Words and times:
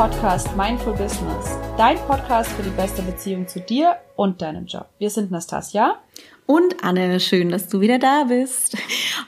Podcast 0.00 0.56
Mindful 0.56 0.94
Business, 0.94 1.58
dein 1.76 1.98
Podcast 2.06 2.50
für 2.52 2.62
die 2.62 2.70
beste 2.70 3.02
Beziehung 3.02 3.46
zu 3.46 3.60
dir 3.60 3.96
und 4.16 4.40
deinem 4.40 4.64
Job. 4.64 4.88
Wir 4.96 5.10
sind 5.10 5.30
Nastasia 5.30 5.98
und 6.46 6.82
Anne, 6.82 7.20
schön, 7.20 7.50
dass 7.50 7.68
du 7.68 7.82
wieder 7.82 7.98
da 7.98 8.24
bist. 8.24 8.78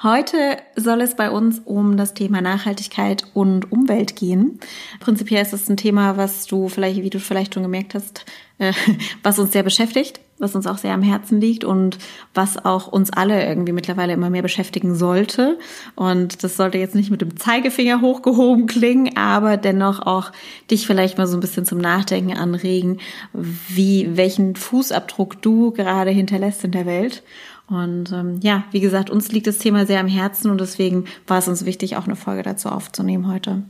Heute 0.02 0.56
soll 0.74 1.02
es 1.02 1.14
bei 1.14 1.30
uns 1.30 1.58
um 1.58 1.98
das 1.98 2.14
Thema 2.14 2.40
Nachhaltigkeit 2.40 3.24
und 3.34 3.70
Umwelt 3.70 4.16
gehen. 4.16 4.60
Prinzipiell 4.98 5.42
ist 5.42 5.52
es 5.52 5.68
ein 5.68 5.76
Thema, 5.76 6.16
was 6.16 6.46
du 6.46 6.70
vielleicht, 6.70 7.02
wie 7.02 7.10
du 7.10 7.20
vielleicht 7.20 7.52
schon 7.52 7.64
gemerkt 7.64 7.94
hast, 7.94 8.24
äh, 8.56 8.72
was 9.22 9.38
uns 9.38 9.52
sehr 9.52 9.64
beschäftigt, 9.64 10.20
was 10.38 10.54
uns 10.54 10.66
auch 10.66 10.78
sehr 10.78 10.92
am 10.92 11.02
Herzen 11.02 11.40
liegt 11.40 11.64
und 11.64 11.98
was 12.34 12.64
auch 12.64 12.88
uns 12.88 13.12
alle 13.12 13.46
irgendwie 13.46 13.72
mittlerweile 13.72 14.12
immer 14.12 14.30
mehr 14.30 14.42
beschäftigen 14.42 14.94
sollte. 14.94 15.58
Und 15.94 16.42
das 16.42 16.56
sollte 16.56 16.78
jetzt 16.78 16.94
nicht 16.94 17.10
mit 17.10 17.20
dem 17.20 17.36
Zeigefinger 17.36 18.00
hochgehoben 18.00 18.66
klingen, 18.66 19.16
aber 19.16 19.56
dennoch 19.56 20.00
auch 20.00 20.32
dich 20.70 20.86
vielleicht 20.86 21.16
mal 21.18 21.26
so 21.26 21.36
ein 21.36 21.40
bisschen 21.40 21.64
zum 21.64 21.78
Nachdenken 21.78 22.36
anregen, 22.36 22.98
wie, 23.32 24.10
welchen 24.16 24.56
Fußabdruck 24.56 25.40
du 25.42 25.70
gerade 25.70 26.10
hinterlässt 26.10 26.64
in 26.64 26.72
der 26.72 26.86
Welt. 26.86 27.22
Und 27.68 28.12
ähm, 28.12 28.40
ja, 28.42 28.64
wie 28.70 28.80
gesagt, 28.80 29.10
uns 29.10 29.30
liegt 29.32 29.46
das 29.46 29.58
Thema 29.58 29.86
sehr 29.86 30.00
am 30.00 30.08
Herzen 30.08 30.50
und 30.50 30.60
deswegen 30.60 31.04
war 31.26 31.38
es 31.38 31.48
uns 31.48 31.64
wichtig, 31.64 31.96
auch 31.96 32.04
eine 32.04 32.16
Folge 32.16 32.42
dazu 32.42 32.68
aufzunehmen 32.68 33.28
heute. 33.32 33.62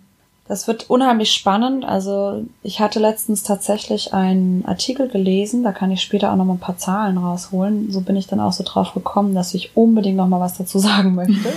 Das 0.53 0.69
wird 0.69 0.91
unheimlich 0.91 1.33
spannend. 1.33 1.87
Also 1.87 2.45
ich 2.63 2.79
hatte 2.79 3.01
letztens 3.01 3.43
tatsächlich 3.43 4.13
einen 4.13 4.67
Artikel 4.67 5.09
gelesen, 5.09 5.63
da 5.63 5.73
kann 5.73 5.91
ich 5.91 6.03
später 6.03 6.31
auch 6.31 6.37
noch 6.37 6.45
mal 6.45 6.53
ein 6.53 6.61
paar 6.61 6.77
Zahlen 6.77 7.17
rausholen. 7.17 7.91
So 7.91 8.03
bin 8.03 8.17
ich 8.17 8.27
dann 8.27 8.39
auch 8.39 8.53
so 8.53 8.63
drauf 8.63 8.93
gekommen, 8.93 9.35
dass 9.35 9.55
ich 9.55 9.75
unbedingt 9.75 10.19
noch 10.19 10.29
mal 10.29 10.41
was 10.41 10.59
dazu 10.59 10.79
sagen 10.79 11.15
möchte. 11.15 11.49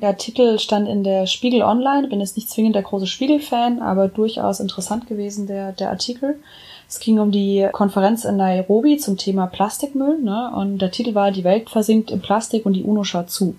der 0.00 0.10
Artikel 0.10 0.60
stand 0.60 0.88
in 0.88 1.02
der 1.02 1.26
Spiegel 1.26 1.62
Online, 1.62 2.06
bin 2.06 2.20
jetzt 2.20 2.36
nicht 2.36 2.50
zwingend 2.50 2.76
der 2.76 2.84
große 2.84 3.08
Spiegel-Fan, 3.08 3.82
aber 3.82 4.06
durchaus 4.06 4.60
interessant 4.60 5.08
gewesen, 5.08 5.48
der, 5.48 5.72
der 5.72 5.90
Artikel. 5.90 6.38
Es 6.88 7.00
ging 7.00 7.18
um 7.18 7.32
die 7.32 7.68
Konferenz 7.72 8.24
in 8.24 8.36
Nairobi 8.36 8.98
zum 8.98 9.16
Thema 9.16 9.48
Plastikmüll, 9.48 10.20
ne? 10.22 10.52
Und 10.54 10.78
der 10.78 10.92
Titel 10.92 11.16
war 11.16 11.32
Die 11.32 11.42
Welt 11.42 11.68
versinkt 11.68 12.12
im 12.12 12.20
Plastik 12.20 12.64
und 12.64 12.74
die 12.74 12.84
UNO 12.84 13.02
schaut 13.02 13.30
zu. 13.30 13.56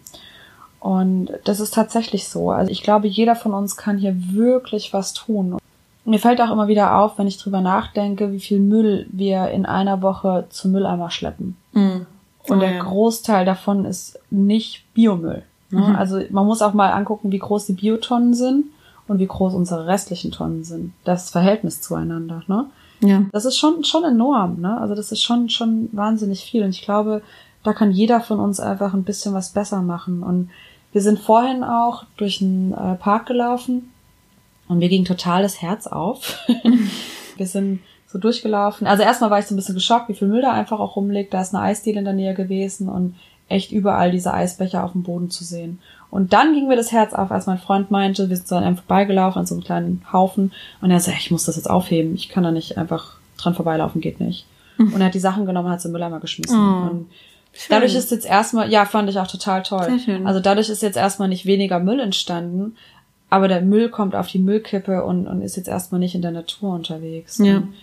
Und 0.83 1.29
das 1.45 1.61
ist 1.61 1.73
tatsächlich 1.73 2.27
so. 2.27 2.51
Also 2.51 2.69
ich 2.69 2.83
glaube, 2.83 3.07
jeder 3.07 3.37
von 3.37 3.53
uns 3.53 3.77
kann 3.77 3.97
hier 3.97 4.33
wirklich 4.33 4.91
was 4.91 5.13
tun. 5.13 5.57
Mir 6.03 6.19
fällt 6.19 6.41
auch 6.41 6.51
immer 6.51 6.67
wieder 6.67 6.97
auf, 6.97 7.17
wenn 7.17 7.25
ich 7.25 7.37
drüber 7.37 7.61
nachdenke, 7.61 8.33
wie 8.33 8.41
viel 8.41 8.59
Müll 8.59 9.07
wir 9.09 9.49
in 9.51 9.65
einer 9.65 10.01
Woche 10.01 10.45
zum 10.49 10.73
Mülleimer 10.73 11.09
schleppen. 11.09 11.55
Mhm. 11.71 12.05
Und 12.49 12.57
oh, 12.57 12.59
der 12.59 12.73
ja. 12.73 12.83
Großteil 12.83 13.45
davon 13.45 13.85
ist 13.85 14.19
nicht 14.29 14.83
Biomüll. 14.93 15.43
Ne? 15.69 15.87
Mhm. 15.87 15.95
Also 15.95 16.19
man 16.31 16.45
muss 16.45 16.61
auch 16.61 16.73
mal 16.73 16.91
angucken, 16.91 17.31
wie 17.31 17.39
groß 17.39 17.65
die 17.67 17.73
Biotonnen 17.73 18.33
sind 18.33 18.65
und 19.07 19.19
wie 19.19 19.27
groß 19.27 19.53
unsere 19.53 19.87
restlichen 19.87 20.31
Tonnen 20.33 20.65
sind. 20.65 20.91
Das 21.05 21.29
Verhältnis 21.29 21.79
zueinander. 21.79 22.43
Ne? 22.47 22.65
Ja. 22.99 23.21
Das 23.31 23.45
ist 23.45 23.57
schon, 23.57 23.85
schon 23.85 24.03
enorm, 24.03 24.59
ne? 24.59 24.81
Also 24.81 24.95
das 24.95 25.13
ist 25.13 25.23
schon, 25.23 25.47
schon 25.47 25.87
wahnsinnig 25.93 26.43
viel. 26.43 26.61
Und 26.65 26.71
ich 26.71 26.81
glaube, 26.81 27.21
da 27.63 27.71
kann 27.71 27.91
jeder 27.91 28.19
von 28.19 28.41
uns 28.41 28.59
einfach 28.59 28.93
ein 28.93 29.05
bisschen 29.05 29.33
was 29.33 29.51
besser 29.51 29.81
machen. 29.81 30.23
Und 30.23 30.49
wir 30.93 31.01
sind 31.01 31.19
vorhin 31.19 31.63
auch 31.63 32.05
durch 32.17 32.41
einen 32.41 32.71
äh, 32.73 32.95
Park 32.95 33.25
gelaufen 33.25 33.91
und 34.67 34.79
mir 34.79 34.89
ging 34.89 35.05
total 35.05 35.43
das 35.43 35.61
Herz 35.61 35.87
auf. 35.87 36.39
wir 37.37 37.47
sind 37.47 37.81
so 38.07 38.19
durchgelaufen. 38.19 38.87
Also 38.87 39.03
erstmal 39.03 39.31
war 39.31 39.39
ich 39.39 39.47
so 39.47 39.55
ein 39.55 39.57
bisschen 39.57 39.75
geschockt, 39.75 40.07
wie 40.07 40.13
viel 40.13 40.27
Müll 40.27 40.41
da 40.41 40.53
einfach 40.53 40.79
auch 40.79 40.95
rumliegt. 40.95 41.33
Da 41.33 41.41
ist 41.41 41.53
eine 41.53 41.63
Eisdiele 41.63 41.99
in 41.99 42.05
der 42.05 42.13
Nähe 42.13 42.35
gewesen 42.35 42.87
und 42.87 43.15
echt 43.49 43.71
überall 43.71 44.11
diese 44.11 44.33
Eisbecher 44.33 44.83
auf 44.83 44.93
dem 44.93 45.03
Boden 45.03 45.29
zu 45.29 45.43
sehen. 45.43 45.79
Und 46.11 46.31
dann 46.31 46.53
ging 46.53 46.67
mir 46.67 46.75
das 46.75 46.91
Herz 46.91 47.13
auf, 47.13 47.31
als 47.31 47.47
mein 47.47 47.57
Freund 47.57 47.89
meinte, 47.89 48.29
wir 48.29 48.37
sind 48.37 48.47
so 48.47 48.55
an 48.55 48.63
einem 48.63 48.77
vorbeigelaufen, 48.77 49.39
an 49.39 49.45
so 49.47 49.55
einem 49.55 49.63
kleinen 49.63 50.05
Haufen. 50.13 50.51
Und 50.79 50.91
er 50.91 50.99
sagte, 50.99 51.19
ich 51.19 51.31
muss 51.31 51.45
das 51.45 51.55
jetzt 51.55 51.69
aufheben. 51.69 52.13
Ich 52.13 52.29
kann 52.29 52.43
da 52.43 52.51
nicht 52.51 52.77
einfach 52.77 53.17
dran 53.37 53.55
vorbeilaufen, 53.55 53.99
geht 53.99 54.19
nicht. 54.19 54.45
Und 54.77 54.99
er 54.99 55.07
hat 55.07 55.15
die 55.15 55.19
Sachen 55.19 55.45
genommen 55.45 55.67
und 55.67 55.71
hat 55.73 55.81
sie 55.81 55.87
im 55.87 55.91
Mülleimer 55.91 56.19
geschmissen. 56.19 56.57
Oh, 56.57 56.89
und 56.89 57.11
dadurch 57.69 57.95
ist 57.95 58.11
jetzt 58.11 58.25
erstmal, 58.25 58.71
ja, 58.71 58.85
fand 58.85 59.09
ich 59.09 59.19
auch 59.19 59.27
total 59.27 59.63
toll. 59.63 59.85
Sehr 59.85 59.99
schön. 59.99 60.27
Also 60.27 60.39
dadurch 60.39 60.69
ist 60.69 60.81
jetzt 60.81 60.97
erstmal 60.97 61.27
nicht 61.27 61.45
weniger 61.45 61.79
Müll 61.79 61.99
entstanden, 61.99 62.75
aber 63.29 63.47
der 63.47 63.61
Müll 63.61 63.89
kommt 63.89 64.15
auf 64.15 64.27
die 64.27 64.39
Müllkippe 64.39 65.03
und, 65.03 65.27
und 65.27 65.41
ist 65.41 65.57
jetzt 65.57 65.67
erstmal 65.67 65.99
nicht 65.99 66.15
in 66.15 66.21
der 66.21 66.31
Natur 66.31 66.73
unterwegs. 66.73 67.39
Ja. 67.39 67.57
Und 67.57 67.73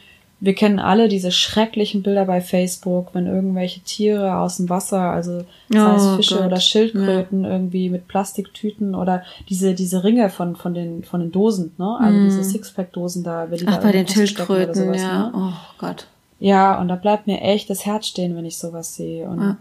wir 0.41 0.54
kennen 0.54 0.78
alle 0.78 1.09
diese 1.09 1.32
schrecklichen 1.32 2.03
Bilder 2.03 2.25
bei 2.25 2.41
Facebook, 2.41 3.09
wenn 3.12 3.26
irgendwelche 3.26 3.80
Tiere 3.80 4.36
aus 4.36 4.56
dem 4.56 4.70
Wasser, 4.70 5.00
also 5.00 5.44
sei 5.69 5.97
es 5.97 6.03
oh 6.03 6.16
Fische 6.16 6.36
Gott. 6.36 6.47
oder 6.47 6.60
Schildkröten, 6.60 7.44
ja. 7.44 7.50
irgendwie 7.50 7.91
mit 7.91 8.09
Plastiktüten 8.09 8.94
oder 8.94 9.22
diese 9.50 9.75
diese 9.75 10.03
Ringe 10.03 10.30
von 10.30 10.56
von 10.56 10.72
den 10.72 11.04
von 11.04 11.20
den 11.20 11.30
Dosen, 11.30 11.72
ne? 11.76 11.98
Also 12.00 12.19
mm. 12.19 12.25
diese 12.25 12.44
Sixpack-Dosen 12.44 13.22
da, 13.22 13.50
wenn 13.50 13.59
die 13.59 13.69
Ach, 13.69 13.76
da 13.76 13.82
bei 13.82 13.92
den 13.92 14.09
Schildkröten, 14.09 14.75
sowas, 14.75 15.03
ja. 15.03 15.28
Ne? 15.28 15.32
Oh 15.34 15.53
Gott. 15.78 16.06
Ja, 16.41 16.81
und 16.81 16.89
da 16.89 16.97
bleibt 16.97 17.27
mir 17.27 17.43
echt 17.43 17.71
das 17.71 17.87
Herz 17.87 18.06
stehen, 18.06 18.34
wenn 18.34 18.47
ich 18.47 18.59
sowas 18.59 18.97
sehe. 18.97 19.28
Und 19.28 19.41
ja. 19.41 19.56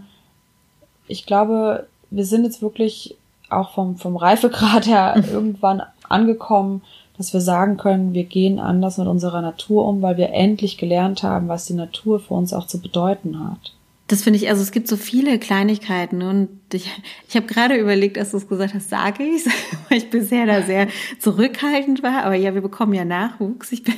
ich 1.08 1.26
glaube, 1.26 1.88
wir 2.10 2.26
sind 2.26 2.46
jetzt 2.46 2.62
wirklich 2.62 3.18
auch 3.50 3.72
vom 3.72 3.98
vom 3.98 4.16
Reifegrad 4.16 4.88
her 4.88 5.22
irgendwann 5.32 5.84
angekommen, 6.08 6.82
dass 7.18 7.34
wir 7.34 7.42
sagen 7.42 7.76
können, 7.78 8.14
wir 8.14 8.24
gehen 8.24 8.60
anders 8.60 8.98
mit 8.98 9.08
unserer 9.08 9.42
Natur 9.42 9.86
um, 9.86 10.02
weil 10.02 10.18
wir 10.18 10.32
endlich 10.32 10.78
gelernt 10.78 11.22
haben, 11.22 11.50
was 11.50 11.66
die 11.66 11.74
Natur 11.74 12.22
für 12.22 12.34
uns 12.34 12.54
auch 12.54 12.66
zu 12.66 12.82
bedeuten 12.82 13.44
hat. 13.44 13.74
Das 14.10 14.24
finde 14.24 14.38
ich, 14.38 14.50
also 14.50 14.64
es 14.64 14.72
gibt 14.72 14.88
so 14.88 14.98
viele 14.98 15.38
Kleinigkeiten 15.38 16.24
und 16.24 16.50
ich, 16.74 16.90
ich 17.28 17.36
habe 17.36 17.46
gerade 17.46 17.76
überlegt, 17.76 18.18
als 18.18 18.32
du 18.32 18.38
es 18.38 18.48
gesagt 18.48 18.74
hast, 18.74 18.90
sage 18.90 19.24
ich 19.24 19.46
weil 19.90 20.00
ich 20.00 20.10
bisher 20.10 20.48
da 20.48 20.64
sehr 20.64 20.88
zurückhaltend 21.20 22.02
war. 22.02 22.24
Aber 22.24 22.34
ja, 22.34 22.56
wir 22.56 22.62
bekommen 22.62 22.94
ja 22.94 23.06
Nachwuchs. 23.06 23.72
Ich 23.72 23.84
bin 23.84 23.94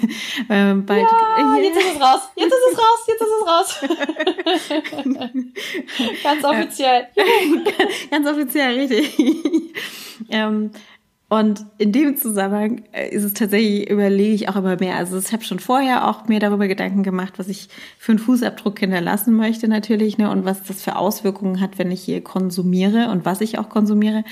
ähm, 0.50 0.86
bald. 0.86 1.08
Ja, 1.10 1.56
jetzt 1.62 1.78
ist 1.78 1.96
es 1.96 2.02
raus, 2.02 2.30
jetzt 2.36 2.54
ist 2.54 2.72
es 2.72 2.78
raus, 2.78 3.08
jetzt 3.08 3.22
ist 3.22 3.30
es 3.40 3.48
raus. 3.48 3.80
ganz 6.24 6.44
offiziell. 6.44 7.08
ganz 8.12 8.28
offiziell, 8.28 8.80
richtig. 8.80 9.18
ähm, 10.30 10.72
und 11.32 11.66
in 11.78 11.94
dem 11.94 12.18
Zusammenhang 12.18 12.84
äh, 12.92 13.08
ist 13.08 13.24
es 13.24 13.34
tatsächlich, 13.34 13.90
überlege 13.90 14.34
ich 14.34 14.50
auch 14.50 14.58
immer 14.58 14.76
mehr. 14.76 14.98
Also 14.98 15.18
ich 15.18 15.32
habe 15.32 15.46
schon 15.46 15.60
vorher 15.60 16.10
auch 16.10 16.28
mir 16.28 16.42
darüber 16.42 16.68
Gedanken 16.68 17.04
gemacht, 17.04 17.36
was 17.38 17.48
ich 17.48 17.70
für 17.98 18.12
einen 18.12 18.20
Fußabdruck 18.20 18.78
hinterlassen 18.80 19.38
möchte 19.38 19.70
natürlich, 19.70 20.18
ne, 20.18 20.30
und 20.30 20.44
was 20.44 20.62
das 20.64 20.84
für 20.84 20.98
Auswirkungen 20.98 21.62
hat, 21.62 21.80
wenn 21.80 21.90
ich 21.90 22.02
hier 22.04 22.22
konsumiere 22.22 23.08
und 23.12 23.24
was 23.24 23.40
ich 23.40 23.60
auch 23.60 23.70
konsumiere. 23.70 24.26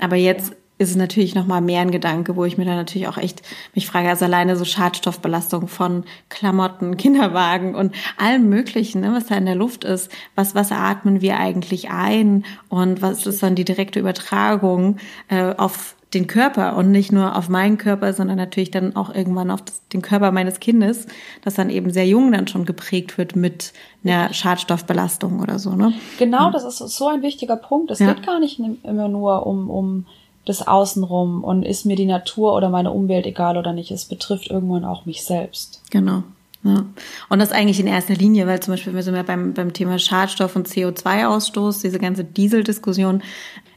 Aber 0.00 0.16
jetzt 0.16 0.56
ist 0.78 0.90
es 0.90 0.96
natürlich 0.96 1.36
noch 1.36 1.46
mal 1.46 1.60
mehr 1.60 1.82
ein 1.82 1.92
Gedanke, 1.92 2.34
wo 2.34 2.44
ich 2.44 2.58
mir 2.58 2.64
dann 2.64 2.74
natürlich 2.74 3.06
auch 3.06 3.18
echt 3.18 3.42
mich 3.76 3.86
frage, 3.86 4.08
also 4.08 4.24
alleine 4.24 4.56
so 4.56 4.64
Schadstoffbelastung 4.64 5.68
von 5.68 6.02
Klamotten, 6.30 6.96
Kinderwagen 6.96 7.76
und 7.76 7.94
allem 8.16 8.48
Möglichen, 8.48 9.02
ne, 9.02 9.12
was 9.12 9.26
da 9.26 9.36
in 9.36 9.46
der 9.46 9.54
Luft 9.54 9.84
ist. 9.84 10.10
Was, 10.34 10.56
was 10.56 10.72
atmen 10.72 11.20
wir 11.20 11.38
eigentlich 11.38 11.90
ein 11.90 12.44
und 12.68 13.02
was 13.02 13.24
ist 13.24 13.40
dann 13.40 13.54
die 13.54 13.64
direkte 13.64 14.00
Übertragung 14.00 14.96
äh, 15.28 15.54
auf 15.56 15.94
den 16.14 16.26
Körper 16.26 16.76
und 16.76 16.90
nicht 16.90 17.12
nur 17.12 17.36
auf 17.36 17.48
meinen 17.48 17.78
Körper, 17.78 18.12
sondern 18.12 18.36
natürlich 18.36 18.70
dann 18.70 18.96
auch 18.96 19.14
irgendwann 19.14 19.50
auf 19.50 19.62
das, 19.62 19.86
den 19.88 20.02
Körper 20.02 20.32
meines 20.32 20.58
Kindes, 20.58 21.06
das 21.42 21.54
dann 21.54 21.70
eben 21.70 21.92
sehr 21.92 22.06
jung 22.06 22.32
dann 22.32 22.48
schon 22.48 22.64
geprägt 22.64 23.16
wird 23.16 23.36
mit 23.36 23.72
einer 24.02 24.32
Schadstoffbelastung 24.32 25.40
oder 25.40 25.58
so. 25.58 25.70
Ne? 25.76 25.92
Genau, 26.18 26.50
das 26.50 26.64
ist 26.64 26.78
so 26.78 27.06
ein 27.06 27.22
wichtiger 27.22 27.56
Punkt. 27.56 27.90
Es 27.92 28.00
ja. 28.00 28.12
geht 28.12 28.26
gar 28.26 28.40
nicht 28.40 28.60
immer 28.82 29.08
nur 29.08 29.46
um, 29.46 29.70
um 29.70 30.06
das 30.46 30.66
Außenrum 30.66 31.44
und 31.44 31.62
ist 31.62 31.86
mir 31.86 31.96
die 31.96 32.06
Natur 32.06 32.54
oder 32.54 32.70
meine 32.70 32.90
Umwelt 32.90 33.26
egal 33.26 33.56
oder 33.56 33.72
nicht. 33.72 33.92
Es 33.92 34.06
betrifft 34.06 34.50
irgendwann 34.50 34.84
auch 34.84 35.06
mich 35.06 35.22
selbst. 35.22 35.82
Genau. 35.90 36.24
Ja. 36.62 36.84
Und 37.28 37.38
das 37.38 37.52
eigentlich 37.52 37.80
in 37.80 37.86
erster 37.86 38.14
Linie, 38.14 38.46
weil 38.46 38.60
zum 38.60 38.74
Beispiel 38.74 38.94
wir 38.94 39.02
sind 39.02 39.14
ja 39.14 39.22
beim, 39.22 39.54
beim 39.54 39.72
Thema 39.72 39.98
Schadstoff 39.98 40.56
und 40.56 40.68
CO2-Ausstoß, 40.68 41.80
diese 41.82 41.98
ganze 41.98 42.24
Dieseldiskussion 42.24 43.22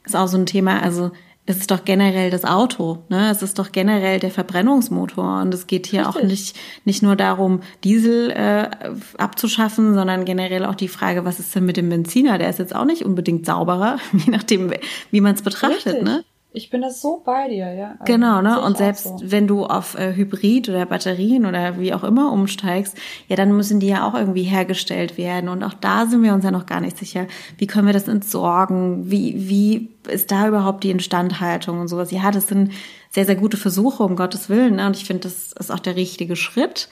ist 0.04 0.16
auch 0.16 0.28
so 0.28 0.38
ein 0.38 0.46
Thema. 0.46 0.82
Also 0.82 1.12
es 1.46 1.58
ist 1.58 1.72
doch 1.72 1.84
generell 1.84 2.30
das 2.30 2.46
Auto, 2.46 3.04
ne? 3.10 3.30
Es 3.30 3.42
ist 3.42 3.60
doch 3.60 3.74
generell 3.74 4.20
der 4.20 4.32
Verbrennungsmotor 4.32 5.42
und 5.42 5.54
es 5.54 5.68
geht 5.68 5.88
hier 5.88 6.08
Richtig. 6.08 6.24
auch 6.24 6.28
nicht 6.28 6.56
nicht 6.86 7.04
nur 7.04 7.18
darum, 7.18 7.62
Diesel 7.84 8.32
äh, 8.32 8.70
abzuschaffen, 9.18 9.94
sondern 9.94 10.24
generell 10.24 10.64
auch 10.66 10.76
die 10.76 10.88
Frage, 10.88 11.26
was 11.26 11.40
ist 11.40 11.54
denn 11.54 11.66
mit 11.66 11.76
dem 11.76 11.90
Benziner? 11.90 12.38
Der 12.38 12.50
ist 12.50 12.60
jetzt 12.60 12.76
auch 12.76 12.86
nicht 12.86 13.04
unbedingt 13.04 13.46
sauberer, 13.46 13.98
je 14.14 14.32
nachdem, 14.32 14.72
wie 15.12 15.22
man 15.22 15.36
es 15.36 15.42
betrachtet, 15.42 15.86
Richtig. 15.86 16.04
ne? 16.04 16.24
Ich 16.56 16.70
bin 16.70 16.84
das 16.84 17.02
so 17.02 17.20
bei 17.26 17.50
dir, 17.50 17.74
ja. 17.74 17.96
Also 18.00 18.04
genau, 18.06 18.44
ne? 18.44 18.62
Und 18.62 18.78
selbst 18.78 19.06
so. 19.06 19.20
wenn 19.24 19.48
du 19.48 19.66
auf 19.66 19.96
äh, 19.96 20.14
Hybrid 20.16 20.70
oder 20.70 20.86
Batterien 20.86 21.48
oder 21.48 21.80
wie 21.80 21.96
auch 21.96 22.04
immer 22.04 22.32
umsteigst, 22.32 22.96
ja, 23.28 23.36
dann 23.36 23.58
müssen 23.58 23.80
die 23.80 23.88
ja 23.88 24.08
auch 24.08 24.14
irgendwie 24.14 24.44
hergestellt 24.44 25.18
werden. 25.18 25.50
Und 25.50 25.64
auch 25.64 25.74
da 25.74 26.06
sind 26.06 26.22
wir 26.22 26.32
uns 26.32 26.46
ja 26.46 26.52
noch 26.52 26.68
gar 26.68 26.80
nicht 26.80 27.00
sicher. 27.00 27.26
Wie 27.58 27.66
können 27.66 27.88
wir 27.88 27.94
das 27.94 28.08
entsorgen? 28.08 29.10
Wie, 29.10 29.50
wie 29.50 29.90
ist 30.08 30.30
da 30.30 30.48
überhaupt 30.48 30.84
die 30.84 30.92
Instandhaltung 30.92 31.80
und 31.80 31.88
sowas? 31.88 32.12
Ja, 32.12 32.30
das 32.30 32.48
sind 32.48 32.72
sehr, 33.10 33.26
sehr 33.26 33.36
gute 33.36 33.58
Versuche, 33.58 34.04
um 34.04 34.16
Gottes 34.16 34.48
Willen. 34.48 34.76
Ne? 34.76 34.86
Und 34.86 34.96
ich 34.96 35.06
finde, 35.06 35.24
das 35.24 35.54
ist 35.54 35.72
auch 35.72 35.80
der 35.80 35.96
richtige 35.96 36.36
Schritt. 36.36 36.88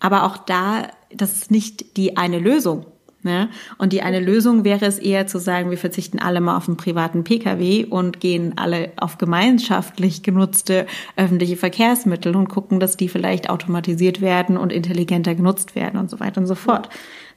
Aber 0.00 0.24
auch 0.24 0.36
da, 0.36 0.88
das 1.14 1.32
ist 1.32 1.52
nicht 1.52 1.96
die 1.96 2.16
eine 2.16 2.40
Lösung. 2.40 2.86
Ja? 3.26 3.48
Und 3.78 3.92
die 3.92 4.02
eine 4.02 4.20
Lösung 4.20 4.64
wäre 4.64 4.84
es 4.86 4.98
eher 4.98 5.26
zu 5.26 5.38
sagen, 5.38 5.70
wir 5.70 5.78
verzichten 5.78 6.18
alle 6.18 6.40
mal 6.40 6.56
auf 6.56 6.68
einen 6.68 6.76
privaten 6.76 7.24
Pkw 7.24 7.84
und 7.84 8.20
gehen 8.20 8.54
alle 8.56 8.92
auf 8.96 9.18
gemeinschaftlich 9.18 10.22
genutzte 10.22 10.86
öffentliche 11.16 11.56
Verkehrsmittel 11.56 12.36
und 12.36 12.48
gucken, 12.48 12.80
dass 12.80 12.96
die 12.96 13.08
vielleicht 13.08 13.50
automatisiert 13.50 14.20
werden 14.20 14.56
und 14.56 14.72
intelligenter 14.72 15.34
genutzt 15.34 15.74
werden 15.74 15.98
und 15.98 16.10
so 16.10 16.20
weiter 16.20 16.40
und 16.40 16.46
so 16.46 16.54
fort. 16.54 16.88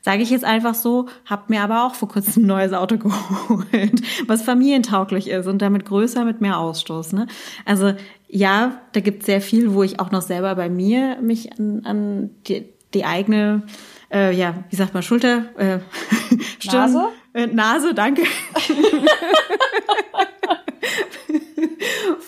Sage 0.02 0.24
ich 0.24 0.30
jetzt 0.30 0.46
einfach 0.46 0.76
so, 0.76 1.08
hab 1.26 1.50
mir 1.50 1.62
aber 1.62 1.86
auch 1.86 1.94
vor 1.94 2.08
kurzem 2.08 2.44
ein 2.44 2.48
neues 2.48 2.72
Auto 2.72 2.98
geholt, 3.00 4.02
was 4.28 4.44
familientauglich 4.44 5.30
ist 5.30 5.48
und 5.48 5.62
damit 5.62 5.86
größer 5.86 6.24
mit 6.24 6.40
mehr 6.40 6.58
Ausstoß. 6.58 7.14
Ne? 7.14 7.28
Also 7.66 7.94
ja, 8.28 8.82
da 8.94 9.02
gibt 9.02 9.22
es 9.22 9.26
sehr 9.26 9.42
viel, 9.42 9.74
wo 9.74 9.84
ich 9.84 10.00
auch 10.00 10.12
noch 10.12 10.22
selber 10.22 10.56
bei 10.56 10.70
mir 10.70 11.18
mich 11.22 11.52
an, 11.60 11.82
an 11.86 12.30
die, 12.48 12.66
die 12.94 13.04
eigene 13.04 13.64
äh, 14.12 14.34
ja, 14.36 14.64
wie 14.70 14.76
sagt 14.76 14.94
man, 14.94 15.04
Schulter, 15.04 15.46
äh, 15.58 15.80
Stirn, 16.60 16.94
Nase? 16.94 17.08
Äh, 17.34 17.48
Nase, 17.48 17.94
danke. 17.94 18.24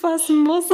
fassen 0.02 0.44
muss. 0.44 0.66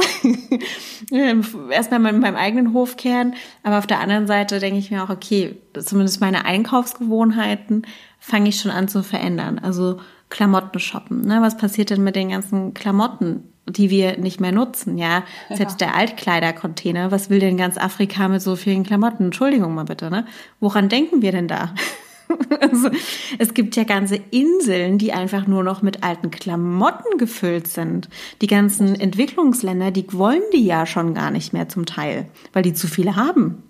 Erstmal 1.70 2.14
in 2.14 2.20
meinem 2.20 2.36
eigenen 2.36 2.72
Hof 2.72 2.96
kehren, 2.96 3.34
aber 3.62 3.78
auf 3.78 3.86
der 3.86 4.00
anderen 4.00 4.26
Seite 4.26 4.58
denke 4.58 4.78
ich 4.78 4.90
mir 4.90 5.04
auch, 5.04 5.10
okay, 5.10 5.60
zumindest 5.78 6.20
meine 6.20 6.44
Einkaufsgewohnheiten 6.44 7.86
fange 8.18 8.48
ich 8.48 8.60
schon 8.60 8.70
an 8.70 8.88
zu 8.88 9.02
verändern. 9.02 9.58
Also 9.58 10.00
Klamotten 10.30 10.78
shoppen. 10.78 11.22
Ne? 11.22 11.38
Was 11.40 11.56
passiert 11.56 11.90
denn 11.90 12.04
mit 12.04 12.16
den 12.16 12.30
ganzen 12.30 12.74
Klamotten? 12.74 13.52
Die 13.70 13.90
wir 13.90 14.18
nicht 14.18 14.40
mehr 14.40 14.52
nutzen, 14.52 14.98
ja. 14.98 15.24
Selbst 15.48 15.80
ja. 15.80 15.88
der 15.88 15.96
Altkleidercontainer, 15.96 17.10
was 17.10 17.30
will 17.30 17.40
denn 17.40 17.56
ganz 17.56 17.76
Afrika 17.76 18.28
mit 18.28 18.42
so 18.42 18.56
vielen 18.56 18.84
Klamotten? 18.84 19.26
Entschuldigung 19.26 19.74
mal 19.74 19.84
bitte, 19.84 20.10
ne? 20.10 20.26
Woran 20.60 20.88
denken 20.88 21.22
wir 21.22 21.32
denn 21.32 21.48
da? 21.48 21.74
also, 22.60 22.90
es 23.38 23.54
gibt 23.54 23.76
ja 23.76 23.84
ganze 23.84 24.16
Inseln, 24.16 24.98
die 24.98 25.12
einfach 25.12 25.46
nur 25.46 25.62
noch 25.62 25.82
mit 25.82 26.02
alten 26.02 26.30
Klamotten 26.30 27.18
gefüllt 27.18 27.68
sind. 27.68 28.08
Die 28.42 28.46
ganzen 28.46 28.98
Entwicklungsländer, 28.98 29.90
die 29.90 30.12
wollen 30.12 30.42
die 30.52 30.64
ja 30.64 30.86
schon 30.86 31.14
gar 31.14 31.30
nicht 31.30 31.52
mehr 31.52 31.68
zum 31.68 31.86
Teil, 31.86 32.26
weil 32.52 32.62
die 32.62 32.74
zu 32.74 32.86
viele 32.86 33.16
haben. 33.16 33.62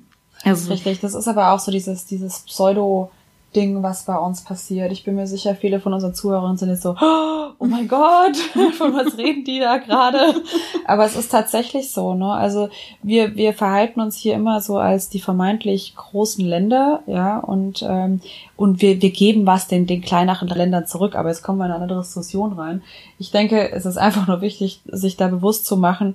Also, 0.45 0.73
Richtig, 0.73 1.01
das 1.01 1.15
ist 1.15 1.29
aber 1.29 1.53
auch 1.53 1.59
so 1.61 1.71
dieses, 1.71 2.07
dieses 2.07 2.41
Pseudo- 2.41 3.11
Ding, 3.59 3.83
was 3.83 4.05
bei 4.05 4.17
uns 4.17 4.45
passiert. 4.45 4.93
Ich 4.93 5.03
bin 5.03 5.17
mir 5.17 5.27
sicher, 5.27 5.57
viele 5.57 5.81
von 5.81 5.93
unseren 5.93 6.15
Zuhörern 6.15 6.57
sind 6.57 6.69
jetzt 6.69 6.83
so, 6.83 6.95
oh 7.01 7.67
mein 7.67 7.89
Gott, 7.89 8.37
von 8.79 8.95
was 8.95 9.19
reden 9.19 9.43
die 9.43 9.59
da 9.59 9.79
gerade? 9.79 10.43
Aber 10.85 11.05
es 11.05 11.17
ist 11.17 11.33
tatsächlich 11.33 11.91
so, 11.91 12.15
ne? 12.15 12.31
Also 12.33 12.69
wir, 13.03 13.35
wir 13.35 13.55
verhalten 13.55 14.01
uns 14.01 14.17
hier 14.17 14.35
immer 14.35 14.61
so 14.61 14.79
als 14.79 15.09
die 15.09 15.19
vermeintlich 15.19 15.97
großen 15.97 16.45
Länder, 16.45 17.03
ja, 17.07 17.39
und, 17.39 17.85
ähm, 17.89 18.21
und 18.57 18.81
wir, 18.81 19.03
wir 19.03 19.11
geben 19.11 19.45
was 19.45 19.67
den, 19.67 19.89
den 19.89 20.03
kleineren 20.03 20.47
Ländern 20.47 20.87
zurück, 20.87 21.17
aber 21.17 21.31
jetzt 21.31 21.43
kommen 21.43 21.59
wir 21.59 21.67
in 21.67 21.73
eine 21.73 21.83
andere 21.83 22.03
Diskussion 22.03 22.53
rein. 22.53 22.83
Ich 23.19 23.33
denke, 23.33 23.73
es 23.73 23.87
ist 23.87 23.99
einfach 23.99 24.29
nur 24.29 24.41
wichtig, 24.41 24.83
sich 24.87 25.17
da 25.17 25.27
bewusst 25.27 25.67
zu 25.67 25.77
machen, 25.77 26.15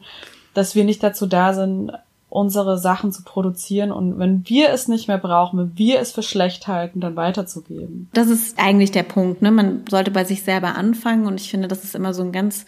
dass 0.53 0.75
wir 0.75 0.85
nicht 0.85 1.03
dazu 1.03 1.25
da 1.25 1.53
sind, 1.53 1.91
unsere 2.33 2.79
Sachen 2.79 3.11
zu 3.11 3.21
produzieren 3.23 3.91
und 3.91 4.17
wenn 4.17 4.43
wir 4.49 4.71
es 4.71 4.87
nicht 4.87 5.07
mehr 5.07 5.19
brauchen, 5.19 5.59
wenn 5.59 5.77
wir 5.77 5.99
es 5.99 6.11
für 6.11 6.23
schlecht 6.23 6.67
halten, 6.67 6.99
dann 6.99 7.15
weiterzugeben. 7.15 8.09
Das 8.13 8.27
ist 8.27 8.57
eigentlich 8.57 8.89
der 8.89 9.03
Punkt, 9.03 9.43
ne? 9.43 9.51
Man 9.51 9.85
sollte 9.87 10.09
bei 10.09 10.23
sich 10.23 10.41
selber 10.41 10.75
anfangen 10.75 11.27
und 11.27 11.39
ich 11.39 11.51
finde, 11.51 11.67
das 11.67 11.83
ist 11.83 11.93
immer 11.93 12.11
so 12.15 12.23
ein 12.23 12.31
ganz, 12.31 12.65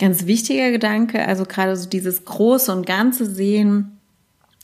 ganz 0.00 0.26
wichtiger 0.26 0.72
Gedanke. 0.72 1.24
Also 1.24 1.44
gerade 1.44 1.76
so 1.76 1.88
dieses 1.88 2.24
große 2.24 2.72
und 2.72 2.84
ganze 2.84 3.26
sehen 3.26 4.00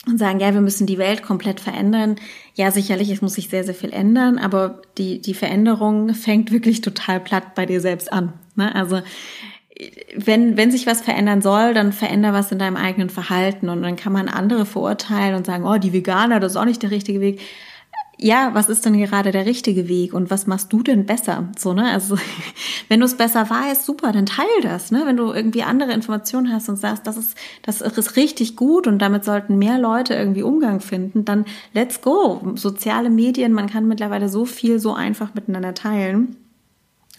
und 0.05 0.17
sagen, 0.17 0.41
ja, 0.41 0.53
wir 0.53 0.61
müssen 0.61 0.87
die 0.87 0.97
Welt 0.97 1.23
komplett 1.23 1.61
verändern. 1.61 2.17
Ja, 2.53 2.69
sicherlich, 2.71 3.09
es 3.09 3.21
muss 3.21 3.35
sich 3.35 3.47
sehr, 3.47 3.63
sehr 3.63 3.75
viel 3.75 3.93
ändern, 3.93 4.39
aber 4.39 4.81
die, 4.97 5.21
die 5.21 5.35
Veränderung 5.35 6.13
fängt 6.13 6.51
wirklich 6.51 6.81
total 6.81 7.21
platt 7.21 7.55
bei 7.55 7.65
dir 7.65 7.79
selbst 7.79 8.11
an. 8.11 8.33
Ne? 8.55 8.75
Also 8.75 8.99
wenn, 10.15 10.57
wenn 10.57 10.71
sich 10.71 10.87
was 10.87 11.01
verändern 11.01 11.41
soll, 11.41 11.73
dann 11.73 11.93
veränder 11.93 12.33
was 12.33 12.51
in 12.51 12.59
deinem 12.59 12.77
eigenen 12.77 13.09
Verhalten 13.09 13.69
und 13.69 13.83
dann 13.83 13.95
kann 13.95 14.13
man 14.13 14.27
andere 14.27 14.65
verurteilen 14.65 15.35
und 15.35 15.45
sagen, 15.45 15.65
oh, 15.65 15.77
die 15.77 15.93
Veganer, 15.93 16.39
das 16.39 16.53
ist 16.53 16.57
auch 16.57 16.65
nicht 16.65 16.81
der 16.81 16.91
richtige 16.91 17.21
Weg. 17.21 17.39
Ja, 18.19 18.49
was 18.53 18.67
ist 18.67 18.83
denn 18.83 18.97
gerade 18.97 19.31
der 19.31 19.45
richtige 19.45 19.87
Weg 19.87 20.11
und 20.11 20.31
was 20.31 20.47
machst 20.47 20.73
du 20.73 20.81
denn 20.81 21.05
besser? 21.05 21.49
So, 21.55 21.73
ne? 21.73 21.91
Also, 21.91 22.17
wenn 22.89 22.99
du 22.99 23.05
es 23.05 23.15
besser 23.15 23.47
weißt, 23.47 23.85
super, 23.85 24.11
dann 24.11 24.25
teil 24.25 24.47
das, 24.63 24.89
ne? 24.89 25.03
Wenn 25.05 25.17
du 25.17 25.31
irgendwie 25.31 25.61
andere 25.61 25.93
Informationen 25.93 26.51
hast 26.51 26.67
und 26.67 26.77
sagst, 26.77 27.05
das 27.05 27.15
ist, 27.15 27.37
das 27.61 27.81
ist 27.81 28.15
richtig 28.15 28.55
gut 28.55 28.87
und 28.87 28.97
damit 28.99 29.23
sollten 29.23 29.59
mehr 29.59 29.77
Leute 29.77 30.15
irgendwie 30.15 30.41
Umgang 30.41 30.79
finden, 30.79 31.25
dann 31.25 31.45
let's 31.73 32.01
go. 32.01 32.41
Soziale 32.55 33.11
Medien, 33.11 33.53
man 33.53 33.69
kann 33.69 33.87
mittlerweile 33.87 34.29
so 34.29 34.45
viel 34.45 34.79
so 34.79 34.95
einfach 34.95 35.35
miteinander 35.35 35.75
teilen. 35.75 36.37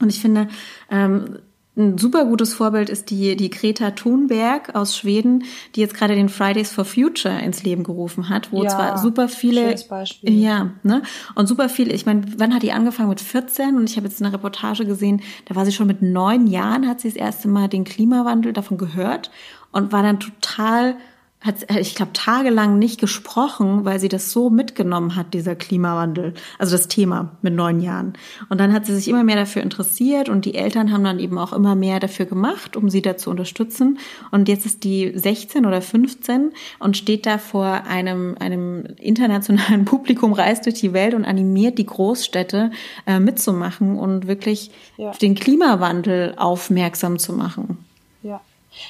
Und 0.01 0.09
ich 0.09 0.21
finde, 0.21 0.49
ähm, 0.91 1.39
ein 1.79 1.97
super 1.97 2.25
gutes 2.25 2.55
Vorbild 2.55 2.91
ist 2.91 3.11
die, 3.11 3.37
die 3.37 3.51
Greta 3.51 3.93
Thunberg 3.93 4.75
aus 4.75 4.97
Schweden, 4.97 5.45
die 5.75 5.81
jetzt 5.81 5.95
gerade 5.95 6.15
den 6.15 6.29
Fridays 6.29 6.73
for 6.73 6.85
Future 6.85 7.41
ins 7.41 7.63
Leben 7.63 7.85
gerufen 7.85 8.29
hat, 8.29 8.53
wo 8.53 8.65
ja, 8.65 8.69
zwar 8.69 8.99
super 8.99 9.29
viele, 9.29 9.77
ja, 10.23 10.73
ne, 10.83 11.03
und 11.37 11.47
super 11.47 11.69
viele, 11.69 11.93
ich 11.93 12.05
meine, 12.05 12.23
wann 12.37 12.53
hat 12.53 12.63
die 12.63 12.73
angefangen? 12.73 13.09
Mit 13.09 13.21
14 13.21 13.77
und 13.77 13.89
ich 13.89 13.97
habe 13.97 14.09
jetzt 14.09 14.21
eine 14.21 14.33
Reportage 14.33 14.85
gesehen, 14.85 15.23
da 15.47 15.55
war 15.55 15.65
sie 15.65 15.73
schon 15.73 15.87
mit 15.87 16.03
neun 16.03 16.49
Jahren, 16.49 16.89
hat 16.89 17.01
sie 17.01 17.09
das 17.09 17.17
erste 17.17 17.49
Mal 17.49 17.69
den 17.69 17.85
Klimawandel 17.85 18.53
davon 18.53 18.77
gehört 18.77 19.31
und 19.71 19.93
war 19.93 20.03
dann 20.03 20.19
total 20.19 20.97
hat, 21.41 21.71
ich 21.77 21.95
glaube, 21.95 22.13
tagelang 22.15 22.81
nicht 22.81 22.99
gesprochen, 23.01 23.85
weil 23.85 24.01
sie 24.01 24.09
das 24.09 24.33
so 24.33 24.51
mitgenommen 24.51 25.15
hat, 25.15 25.35
dieser 25.35 25.55
Klimawandel, 25.55 26.35
also 26.59 26.73
das 26.73 26.89
Thema 26.89 27.37
mit 27.43 27.55
neun 27.55 27.81
Jahren. 27.81 28.15
Und 28.49 28.59
dann 28.59 28.73
hat 28.73 28.87
sie 28.87 28.95
sich 28.95 29.07
immer 29.07 29.23
mehr 29.23 29.37
dafür 29.37 29.63
interessiert 29.63 30.29
und 30.29 30.45
die 30.45 30.57
Eltern 30.57 30.93
haben 30.93 31.05
dann 31.05 31.21
eben 31.21 31.39
auch 31.39 31.53
immer 31.53 31.77
mehr 31.77 32.01
dafür 32.01 32.27
gemacht, 32.27 32.77
um 32.77 32.91
sie 32.91 33.03
da 33.03 33.17
zu 33.17 33.31
unterstützen. 33.31 33.99
Und 34.33 34.49
jetzt 34.49 34.67
ist 34.67 34.83
die 34.83 35.13
16 35.15 35.65
oder 35.65 35.81
15 35.81 36.51
und 36.81 36.97
steht 36.97 37.25
da 37.25 37.39
vor 37.39 37.85
einem, 37.87 38.37
einem 38.41 38.85
internationalen 38.99 39.85
Publikum, 39.85 40.33
reist 40.33 40.67
durch 40.67 40.81
die 40.81 40.93
Welt 40.93 41.15
und 41.15 41.25
animiert 41.25 41.79
die 41.79 41.87
Großstädte 41.87 42.73
äh, 43.07 43.21
mitzumachen 43.21 43.97
und 43.97 44.27
wirklich 44.27 44.73
ja. 44.97 45.13
den 45.13 45.37
Klimawandel 45.37 46.35
aufmerksam 46.37 47.21
zu 47.21 47.33
machen. 47.33 47.79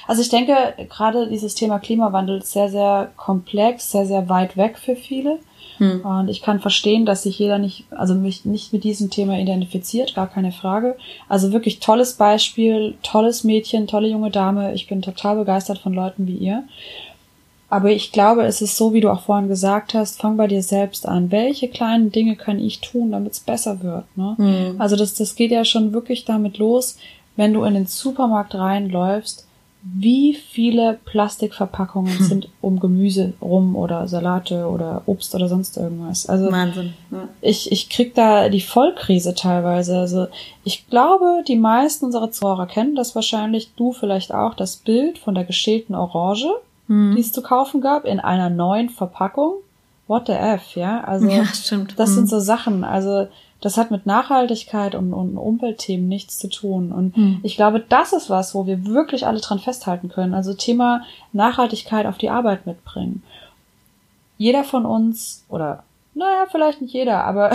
Also 0.07 0.21
ich 0.21 0.29
denke, 0.29 0.73
gerade 0.89 1.27
dieses 1.27 1.55
Thema 1.55 1.79
Klimawandel 1.79 2.39
ist 2.39 2.51
sehr, 2.51 2.69
sehr 2.69 3.11
komplex, 3.15 3.91
sehr, 3.91 4.05
sehr 4.05 4.29
weit 4.29 4.57
weg 4.57 4.77
für 4.77 4.95
viele. 4.95 5.39
Hm. 5.77 6.01
Und 6.01 6.27
ich 6.27 6.41
kann 6.41 6.59
verstehen, 6.59 7.05
dass 7.05 7.23
sich 7.23 7.39
jeder 7.39 7.57
nicht, 7.57 7.85
also 7.91 8.13
mich 8.13 8.45
nicht 8.45 8.73
mit 8.73 8.83
diesem 8.83 9.09
Thema 9.09 9.39
identifiziert, 9.39 10.13
gar 10.13 10.27
keine 10.27 10.51
Frage. 10.51 10.97
Also 11.27 11.51
wirklich 11.51 11.79
tolles 11.79 12.13
Beispiel, 12.13 12.95
tolles 13.01 13.43
Mädchen, 13.43 13.87
tolle 13.87 14.09
junge 14.09 14.29
Dame. 14.29 14.73
Ich 14.73 14.87
bin 14.87 15.01
total 15.01 15.37
begeistert 15.37 15.79
von 15.79 15.93
Leuten 15.93 16.27
wie 16.27 16.35
ihr. 16.35 16.63
Aber 17.69 17.91
ich 17.91 18.11
glaube, 18.11 18.43
es 18.43 18.61
ist 18.61 18.75
so, 18.75 18.93
wie 18.93 19.01
du 19.01 19.11
auch 19.11 19.21
vorhin 19.21 19.47
gesagt 19.47 19.93
hast, 19.93 20.19
fang 20.19 20.37
bei 20.37 20.47
dir 20.47 20.63
selbst 20.63 21.07
an. 21.07 21.31
Welche 21.31 21.67
kleinen 21.67 22.11
Dinge 22.11 22.35
kann 22.35 22.59
ich 22.59 22.81
tun, 22.81 23.11
damit 23.11 23.33
es 23.33 23.39
besser 23.39 23.81
wird? 23.83 24.05
Ne? 24.17 24.35
Hm. 24.37 24.81
Also 24.81 24.95
das, 24.95 25.13
das 25.13 25.35
geht 25.35 25.51
ja 25.51 25.63
schon 25.63 25.93
wirklich 25.93 26.25
damit 26.25 26.57
los, 26.57 26.97
wenn 27.35 27.53
du 27.53 27.63
in 27.63 27.75
den 27.75 27.85
Supermarkt 27.85 28.55
reinläufst 28.55 29.45
wie 29.81 30.33
viele 30.33 30.99
Plastikverpackungen 31.05 32.19
hm. 32.19 32.25
sind 32.25 32.49
um 32.59 32.79
Gemüse 32.79 33.33
rum 33.41 33.77
oder 33.77 34.07
Salate 34.09 34.67
oder 34.67 35.03
Obst 35.05 35.33
oder 35.35 35.47
sonst 35.47 35.77
irgendwas. 35.77 36.27
Also 36.27 36.51
Wahnsinn. 36.51 36.93
Ja. 37.11 37.29
Ich, 37.41 37.71
ich 37.71 37.89
krieg 37.89 38.13
da 38.13 38.49
die 38.49 38.61
Vollkrise 38.61 39.35
teilweise. 39.35 39.99
Also 39.99 40.27
ich 40.65 40.87
glaube, 40.89 41.43
die 41.47 41.55
meisten 41.55 42.05
unserer 42.05 42.31
Zuhörer 42.31 42.67
kennen 42.67 42.95
das 42.95 43.15
wahrscheinlich, 43.15 43.71
du 43.77 43.93
vielleicht 43.93 44.33
auch, 44.33 44.53
das 44.53 44.75
Bild 44.75 45.17
von 45.17 45.33
der 45.33 45.45
geschälten 45.45 45.95
Orange, 45.95 46.49
hm. 46.87 47.15
die 47.15 47.21
es 47.21 47.31
zu 47.31 47.41
kaufen 47.41 47.79
gab, 47.79 48.05
in 48.05 48.19
einer 48.19 48.49
neuen 48.49 48.89
Verpackung. 48.89 49.53
What 50.07 50.27
the 50.27 50.33
F, 50.33 50.75
ja? 50.75 51.03
Also 51.03 51.29
ja, 51.29 51.43
das 51.43 51.71
hm. 51.71 51.87
sind 52.15 52.29
so 52.29 52.39
Sachen. 52.39 52.83
Also 52.83 53.27
das 53.61 53.77
hat 53.77 53.91
mit 53.91 54.05
Nachhaltigkeit 54.05 54.95
und, 54.95 55.13
und 55.13 55.37
Umweltthemen 55.37 56.07
nichts 56.07 56.39
zu 56.39 56.49
tun. 56.49 56.91
Und 56.91 57.15
hm. 57.15 57.39
ich 57.43 57.55
glaube, 57.55 57.83
das 57.87 58.13
ist 58.13 58.29
was, 58.29 58.55
wo 58.55 58.65
wir 58.65 58.85
wirklich 58.85 59.27
alle 59.27 59.41
dran 59.41 59.59
festhalten 59.59 60.09
können. 60.09 60.33
Also 60.33 60.53
Thema 60.53 61.01
Nachhaltigkeit 61.33 62.05
auf 62.05 62.17
die 62.17 62.29
Arbeit 62.29 62.65
mitbringen. 62.65 63.23
Jeder 64.37 64.63
von 64.63 64.85
uns, 64.85 65.43
oder 65.49 65.83
naja, 66.15 66.47
vielleicht 66.49 66.81
nicht 66.81 66.93
jeder, 66.93 67.23
aber 67.23 67.51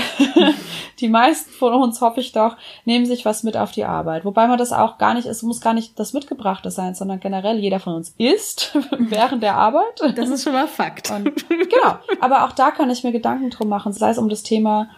die 1.00 1.08
meisten 1.08 1.50
von 1.50 1.72
uns, 1.74 2.00
hoffe 2.00 2.20
ich 2.20 2.32
doch, 2.32 2.56
nehmen 2.84 3.06
sich 3.06 3.24
was 3.24 3.42
mit 3.42 3.56
auf 3.56 3.72
die 3.72 3.84
Arbeit. 3.84 4.24
Wobei 4.24 4.46
man 4.46 4.58
das 4.58 4.72
auch 4.72 4.98
gar 4.98 5.14
nicht, 5.14 5.26
es 5.26 5.42
muss 5.42 5.60
gar 5.60 5.74
nicht 5.74 5.98
das 5.98 6.12
Mitgebrachte 6.12 6.70
sein, 6.70 6.94
sondern 6.94 7.20
generell 7.20 7.58
jeder 7.58 7.80
von 7.80 7.94
uns 7.94 8.14
isst 8.18 8.76
während 8.98 9.42
der 9.42 9.56
Arbeit. 9.56 10.00
Das 10.16 10.28
ist 10.28 10.44
schon 10.44 10.52
mal 10.52 10.68
Fakt. 10.68 11.10
Und, 11.10 11.48
genau. 11.48 11.98
Aber 12.20 12.44
auch 12.44 12.52
da 12.52 12.70
kann 12.70 12.90
ich 12.90 13.04
mir 13.04 13.12
Gedanken 13.12 13.50
drum 13.50 13.68
machen, 13.68 13.92
sei 13.92 14.10
es 14.10 14.18
um 14.18 14.28
das 14.28 14.42
Thema 14.42 14.88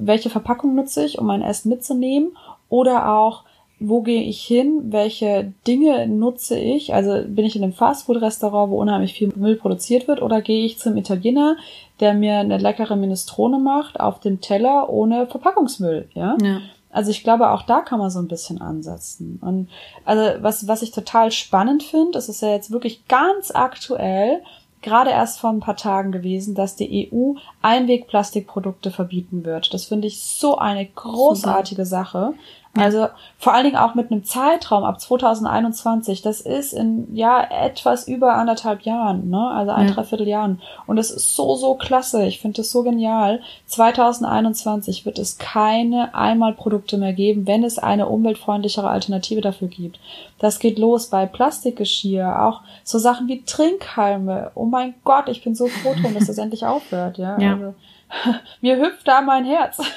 welche 0.00 0.30
Verpackung 0.30 0.74
nutze 0.74 1.04
ich, 1.04 1.18
um 1.18 1.26
mein 1.26 1.42
Essen 1.42 1.68
mitzunehmen 1.68 2.36
oder 2.68 3.12
auch, 3.12 3.44
wo 3.78 4.02
gehe 4.02 4.22
ich 4.22 4.42
hin, 4.42 4.92
welche 4.92 5.54
Dinge 5.66 6.06
nutze 6.06 6.58
ich, 6.58 6.92
also 6.92 7.22
bin 7.26 7.46
ich 7.46 7.56
in 7.56 7.62
einem 7.62 7.72
Fastfood-Restaurant, 7.72 8.70
wo 8.70 8.80
unheimlich 8.80 9.14
viel 9.14 9.32
Müll 9.34 9.56
produziert 9.56 10.06
wird, 10.06 10.20
oder 10.20 10.42
gehe 10.42 10.66
ich 10.66 10.78
zum 10.78 10.96
Italiener, 10.98 11.56
der 11.98 12.12
mir 12.12 12.38
eine 12.38 12.58
leckere 12.58 12.96
Minestrone 12.96 13.58
macht 13.58 13.98
auf 13.98 14.20
dem 14.20 14.40
Teller 14.40 14.90
ohne 14.90 15.26
Verpackungsmüll, 15.26 16.08
ja? 16.14 16.36
Ja. 16.42 16.60
Also 16.92 17.10
ich 17.10 17.22
glaube, 17.22 17.50
auch 17.50 17.62
da 17.62 17.80
kann 17.80 18.00
man 18.00 18.10
so 18.10 18.18
ein 18.18 18.28
bisschen 18.28 18.60
ansetzen. 18.60 19.38
Und 19.40 19.68
also 20.04 20.42
was, 20.42 20.66
was 20.66 20.82
ich 20.82 20.90
total 20.90 21.30
spannend 21.30 21.82
finde, 21.82 22.18
es 22.18 22.28
ist 22.28 22.42
ja 22.42 22.50
jetzt 22.50 22.72
wirklich 22.72 23.06
ganz 23.06 23.52
aktuell, 23.54 24.42
gerade 24.82 25.10
erst 25.10 25.40
vor 25.40 25.50
ein 25.50 25.60
paar 25.60 25.76
Tagen 25.76 26.12
gewesen, 26.12 26.54
dass 26.54 26.76
die 26.76 27.10
EU 27.12 27.34
Einwegplastikprodukte 27.62 28.90
verbieten 28.90 29.44
wird. 29.44 29.72
Das 29.74 29.84
finde 29.84 30.08
ich 30.08 30.22
so 30.22 30.56
eine 30.58 30.86
großartige 30.86 31.84
Sache. 31.84 32.34
Also 32.78 33.08
vor 33.36 33.52
allen 33.52 33.64
Dingen 33.64 33.76
auch 33.76 33.96
mit 33.96 34.12
einem 34.12 34.22
Zeitraum 34.22 34.84
ab 34.84 35.00
2021. 35.00 36.22
Das 36.22 36.40
ist 36.40 36.72
in 36.72 37.12
ja 37.16 37.42
etwas 37.42 38.06
über 38.06 38.34
anderthalb 38.36 38.82
Jahren, 38.82 39.28
ne? 39.28 39.50
Also 39.50 39.72
ein 39.72 39.88
Ja. 39.88 39.94
Dreiviertel 39.94 40.28
Jahren. 40.28 40.62
Und 40.86 40.94
das 40.94 41.10
ist 41.10 41.34
so 41.34 41.56
so 41.56 41.74
klasse. 41.74 42.24
Ich 42.26 42.38
finde 42.40 42.58
das 42.58 42.70
so 42.70 42.84
genial. 42.84 43.40
2021 43.66 45.04
wird 45.04 45.18
es 45.18 45.38
keine 45.38 46.14
Einmalprodukte 46.14 46.96
mehr 46.96 47.12
geben, 47.12 47.46
wenn 47.48 47.64
es 47.64 47.80
eine 47.80 48.06
umweltfreundlichere 48.06 48.88
Alternative 48.88 49.40
dafür 49.40 49.66
gibt. 49.68 49.98
Das 50.38 50.60
geht 50.60 50.78
los 50.78 51.08
bei 51.08 51.26
Plastikgeschirr, 51.26 52.40
auch 52.40 52.60
so 52.84 52.98
Sachen 52.98 53.26
wie 53.26 53.42
Trinkhalme. 53.44 54.52
Oh 54.54 54.64
mein 54.64 54.94
Gott, 55.02 55.28
ich 55.28 55.42
bin 55.42 55.56
so 55.56 55.66
froh 55.66 55.94
drum, 56.00 56.14
dass 56.14 56.28
das 56.28 56.38
endlich 56.38 56.64
aufhört. 56.64 57.18
Ja, 57.18 57.36
Ja. 57.40 57.52
Also, 57.54 57.74
mir 58.60 58.76
hüpft 58.76 59.08
da 59.08 59.20
mein 59.22 59.44
Herz. 59.44 59.78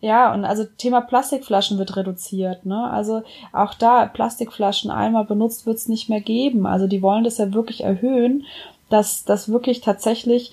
Ja, 0.00 0.32
und 0.32 0.44
also 0.44 0.64
Thema 0.64 1.00
Plastikflaschen 1.00 1.78
wird 1.78 1.96
reduziert, 1.96 2.64
ne? 2.64 2.88
Also 2.90 3.22
auch 3.52 3.74
da 3.74 4.06
Plastikflaschen 4.06 4.90
einmal 4.90 5.24
benutzt 5.24 5.66
wird's 5.66 5.88
nicht 5.88 6.08
mehr 6.08 6.20
geben. 6.20 6.66
Also 6.66 6.86
die 6.86 7.02
wollen 7.02 7.24
das 7.24 7.38
ja 7.38 7.52
wirklich 7.52 7.82
erhöhen, 7.82 8.44
dass 8.90 9.24
dass 9.24 9.48
wirklich 9.48 9.80
tatsächlich 9.80 10.52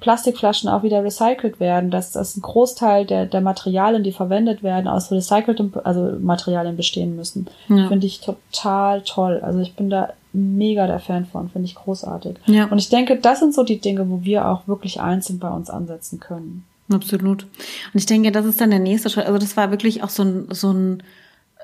Plastikflaschen 0.00 0.68
auch 0.68 0.82
wieder 0.82 1.04
recycelt 1.04 1.60
werden, 1.60 1.90
dass 1.90 2.12
das 2.12 2.36
ein 2.36 2.42
Großteil 2.42 3.04
der, 3.04 3.26
der 3.26 3.40
Materialien, 3.40 4.02
die 4.02 4.12
verwendet 4.12 4.62
werden, 4.62 4.88
aus 4.88 5.10
recyceltem, 5.10 5.72
also 5.84 6.16
Materialien 6.20 6.76
bestehen 6.76 7.16
müssen. 7.16 7.46
Ja. 7.68 7.88
Finde 7.88 8.06
ich 8.06 8.20
total 8.20 9.02
toll. 9.02 9.40
Also 9.42 9.60
ich 9.60 9.74
bin 9.74 9.90
da 9.90 10.10
mega 10.32 10.86
der 10.86 11.00
Fan 11.00 11.26
von, 11.26 11.48
finde 11.50 11.66
ich 11.66 11.74
großartig. 11.74 12.36
Ja. 12.46 12.66
Und 12.66 12.78
ich 12.78 12.88
denke, 12.88 13.16
das 13.16 13.40
sind 13.40 13.54
so 13.54 13.62
die 13.62 13.80
Dinge, 13.80 14.08
wo 14.10 14.22
wir 14.22 14.48
auch 14.48 14.66
wirklich 14.66 15.00
einzeln 15.00 15.38
bei 15.38 15.50
uns 15.50 15.70
ansetzen 15.70 16.20
können. 16.20 16.64
Absolut. 16.92 17.44
Und 17.44 17.94
ich 17.94 18.06
denke, 18.06 18.30
das 18.30 18.44
ist 18.44 18.60
dann 18.60 18.70
der 18.70 18.78
nächste 18.78 19.08
Schritt. 19.10 19.26
Also 19.26 19.38
das 19.38 19.56
war 19.56 19.70
wirklich 19.70 20.02
auch 20.02 20.10
so 20.10 20.22
ein, 20.22 20.48
so 20.50 20.72
ein, 20.72 21.02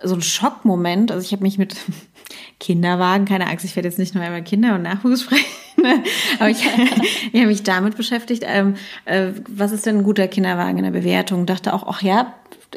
so 0.03 0.15
ein 0.15 0.23
Schockmoment. 0.23 1.13
Also 1.13 1.25
ich 1.25 1.33
habe 1.33 1.43
mich 1.43 1.59
mit 1.59 1.77
Kinderwagen, 2.61 3.27
keine 3.27 3.47
Angst, 3.47 3.65
ich 3.65 3.77
werde 3.77 3.89
jetzt 3.89 3.99
nicht 3.99 4.15
nur 4.15 4.27
über 4.27 4.41
Kinder 4.41 4.75
und 4.75 4.83
Nachwuchs 4.83 5.23
sprechen, 5.25 5.45
ne? 5.83 6.03
aber 6.39 6.51
ich, 6.51 6.65
ich 7.33 7.41
habe 7.41 7.47
mich 7.49 7.63
damit 7.63 7.97
beschäftigt, 7.97 8.45
ähm, 8.47 8.75
äh, 9.05 9.33
was 9.49 9.73
ist 9.73 9.87
denn 9.87 9.99
ein 9.99 10.05
guter 10.05 10.29
Kinderwagen 10.29 10.79
in 10.79 10.85
der 10.85 10.91
Bewertung? 10.91 11.47
Dachte 11.47 11.75
auch, 11.75 11.87
ach 11.87 12.03
ja, 12.03 12.35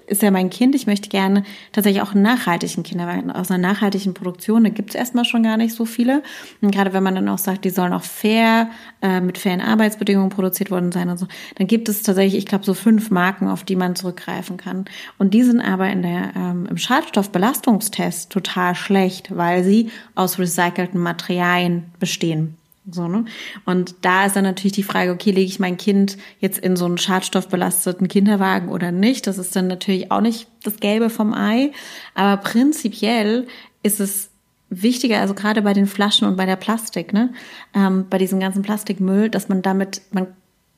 ist 0.07 0.21
ja 0.21 0.31
mein 0.31 0.49
Kind, 0.49 0.75
ich 0.75 0.87
möchte 0.87 1.09
gerne 1.09 1.43
tatsächlich 1.71 2.01
auch 2.01 2.13
einen 2.13 2.23
nachhaltigen 2.23 2.83
Kinderwagen 2.83 3.31
aus 3.31 3.51
einer 3.51 3.59
nachhaltigen 3.59 4.13
Produktion. 4.13 4.63
Da 4.63 4.69
gibt 4.69 4.91
es 4.91 4.95
erstmal 4.95 5.25
schon 5.25 5.43
gar 5.43 5.57
nicht 5.57 5.73
so 5.73 5.85
viele. 5.85 6.23
Und 6.61 6.71
gerade 6.71 6.93
wenn 6.93 7.03
man 7.03 7.15
dann 7.15 7.29
auch 7.29 7.37
sagt, 7.37 7.65
die 7.65 7.69
sollen 7.69 7.93
auch 7.93 8.03
fair, 8.03 8.69
äh, 9.01 9.21
mit 9.21 9.37
fairen 9.37 9.61
Arbeitsbedingungen 9.61 10.29
produziert 10.29 10.71
worden 10.71 10.91
sein 10.91 11.09
und 11.09 11.17
so, 11.17 11.27
dann 11.55 11.67
gibt 11.67 11.89
es 11.89 12.03
tatsächlich, 12.03 12.37
ich 12.37 12.45
glaube, 12.45 12.65
so 12.65 12.73
fünf 12.73 13.11
Marken, 13.11 13.47
auf 13.47 13.63
die 13.63 13.75
man 13.75 13.95
zurückgreifen 13.95 14.57
kann. 14.57 14.85
Und 15.17 15.33
die 15.33 15.43
sind 15.43 15.61
aber 15.61 15.89
in 15.89 16.01
der, 16.01 16.31
ähm, 16.35 16.67
im 16.69 16.77
Schadstoffbelastungstest 16.77 18.31
total 18.31 18.75
schlecht, 18.75 19.35
weil 19.35 19.63
sie 19.63 19.91
aus 20.15 20.39
recycelten 20.39 20.99
Materialien 20.99 21.85
bestehen. 21.99 22.57
So, 22.89 23.07
ne? 23.07 23.25
Und 23.65 23.95
da 24.01 24.25
ist 24.25 24.35
dann 24.35 24.43
natürlich 24.43 24.73
die 24.73 24.83
Frage, 24.83 25.11
okay, 25.11 25.31
lege 25.31 25.47
ich 25.47 25.59
mein 25.59 25.77
Kind 25.77 26.17
jetzt 26.39 26.59
in 26.59 26.75
so 26.75 26.85
einen 26.85 26.97
schadstoffbelasteten 26.97 28.07
Kinderwagen 28.07 28.69
oder 28.69 28.91
nicht? 28.91 29.25
Das 29.27 29.37
ist 29.37 29.55
dann 29.55 29.67
natürlich 29.67 30.11
auch 30.11 30.21
nicht 30.21 30.47
das 30.63 30.77
Gelbe 30.77 31.09
vom 31.09 31.33
Ei. 31.33 31.71
Aber 32.13 32.41
prinzipiell 32.41 33.47
ist 33.83 33.99
es 33.99 34.29
wichtiger, 34.69 35.19
also 35.19 35.33
gerade 35.33 35.61
bei 35.61 35.73
den 35.73 35.87
Flaschen 35.87 36.27
und 36.27 36.35
bei 36.35 36.45
der 36.45 36.55
Plastik, 36.55 37.13
ne, 37.13 37.33
ähm, 37.73 38.07
bei 38.09 38.17
diesem 38.17 38.39
ganzen 38.39 38.63
Plastikmüll, 38.63 39.29
dass 39.29 39.49
man 39.49 39.61
damit, 39.61 40.01
man 40.11 40.27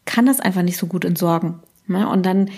kann 0.05 0.25
das 0.25 0.39
einfach 0.39 0.61
nicht 0.61 0.77
so 0.77 0.87
gut 0.87 1.05
entsorgen. 1.05 1.61
Ne? 1.87 2.07
Und 2.07 2.25
dann 2.25 2.49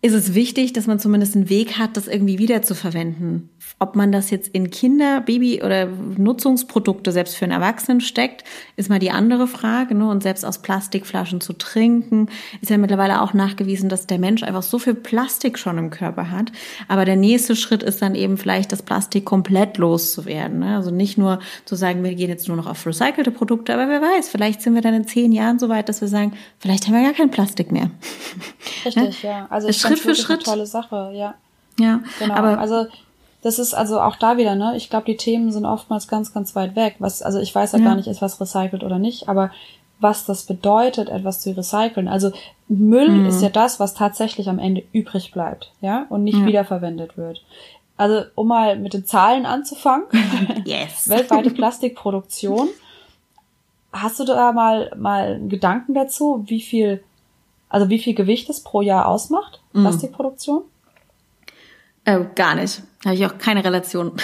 ist 0.00 0.14
es 0.14 0.34
wichtig, 0.34 0.72
dass 0.72 0.86
man 0.86 0.98
zumindest 0.98 1.36
einen 1.36 1.48
Weg 1.48 1.78
hat, 1.78 1.96
das 1.96 2.08
irgendwie 2.08 2.38
wieder 2.38 2.62
zu 2.62 2.74
verwenden. 2.74 3.50
Ob 3.82 3.96
man 3.96 4.12
das 4.12 4.30
jetzt 4.30 4.46
in 4.54 4.70
Kinder, 4.70 5.22
Baby 5.22 5.60
oder 5.60 5.86
Nutzungsprodukte 5.86 7.10
selbst 7.10 7.34
für 7.34 7.46
einen 7.46 7.52
Erwachsenen 7.52 8.00
steckt, 8.00 8.44
ist 8.76 8.88
mal 8.88 9.00
die 9.00 9.10
andere 9.10 9.48
Frage. 9.48 9.96
Ne? 9.96 10.08
Und 10.08 10.22
selbst 10.22 10.44
aus 10.44 10.58
Plastikflaschen 10.58 11.40
zu 11.40 11.52
trinken, 11.52 12.28
ist 12.60 12.70
ja 12.70 12.78
mittlerweile 12.78 13.20
auch 13.22 13.34
nachgewiesen, 13.34 13.88
dass 13.88 14.06
der 14.06 14.20
Mensch 14.20 14.44
einfach 14.44 14.62
so 14.62 14.78
viel 14.78 14.94
Plastik 14.94 15.58
schon 15.58 15.78
im 15.78 15.90
Körper 15.90 16.30
hat. 16.30 16.52
Aber 16.86 17.04
der 17.04 17.16
nächste 17.16 17.56
Schritt 17.56 17.82
ist 17.82 18.00
dann 18.00 18.14
eben 18.14 18.38
vielleicht, 18.38 18.70
das 18.70 18.82
Plastik 18.82 19.24
komplett 19.24 19.78
loszuwerden. 19.78 20.60
Ne? 20.60 20.76
Also 20.76 20.92
nicht 20.92 21.18
nur 21.18 21.40
zu 21.64 21.74
sagen, 21.74 22.04
wir 22.04 22.14
gehen 22.14 22.28
jetzt 22.28 22.46
nur 22.46 22.56
noch 22.56 22.68
auf 22.68 22.86
recycelte 22.86 23.32
Produkte, 23.32 23.74
aber 23.74 23.88
wer 23.88 24.00
weiß, 24.00 24.28
vielleicht 24.28 24.62
sind 24.62 24.76
wir 24.76 24.82
dann 24.82 24.94
in 24.94 25.08
zehn 25.08 25.32
Jahren 25.32 25.58
so 25.58 25.68
weit, 25.68 25.88
dass 25.88 26.00
wir 26.00 26.06
sagen, 26.06 26.34
vielleicht 26.60 26.86
haben 26.86 26.94
wir 26.94 27.02
gar 27.02 27.14
kein 27.14 27.32
Plastik 27.32 27.72
mehr. 27.72 27.90
Richtig, 28.84 29.22
ja. 29.24 29.48
Also 29.50 29.72
Schritt 29.72 29.98
für 29.98 30.14
Schritt. 30.14 30.46
Eine 30.46 30.56
tolle 30.56 30.66
Sache, 30.66 31.10
ja. 31.14 31.34
Ja, 31.80 32.00
Genau. 32.20 32.34
aber 32.34 32.58
also 32.58 32.86
das 33.42 33.58
ist 33.58 33.74
also 33.74 34.00
auch 34.00 34.16
da 34.16 34.36
wieder, 34.36 34.54
ne? 34.54 34.74
Ich 34.76 34.88
glaube, 34.90 35.06
die 35.06 35.16
Themen 35.16 35.50
sind 35.52 35.66
oftmals 35.66 36.08
ganz, 36.08 36.32
ganz 36.32 36.54
weit 36.54 36.76
weg. 36.76 36.96
Was, 37.00 37.22
also 37.22 37.38
ich 37.40 37.54
weiß 37.54 37.72
ja, 37.72 37.78
Ja. 37.80 37.84
gar 37.84 37.94
nicht, 37.96 38.06
ist 38.08 38.22
was 38.22 38.40
recycelt 38.40 38.84
oder 38.84 38.98
nicht, 38.98 39.28
aber 39.28 39.50
was 40.00 40.24
das 40.26 40.44
bedeutet, 40.44 41.08
etwas 41.08 41.40
zu 41.40 41.56
recyceln. 41.56 42.08
Also 42.08 42.32
Müll 42.68 43.10
Mhm. 43.10 43.26
ist 43.26 43.42
ja 43.42 43.50
das, 43.50 43.78
was 43.78 43.94
tatsächlich 43.94 44.48
am 44.48 44.58
Ende 44.58 44.82
übrig 44.92 45.30
bleibt, 45.32 45.70
ja, 45.80 46.06
und 46.08 46.24
nicht 46.24 46.38
Ja. 46.38 46.46
wiederverwendet 46.46 47.16
wird. 47.16 47.42
Also 47.96 48.24
um 48.34 48.48
mal 48.48 48.76
mit 48.78 48.94
den 48.94 49.04
Zahlen 49.06 49.46
anzufangen. 49.46 50.06
yes. 50.64 51.08
weltweite 51.08 51.50
Plastikproduktion. 51.50 52.68
Hast 53.92 54.18
du 54.18 54.24
da 54.24 54.52
mal, 54.52 54.90
mal 54.96 55.34
einen 55.34 55.48
Gedanken 55.48 55.94
dazu, 55.94 56.44
wie 56.46 56.62
viel, 56.62 57.02
also 57.68 57.88
wie 57.90 57.98
viel 57.98 58.14
Gewicht 58.14 58.48
es 58.50 58.60
pro 58.60 58.80
Jahr 58.82 59.06
ausmacht, 59.06 59.60
Mhm. 59.72 59.82
Plastikproduktion? 59.82 60.62
Äh, 62.04 62.20
gar 62.34 62.54
nicht. 62.54 62.82
Habe 63.04 63.14
ich 63.14 63.24
auch 63.26 63.38
keine 63.38 63.64
Relation. 63.64 64.12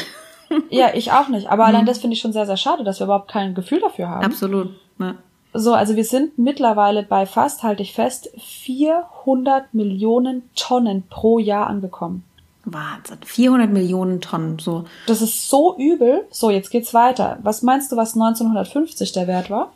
Ja, 0.70 0.94
ich 0.94 1.12
auch 1.12 1.28
nicht. 1.28 1.50
Aber 1.50 1.64
Mhm. 1.64 1.68
allein 1.74 1.84
das 1.86 1.98
finde 1.98 2.14
ich 2.14 2.20
schon 2.22 2.32
sehr, 2.32 2.46
sehr 2.46 2.56
schade, 2.56 2.82
dass 2.82 3.00
wir 3.00 3.04
überhaupt 3.04 3.30
kein 3.30 3.54
Gefühl 3.54 3.80
dafür 3.80 4.08
haben. 4.08 4.24
Absolut. 4.24 4.70
Ja. 4.98 5.16
So, 5.52 5.74
also 5.74 5.94
wir 5.94 6.06
sind 6.06 6.38
mittlerweile 6.38 7.02
bei 7.02 7.26
fast, 7.26 7.62
halte 7.62 7.82
ich 7.82 7.92
fest, 7.92 8.30
400 8.38 9.74
Millionen 9.74 10.48
Tonnen 10.56 11.02
pro 11.10 11.38
Jahr 11.38 11.66
angekommen. 11.66 12.24
Wahnsinn. 12.64 13.18
400 13.26 13.70
Millionen 13.70 14.22
Tonnen, 14.22 14.58
so. 14.58 14.86
Das 15.06 15.20
ist 15.20 15.50
so 15.50 15.76
übel. 15.76 16.26
So, 16.30 16.48
jetzt 16.48 16.70
geht's 16.70 16.94
weiter. 16.94 17.38
Was 17.42 17.60
meinst 17.60 17.92
du, 17.92 17.96
was 17.96 18.14
1950 18.14 19.12
der 19.12 19.26
Wert 19.26 19.50
war? 19.50 19.70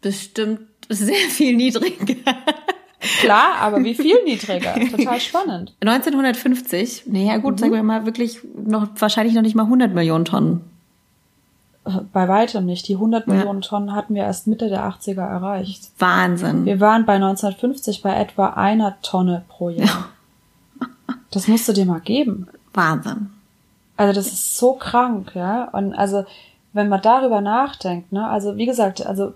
Bestimmt 0.00 0.60
sehr 0.88 1.14
viel 1.28 1.56
niedriger. 1.56 2.14
Klar, 3.00 3.56
aber 3.60 3.82
wie 3.82 3.94
viel 3.94 4.22
niedriger? 4.24 4.74
Total 4.90 5.20
spannend. 5.20 5.74
1950, 5.80 7.04
naja 7.06 7.38
gut, 7.38 7.58
sagen 7.58 7.72
wir 7.72 7.82
mal 7.82 8.04
wirklich 8.04 8.40
noch, 8.54 8.88
wahrscheinlich 8.98 9.34
noch 9.34 9.42
nicht 9.42 9.54
mal 9.54 9.64
100 9.64 9.94
Millionen 9.94 10.24
Tonnen. 10.26 10.60
Bei 12.12 12.28
weitem 12.28 12.66
nicht. 12.66 12.86
Die 12.88 12.94
100 12.94 13.26
Ja. 13.26 13.32
Millionen 13.32 13.62
Tonnen 13.62 13.94
hatten 13.94 14.14
wir 14.14 14.22
erst 14.22 14.46
Mitte 14.46 14.68
der 14.68 14.84
80er 14.84 15.26
erreicht. 15.26 15.90
Wahnsinn. 15.98 16.66
Wir 16.66 16.78
waren 16.78 17.06
bei 17.06 17.14
1950 17.14 18.02
bei 18.02 18.14
etwa 18.14 18.48
einer 18.50 19.00
Tonne 19.02 19.44
pro 19.48 19.70
Jahr. 19.70 20.08
Das 21.32 21.46
musst 21.46 21.68
du 21.68 21.72
dir 21.72 21.86
mal 21.86 22.00
geben. 22.00 22.48
Wahnsinn. 22.74 23.30
Also 23.96 24.12
das 24.12 24.26
ist 24.26 24.56
so 24.58 24.72
krank, 24.72 25.30
ja. 25.36 25.68
Und 25.70 25.94
also, 25.94 26.24
wenn 26.72 26.88
man 26.88 27.00
darüber 27.02 27.40
nachdenkt, 27.40 28.10
ne, 28.12 28.26
also 28.26 28.56
wie 28.56 28.66
gesagt, 28.66 29.06
also 29.06 29.34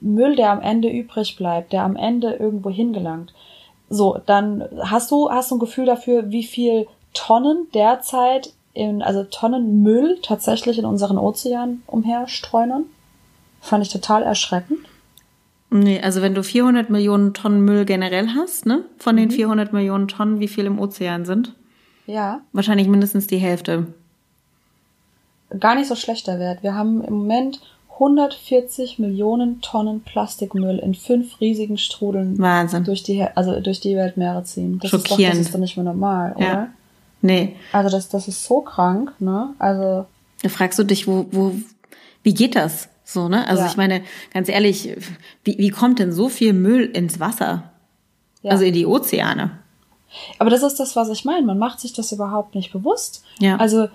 Müll, 0.00 0.36
der 0.36 0.50
am 0.50 0.60
Ende 0.60 0.88
übrig 0.90 1.36
bleibt, 1.36 1.72
der 1.72 1.82
am 1.82 1.96
Ende 1.96 2.34
irgendwo 2.34 2.70
hingelangt. 2.70 3.32
So, 3.90 4.18
dann 4.26 4.64
hast 4.82 5.10
du, 5.10 5.30
hast 5.30 5.50
du 5.50 5.56
ein 5.56 5.60
Gefühl 5.60 5.86
dafür, 5.86 6.30
wie 6.30 6.44
viel 6.44 6.86
Tonnen 7.12 7.68
derzeit 7.74 8.52
in, 8.72 9.02
also 9.02 9.24
Tonnen 9.24 9.82
Müll 9.82 10.18
tatsächlich 10.22 10.78
in 10.78 10.84
unseren 10.86 11.18
Ozeanen 11.18 11.82
umherstreunern? 11.86 12.84
Fand 13.60 13.84
ich 13.86 13.92
total 13.92 14.22
erschreckend. 14.22 14.80
Nee, 15.70 16.00
also 16.00 16.22
wenn 16.22 16.34
du 16.34 16.42
400 16.42 16.90
Millionen 16.90 17.34
Tonnen 17.34 17.60
Müll 17.64 17.84
generell 17.84 18.28
hast, 18.34 18.66
ne, 18.66 18.84
von 18.98 19.14
Mhm. 19.16 19.20
den 19.20 19.30
400 19.30 19.72
Millionen 19.72 20.08
Tonnen, 20.08 20.38
wie 20.40 20.48
viel 20.48 20.66
im 20.66 20.78
Ozean 20.78 21.24
sind? 21.24 21.54
Ja. 22.06 22.40
Wahrscheinlich 22.52 22.88
mindestens 22.88 23.26
die 23.26 23.38
Hälfte. 23.38 23.86
Gar 25.58 25.74
nicht 25.76 25.88
so 25.88 25.94
schlechter 25.94 26.38
Wert. 26.38 26.62
Wir 26.62 26.74
haben 26.74 27.02
im 27.04 27.14
Moment 27.14 27.60
140 27.94 28.98
Millionen 28.98 29.60
Tonnen 29.60 30.00
Plastikmüll 30.02 30.78
in 30.78 30.94
fünf 30.94 31.40
riesigen 31.40 31.78
Strudeln 31.78 32.38
Wahnsinn. 32.38 32.84
durch 32.84 33.02
die, 33.02 33.22
also 33.34 33.60
durch 33.60 33.80
die 33.80 33.96
Weltmeere 33.96 34.42
ziehen. 34.44 34.78
Das 34.80 34.90
Schockierend. 34.90 35.10
ist 35.10 35.20
doch, 35.20 35.28
das 35.38 35.46
ist 35.46 35.54
doch 35.54 35.60
nicht 35.60 35.76
mehr 35.76 35.84
normal, 35.84 36.32
oder? 36.36 36.44
Ja. 36.44 36.68
Nee. 37.22 37.56
Also 37.72 37.90
das, 37.90 38.08
das 38.08 38.28
ist 38.28 38.44
so 38.44 38.60
krank, 38.60 39.12
ne? 39.20 39.50
Also 39.58 40.06
Da 40.42 40.48
fragst 40.48 40.78
du 40.78 40.84
dich, 40.84 41.06
wo, 41.06 41.26
wo, 41.30 41.52
wie 42.22 42.34
geht 42.34 42.56
das? 42.56 42.88
So, 43.04 43.28
ne? 43.28 43.46
Also 43.46 43.62
Ja. 43.62 43.68
ich 43.68 43.76
meine, 43.76 44.02
ganz 44.32 44.48
ehrlich, 44.48 44.96
wie, 45.44 45.56
wie 45.58 45.70
kommt 45.70 45.98
denn 46.00 46.12
so 46.12 46.28
viel 46.28 46.52
Müll 46.52 46.84
ins 46.84 47.20
Wasser? 47.20 47.70
Ja. 48.42 48.50
Also 48.50 48.64
in 48.64 48.74
die 48.74 48.86
Ozeane? 48.86 49.58
Aber 50.38 50.50
das 50.50 50.62
ist 50.62 50.78
das, 50.80 50.96
was 50.96 51.08
ich 51.10 51.24
meine. 51.24 51.46
Man 51.46 51.58
macht 51.58 51.80
sich 51.80 51.92
das 51.92 52.12
überhaupt 52.12 52.54
nicht 52.54 52.72
bewusst. 52.72 53.24
Ja. 53.40 53.56
Also 53.56 53.88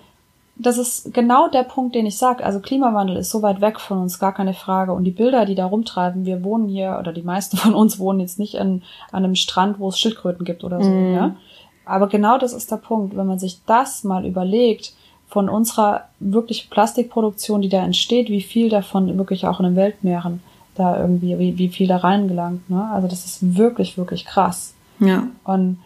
das 0.62 0.78
ist 0.78 1.14
genau 1.14 1.48
der 1.48 1.62
Punkt, 1.62 1.94
den 1.94 2.06
ich 2.06 2.18
sage. 2.18 2.44
Also 2.44 2.60
Klimawandel 2.60 3.16
ist 3.16 3.30
so 3.30 3.42
weit 3.42 3.60
weg 3.60 3.80
von 3.80 3.98
uns, 3.98 4.18
gar 4.18 4.34
keine 4.34 4.54
Frage. 4.54 4.92
Und 4.92 5.04
die 5.04 5.10
Bilder, 5.10 5.46
die 5.46 5.54
da 5.54 5.66
rumtreiben, 5.66 6.26
wir 6.26 6.44
wohnen 6.44 6.68
hier, 6.68 6.98
oder 7.00 7.12
die 7.12 7.22
meisten 7.22 7.56
von 7.56 7.74
uns 7.74 7.98
wohnen 7.98 8.20
jetzt 8.20 8.38
nicht 8.38 8.54
in, 8.54 8.82
an 9.12 9.24
einem 9.24 9.34
Strand, 9.34 9.78
wo 9.78 9.88
es 9.88 9.98
Schildkröten 9.98 10.44
gibt 10.44 10.62
oder 10.64 10.82
so. 10.82 10.90
Ja? 10.90 11.36
Aber 11.84 12.08
genau 12.08 12.38
das 12.38 12.52
ist 12.52 12.70
der 12.70 12.76
Punkt. 12.76 13.16
Wenn 13.16 13.26
man 13.26 13.38
sich 13.38 13.60
das 13.64 14.04
mal 14.04 14.26
überlegt, 14.26 14.94
von 15.28 15.48
unserer 15.48 16.08
wirklich 16.18 16.70
Plastikproduktion, 16.70 17.62
die 17.62 17.68
da 17.68 17.84
entsteht, 17.84 18.28
wie 18.30 18.42
viel 18.42 18.68
davon 18.68 19.16
wirklich 19.16 19.46
auch 19.46 19.60
in 19.60 19.66
den 19.66 19.76
Weltmeeren 19.76 20.42
da 20.74 20.98
irgendwie, 21.00 21.38
wie, 21.38 21.56
wie 21.56 21.68
viel 21.68 21.86
da 21.86 21.98
reingelangt. 21.98 22.68
Ne? 22.68 22.84
Also 22.92 23.06
das 23.06 23.24
ist 23.24 23.56
wirklich, 23.56 23.96
wirklich 23.96 24.24
krass. 24.24 24.74
Ja. 24.98 25.28
Und 25.44 25.78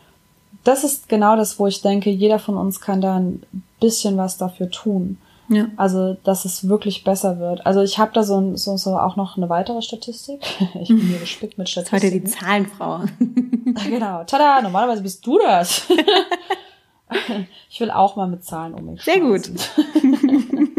das 0.64 0.82
ist 0.84 1.08
genau 1.08 1.36
das, 1.36 1.58
wo 1.58 1.66
ich 1.66 1.82
denke, 1.82 2.10
jeder 2.10 2.38
von 2.38 2.56
uns 2.56 2.80
kann 2.80 3.00
da 3.00 3.16
ein 3.16 3.42
bisschen 3.80 4.16
was 4.16 4.36
dafür 4.38 4.70
tun. 4.70 5.18
Ja. 5.50 5.66
Also, 5.76 6.16
dass 6.24 6.46
es 6.46 6.68
wirklich 6.68 7.04
besser 7.04 7.38
wird. 7.38 7.66
Also 7.66 7.82
ich 7.82 7.98
habe 7.98 8.12
da 8.14 8.22
so, 8.22 8.38
ein- 8.40 8.56
so, 8.56 8.78
so 8.78 8.96
auch 8.96 9.16
noch 9.16 9.36
eine 9.36 9.50
weitere 9.50 9.82
Statistik. 9.82 10.40
Ich 10.80 10.88
bin 10.88 11.00
hier 11.00 11.18
gespickt 11.18 11.58
mit 11.58 11.68
ist 11.68 11.92
heute 11.92 12.10
die 12.10 12.18
Statistiken. 12.20 12.26
Zahlenfrau. 12.46 13.00
Genau. 13.88 14.22
Tada, 14.24 14.62
normalerweise 14.62 15.02
bist 15.02 15.26
du 15.26 15.38
das. 15.38 15.82
ich 17.70 17.80
will 17.80 17.90
auch 17.90 18.16
mal 18.16 18.26
mit 18.28 18.44
Zahlen 18.44 18.72
um 18.74 18.86
mich 18.86 19.02
Sehr 19.02 19.20
gut. 19.20 19.46
schmeißen. 19.46 20.78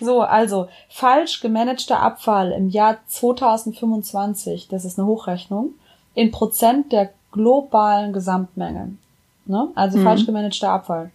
So, 0.00 0.22
also 0.22 0.68
falsch 0.88 1.40
gemanagter 1.40 2.00
Abfall 2.00 2.52
im 2.52 2.70
Jahr 2.70 2.98
2025, 3.08 4.68
das 4.68 4.84
ist 4.86 4.98
eine 4.98 5.06
Hochrechnung, 5.06 5.74
in 6.14 6.30
Prozent 6.30 6.90
der 6.92 7.10
globalen 7.32 8.12
Gesamtmenge. 8.12 8.94
Ne? 9.50 9.68
Also 9.74 9.98
Mhm. 9.98 10.04
falsch 10.04 10.24
gemanagter 10.26 10.70
Abfall 10.70 11.10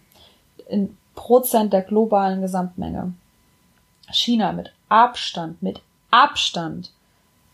in 0.68 0.96
Prozent 1.14 1.72
der 1.72 1.82
globalen 1.82 2.42
Gesamtmenge. 2.42 3.14
China 4.12 4.52
mit 4.52 4.72
Abstand, 4.88 5.62
mit 5.62 5.80
Abstand 6.10 6.92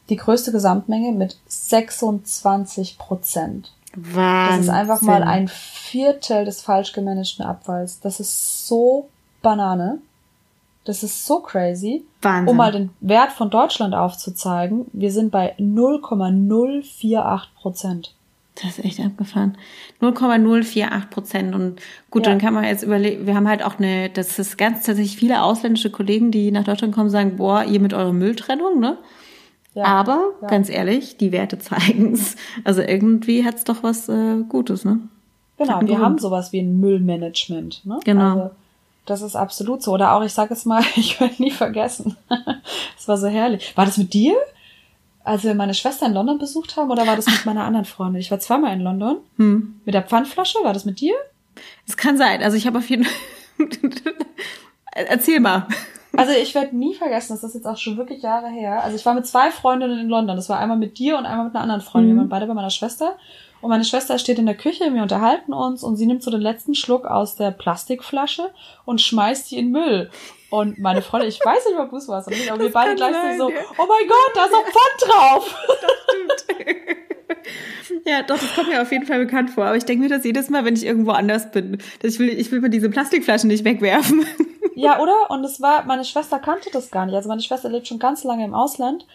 die 0.08 0.16
größte 0.16 0.50
Gesamtmenge 0.52 1.12
mit 1.12 1.38
26 1.46 2.98
Prozent. 2.98 3.72
Das 3.94 4.14
Wahnsinn. 4.14 4.60
ist 4.62 4.68
einfach 4.70 5.00
mal 5.02 5.22
ein 5.22 5.48
Viertel 5.48 6.44
des 6.44 6.60
falsch 6.62 6.92
gemanagten 6.92 7.44
Abfalls. 7.44 8.00
Das 8.00 8.18
ist 8.20 8.66
so 8.66 9.08
Banane. 9.42 9.98
Das 10.84 11.04
ist 11.04 11.24
so 11.24 11.38
crazy. 11.40 12.04
Wahnsinn. 12.22 12.48
Um 12.48 12.56
mal 12.56 12.72
den 12.72 12.90
Wert 13.00 13.30
von 13.32 13.50
Deutschland 13.50 13.94
aufzuzeigen, 13.94 14.86
wir 14.92 15.12
sind 15.12 15.30
bei 15.30 15.54
0,048 15.58 17.54
Prozent. 17.54 18.14
Das 18.56 18.78
ist 18.78 18.84
echt 18.84 19.00
abgefahren. 19.00 19.56
0,048 20.00 21.08
Prozent. 21.10 21.54
Und 21.54 21.80
gut, 22.10 22.26
Ja. 22.26 22.32
dann 22.32 22.40
kann 22.40 22.52
man 22.52 22.64
jetzt 22.64 22.82
überlegen, 22.82 23.26
wir 23.26 23.34
haben 23.34 23.48
halt 23.48 23.62
auch 23.64 23.78
eine, 23.78 24.10
das 24.10 24.38
ist 24.38 24.58
ganz 24.58 24.84
tatsächlich 24.84 25.16
viele 25.16 25.42
ausländische 25.42 25.90
Kollegen, 25.90 26.30
die 26.30 26.50
nach 26.50 26.64
Deutschland 26.64 26.94
kommen, 26.94 27.08
sagen, 27.08 27.36
boah, 27.36 27.64
ihr 27.64 27.80
mit 27.80 27.94
eurer 27.94 28.12
Mülltrennung, 28.12 28.78
ne? 28.78 28.98
Ja, 29.74 29.84
Aber 29.84 30.32
ja. 30.42 30.48
ganz 30.48 30.68
ehrlich, 30.68 31.16
die 31.16 31.32
Werte 31.32 31.58
zeigen's. 31.60 32.36
Also 32.64 32.82
irgendwie 32.82 33.44
hat's 33.44 33.64
doch 33.64 33.82
was 33.82 34.08
äh, 34.10 34.42
Gutes, 34.48 34.84
ne? 34.84 34.98
Genau, 35.56 35.80
wir 35.82 35.98
haben 35.98 36.18
sowas 36.18 36.52
wie 36.52 36.58
ein 36.60 36.78
Müllmanagement. 36.80 37.86
Ne? 37.86 38.00
Genau. 38.04 38.30
Also, 38.32 38.50
das 39.06 39.22
ist 39.22 39.36
absolut 39.36 39.82
so. 39.82 39.92
Oder 39.92 40.12
auch, 40.14 40.22
ich 40.24 40.32
sage 40.32 40.52
es 40.54 40.64
mal, 40.64 40.82
ich 40.96 41.18
werde 41.20 41.34
nie 41.42 41.50
vergessen. 41.50 42.16
Es 42.98 43.08
war 43.08 43.16
so 43.18 43.26
herrlich. 43.26 43.72
War 43.76 43.84
das 43.86 43.96
mit 43.98 44.12
dir? 44.12 44.34
Als 45.24 45.44
wir 45.44 45.54
meine 45.54 45.74
Schwester 45.74 46.06
in 46.06 46.14
London 46.14 46.38
besucht 46.38 46.76
haben, 46.76 46.90
oder 46.90 47.06
war 47.06 47.16
das 47.16 47.26
mit 47.26 47.46
meiner 47.46 47.64
anderen 47.64 47.84
Freundin? 47.84 48.20
Ich 48.20 48.30
war 48.30 48.40
zweimal 48.40 48.72
in 48.72 48.80
London. 48.80 49.18
Hm. 49.36 49.80
Mit 49.84 49.94
der 49.94 50.02
Pfandflasche, 50.02 50.58
war 50.62 50.72
das 50.72 50.84
mit 50.84 51.00
dir? 51.00 51.14
Es 51.86 51.96
kann 51.96 52.16
sein. 52.16 52.42
Also 52.42 52.56
ich 52.56 52.66
habe 52.66 52.78
auf 52.78 52.90
jeden 52.90 53.04
Fall. 53.04 53.14
Erzähl 54.94 55.40
mal. 55.40 55.66
Also 56.16 56.32
ich 56.32 56.54
werde 56.54 56.76
nie 56.76 56.94
vergessen, 56.94 57.32
das 57.34 57.42
ist 57.42 57.54
jetzt 57.54 57.66
auch 57.66 57.78
schon 57.78 57.96
wirklich 57.96 58.22
Jahre 58.22 58.48
her. 58.48 58.82
Also 58.82 58.96
ich 58.96 59.06
war 59.06 59.14
mit 59.14 59.26
zwei 59.26 59.50
Freundinnen 59.50 59.98
in 59.98 60.08
London. 60.08 60.36
Das 60.36 60.48
war 60.48 60.58
einmal 60.58 60.76
mit 60.76 60.98
dir 60.98 61.16
und 61.16 61.24
einmal 61.24 61.46
mit 61.46 61.54
einer 61.54 61.62
anderen 61.62 61.80
Freundin. 61.80 62.12
Mhm. 62.12 62.16
Wir 62.16 62.20
waren 62.20 62.28
beide 62.28 62.46
bei 62.46 62.54
meiner 62.54 62.70
Schwester. 62.70 63.16
Und 63.62 63.70
meine 63.70 63.84
Schwester 63.84 64.18
steht 64.18 64.38
in 64.38 64.46
der 64.46 64.56
Küche, 64.56 64.92
wir 64.92 65.02
unterhalten 65.02 65.52
uns 65.52 65.82
und 65.82 65.96
sie 65.96 66.06
nimmt 66.06 66.22
so 66.22 66.30
den 66.30 66.40
letzten 66.40 66.74
Schluck 66.74 67.06
aus 67.06 67.36
der 67.36 67.52
Plastikflasche 67.52 68.50
und 68.84 69.00
schmeißt 69.00 69.50
die 69.50 69.58
in 69.58 69.70
Müll. 69.70 70.10
Und 70.50 70.78
meine 70.78 71.00
Freundin, 71.00 71.28
ich 71.28 71.40
weiß 71.42 71.66
nicht, 71.68 71.78
ob 71.78 71.90
du 71.90 71.96
es 71.96 72.08
warst, 72.08 72.28
aber 72.28 72.60
wir 72.60 72.72
beide 72.72 72.96
gleich 72.96 73.14
sein, 73.14 73.38
so, 73.38 73.46
oh 73.46 73.50
mein 73.88 74.08
Gott, 74.08 74.32
da 74.34 74.44
ist 74.44 74.52
noch 74.52 74.64
Pfand 74.64 75.10
drauf. 75.10 75.56
Ja, 78.04 78.22
doch, 78.22 78.38
das 78.38 78.54
kommt 78.54 78.68
mir 78.68 78.82
auf 78.82 78.90
jeden 78.90 79.06
Fall 79.06 79.18
bekannt 79.18 79.50
vor. 79.50 79.64
Aber 79.64 79.76
ich 79.76 79.84
denke 79.84 80.02
mir 80.02 80.08
das 80.08 80.24
jedes 80.24 80.50
Mal, 80.50 80.64
wenn 80.64 80.74
ich 80.74 80.84
irgendwo 80.84 81.12
anders 81.12 81.50
bin. 81.50 81.78
Dass 82.00 82.14
ich 82.14 82.18
will, 82.18 82.28
ich 82.28 82.50
will 82.50 82.60
mir 82.60 82.70
diese 82.70 82.90
Plastikflaschen 82.90 83.48
nicht 83.48 83.64
wegwerfen. 83.64 84.26
Ja, 84.74 85.00
oder? 85.00 85.30
Und 85.30 85.44
es 85.44 85.60
war, 85.60 85.84
meine 85.84 86.04
Schwester 86.04 86.38
kannte 86.38 86.70
das 86.72 86.90
gar 86.90 87.06
nicht. 87.06 87.14
Also 87.14 87.28
meine 87.28 87.42
Schwester 87.42 87.68
lebt 87.68 87.86
schon 87.86 87.98
ganz 87.98 88.24
lange 88.24 88.44
im 88.44 88.54
Ausland. 88.54 89.06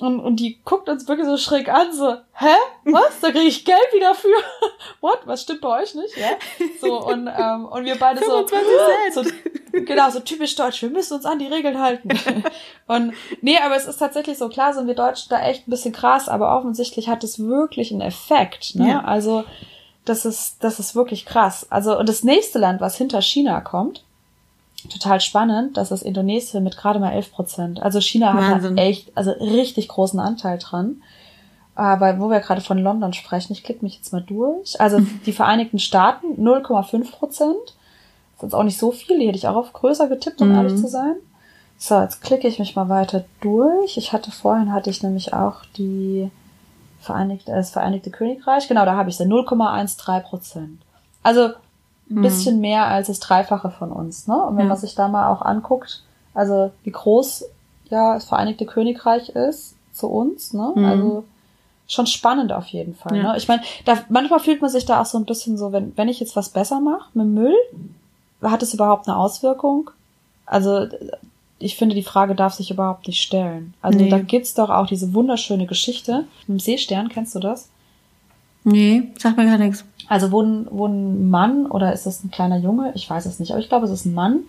Und, 0.00 0.18
und 0.18 0.36
die 0.36 0.58
guckt 0.64 0.88
uns 0.88 1.06
wirklich 1.06 1.26
so 1.26 1.36
schräg 1.36 1.68
an, 1.68 1.92
so, 1.92 2.16
hä? 2.32 2.56
Was? 2.84 3.20
Da 3.20 3.30
kriege 3.30 3.46
ich 3.46 3.64
Geld 3.64 3.92
wieder 3.92 4.14
für? 4.14 4.28
What? 5.00 5.20
Was 5.24 5.42
stimmt 5.42 5.60
bei 5.60 5.82
euch 5.82 5.94
nicht? 5.94 6.16
Ja? 6.16 6.30
So, 6.80 7.00
und, 7.00 7.28
ähm, 7.28 7.66
und 7.66 7.84
wir 7.84 7.96
beide 7.96 8.18
so, 8.18 8.44
25 8.46 9.14
so, 9.14 9.22
genau, 9.84 10.10
so 10.10 10.18
typisch 10.18 10.56
deutsch, 10.56 10.82
wir 10.82 10.90
müssen 10.90 11.14
uns 11.14 11.24
an 11.24 11.38
die 11.38 11.46
Regeln 11.46 11.80
halten. 11.80 12.08
Und, 12.86 13.14
nee, 13.40 13.56
aber 13.58 13.76
es 13.76 13.86
ist 13.86 13.96
tatsächlich 13.96 14.36
so, 14.36 14.48
klar 14.48 14.74
sind 14.74 14.86
wir 14.86 14.94
Deutschen 14.94 15.30
da 15.30 15.40
echt 15.40 15.66
ein 15.66 15.70
bisschen 15.70 15.92
krass, 15.92 16.28
aber 16.28 16.54
offensichtlich 16.56 17.08
hat 17.08 17.24
es 17.24 17.38
wirklich 17.38 17.92
einen 17.92 18.02
Effekt, 18.02 18.74
ne? 18.74 18.90
Ja. 18.90 19.04
Also, 19.04 19.44
das 20.04 20.26
ist, 20.26 20.62
das 20.62 20.78
ist 20.78 20.94
wirklich 20.94 21.24
krass. 21.24 21.66
Also, 21.70 21.98
und 21.98 22.08
das 22.08 22.24
nächste 22.24 22.58
Land, 22.58 22.80
was 22.80 22.96
hinter 22.96 23.22
China 23.22 23.60
kommt, 23.62 24.04
total 24.90 25.20
spannend, 25.20 25.76
das 25.76 25.90
ist 25.90 26.02
Indonesien 26.02 26.62
mit 26.64 26.76
gerade 26.76 26.98
mal 26.98 27.12
11 27.12 27.32
Prozent. 27.32 27.82
Also 27.82 28.00
China 28.00 28.32
hat 28.34 28.62
da 28.76 28.82
echt, 28.82 29.16
also 29.16 29.30
richtig 29.32 29.88
großen 29.88 30.18
Anteil 30.20 30.58
dran. 30.58 31.02
Aber 31.76 32.20
wo 32.20 32.30
wir 32.30 32.40
gerade 32.40 32.60
von 32.60 32.78
London 32.78 33.12
sprechen, 33.12 33.52
ich 33.52 33.64
klicke 33.64 33.84
mich 33.84 33.96
jetzt 33.96 34.12
mal 34.12 34.22
durch. 34.22 34.80
Also 34.80 35.00
die 35.26 35.32
Vereinigten 35.32 35.78
Staaten 35.78 36.34
0,5 36.38 37.10
Prozent. 37.10 37.54
Das 37.64 38.36
ist 38.38 38.42
jetzt 38.42 38.54
auch 38.54 38.62
nicht 38.62 38.78
so 38.78 38.92
viel, 38.92 39.18
die 39.18 39.26
hätte 39.26 39.38
ich 39.38 39.48
auch 39.48 39.56
auf 39.56 39.72
größer 39.72 40.08
getippt, 40.08 40.40
um 40.40 40.48
Mhm. 40.50 40.54
ehrlich 40.54 40.76
zu 40.76 40.86
sein. 40.88 41.14
So, 41.76 42.00
jetzt 42.00 42.22
klicke 42.22 42.46
ich 42.46 42.58
mich 42.58 42.76
mal 42.76 42.88
weiter 42.88 43.24
durch. 43.40 43.96
Ich 43.96 44.12
hatte 44.12 44.30
vorhin, 44.30 44.72
hatte 44.72 44.90
ich 44.90 45.02
nämlich 45.02 45.34
auch 45.34 45.64
die 45.76 46.30
Vereinigte, 47.00 47.52
das 47.52 47.70
Vereinigte 47.70 48.10
Königreich. 48.10 48.68
Genau, 48.68 48.84
da 48.84 48.96
habe 48.96 49.10
ich 49.10 49.16
sie 49.16 49.24
0,13 49.24 50.20
Prozent. 50.20 50.78
Also 51.22 51.50
ein 52.10 52.22
bisschen 52.22 52.60
mehr 52.60 52.86
als 52.86 53.06
das 53.08 53.18
Dreifache 53.20 53.70
von 53.70 53.90
uns. 53.90 54.26
Ne? 54.26 54.36
Und 54.36 54.56
wenn 54.56 54.64
Ja. 54.64 54.68
man 54.70 54.76
sich 54.78 54.94
da 54.94 55.08
mal 55.08 55.32
auch 55.32 55.42
anguckt, 55.42 56.02
also 56.34 56.70
wie 56.82 56.90
groß 56.90 57.44
ja 57.90 58.14
das 58.14 58.24
Vereinigte 58.26 58.66
Königreich 58.66 59.30
ist 59.30 59.74
zu 59.92 60.08
uns, 60.08 60.52
ne? 60.52 60.72
Mhm. 60.74 60.84
Also 60.84 61.24
schon 61.86 62.06
spannend 62.06 62.52
auf 62.52 62.66
jeden 62.66 62.94
Fall. 62.94 63.16
Ja. 63.16 63.32
Ne? 63.32 63.38
Ich 63.38 63.46
meine, 63.48 63.62
da 63.84 63.98
manchmal 64.08 64.40
fühlt 64.40 64.60
man 64.60 64.70
sich 64.70 64.84
da 64.86 65.00
auch 65.00 65.06
so 65.06 65.18
ein 65.18 65.24
bisschen 65.26 65.56
so, 65.58 65.70
wenn, 65.72 65.96
wenn 65.96 66.08
ich 66.08 66.18
jetzt 66.20 66.34
was 66.36 66.48
besser 66.48 66.80
mache 66.80 67.08
mit 67.14 67.26
Müll, 67.26 67.54
hat 68.42 68.62
es 68.62 68.74
überhaupt 68.74 69.06
eine 69.08 69.16
Auswirkung? 69.16 69.90
Also 70.46 70.86
ich 71.58 71.76
finde, 71.76 71.94
die 71.94 72.02
Frage 72.02 72.34
darf 72.34 72.54
sich 72.54 72.70
überhaupt 72.70 73.06
nicht 73.06 73.22
stellen. 73.22 73.74
Also 73.80 73.98
Nee. 73.98 74.08
da 74.10 74.18
gibt's 74.18 74.54
doch 74.54 74.68
auch 74.70 74.86
diese 74.86 75.14
wunderschöne 75.14 75.66
Geschichte 75.66 76.24
mit 76.46 76.58
dem 76.58 76.60
Seestern, 76.60 77.08
kennst 77.08 77.34
du 77.34 77.38
das? 77.38 77.68
Nee, 78.64 79.12
sag 79.18 79.36
mir 79.36 79.44
gar 79.44 79.58
nichts. 79.58 79.84
Also 80.08 80.32
wo 80.32 80.42
ein, 80.42 80.66
wo 80.70 80.86
ein 80.86 81.30
Mann 81.30 81.66
oder 81.66 81.92
ist 81.92 82.06
das 82.06 82.24
ein 82.24 82.30
kleiner 82.30 82.58
Junge? 82.58 82.92
Ich 82.94 83.08
weiß 83.08 83.26
es 83.26 83.38
nicht, 83.38 83.52
aber 83.52 83.60
ich 83.60 83.68
glaube, 83.68 83.86
es 83.86 83.92
ist 83.92 84.06
ein 84.06 84.14
Mann, 84.14 84.40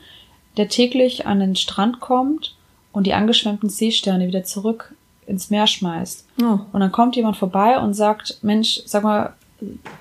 der 0.58 0.70
täglich 0.70 1.28
an 1.28 1.40
den 1.40 1.56
Strand 1.56 2.00
kommt 2.00 2.56
und 2.92 3.06
die 3.08 3.14
angeschwemmten 3.14 3.70
Seesterne 3.70 4.28
wieder 4.28 4.44
zurück 4.44 4.96
ins 5.28 5.50
Meer 5.50 5.68
schmeißt. 5.68 6.26
Oh. 6.42 6.60
Und 6.72 6.80
dann 6.80 6.92
kommt 6.92 7.16
jemand 7.16 7.38
vorbei 7.38 7.80
und 7.80 7.94
sagt, 7.94 8.40
Mensch, 8.42 8.82
sag 8.86 9.04
mal, 9.04 9.34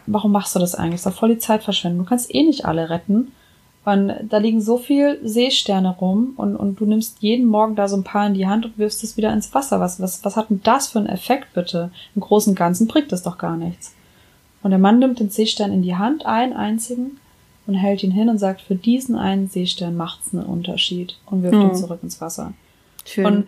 warum 0.07 0.33
machst 0.33 0.55
du 0.55 0.59
das 0.59 0.75
eigentlich? 0.75 1.03
Das 1.03 1.07
ist 1.07 1.15
doch 1.15 1.21
voll 1.21 1.31
die 1.31 1.39
Zeitverschwendung. 1.39 2.05
Du 2.05 2.09
kannst 2.09 2.35
eh 2.35 2.43
nicht 2.43 2.65
alle 2.65 2.91
retten. 2.91 3.33
Und 3.85 4.15
da 4.31 4.39
liegen 4.39 4.63
so 4.63 4.79
viel 4.79 5.21
Seesterne 5.23 5.91
rum 5.91 6.33
und, 6.37 6.57
und 6.57 6.81
du 6.81 6.87
nimmst 6.87 7.19
jeden 7.21 7.47
Morgen 7.47 7.77
da 7.77 7.87
so 7.87 7.97
ein 7.97 8.05
paar 8.05 8.27
in 8.27 8.33
die 8.33 8.47
Hand 8.47 8.65
und 8.65 8.79
wirfst 8.79 9.05
es 9.05 9.19
wieder 9.19 9.31
ins 9.33 9.53
Wasser. 9.55 9.79
Was, 9.79 10.01
was, 10.01 10.25
was 10.25 10.37
hat 10.37 10.49
denn 10.49 10.63
das 10.65 10.89
für 10.89 11.01
einen 11.01 11.09
Effekt 11.09 11.53
bitte? 11.53 11.91
Im 12.15 12.23
Großen 12.23 12.53
und 12.53 12.59
Ganzen 12.59 12.87
bringt 12.87 13.13
das 13.13 13.23
doch 13.23 13.37
gar 13.37 13.59
nichts. 13.59 13.95
Und 14.65 14.71
der 14.71 14.81
Mann 14.81 14.99
nimmt 14.99 15.21
den 15.21 15.31
Seestern 15.31 15.73
in 15.73 15.83
die 15.83 15.95
Hand, 15.95 16.27
einen 16.27 16.55
einzigen, 16.55 17.19
und 17.67 17.75
hält 17.75 18.03
ihn 18.03 18.11
hin 18.11 18.29
und 18.29 18.39
sagt, 18.39 18.61
für 18.61 18.75
diesen 18.75 19.15
einen 19.17 19.49
Seestern 19.49 19.97
macht's 19.97 20.35
einen 20.35 20.45
Unterschied 20.45 21.17
und 21.27 21.43
wirft 21.43 21.55
Mhm. 21.55 21.63
ihn 21.71 21.75
zurück 21.77 22.01
ins 22.03 22.21
Wasser. 22.21 22.53
Schön. 23.05 23.27
Und 23.27 23.47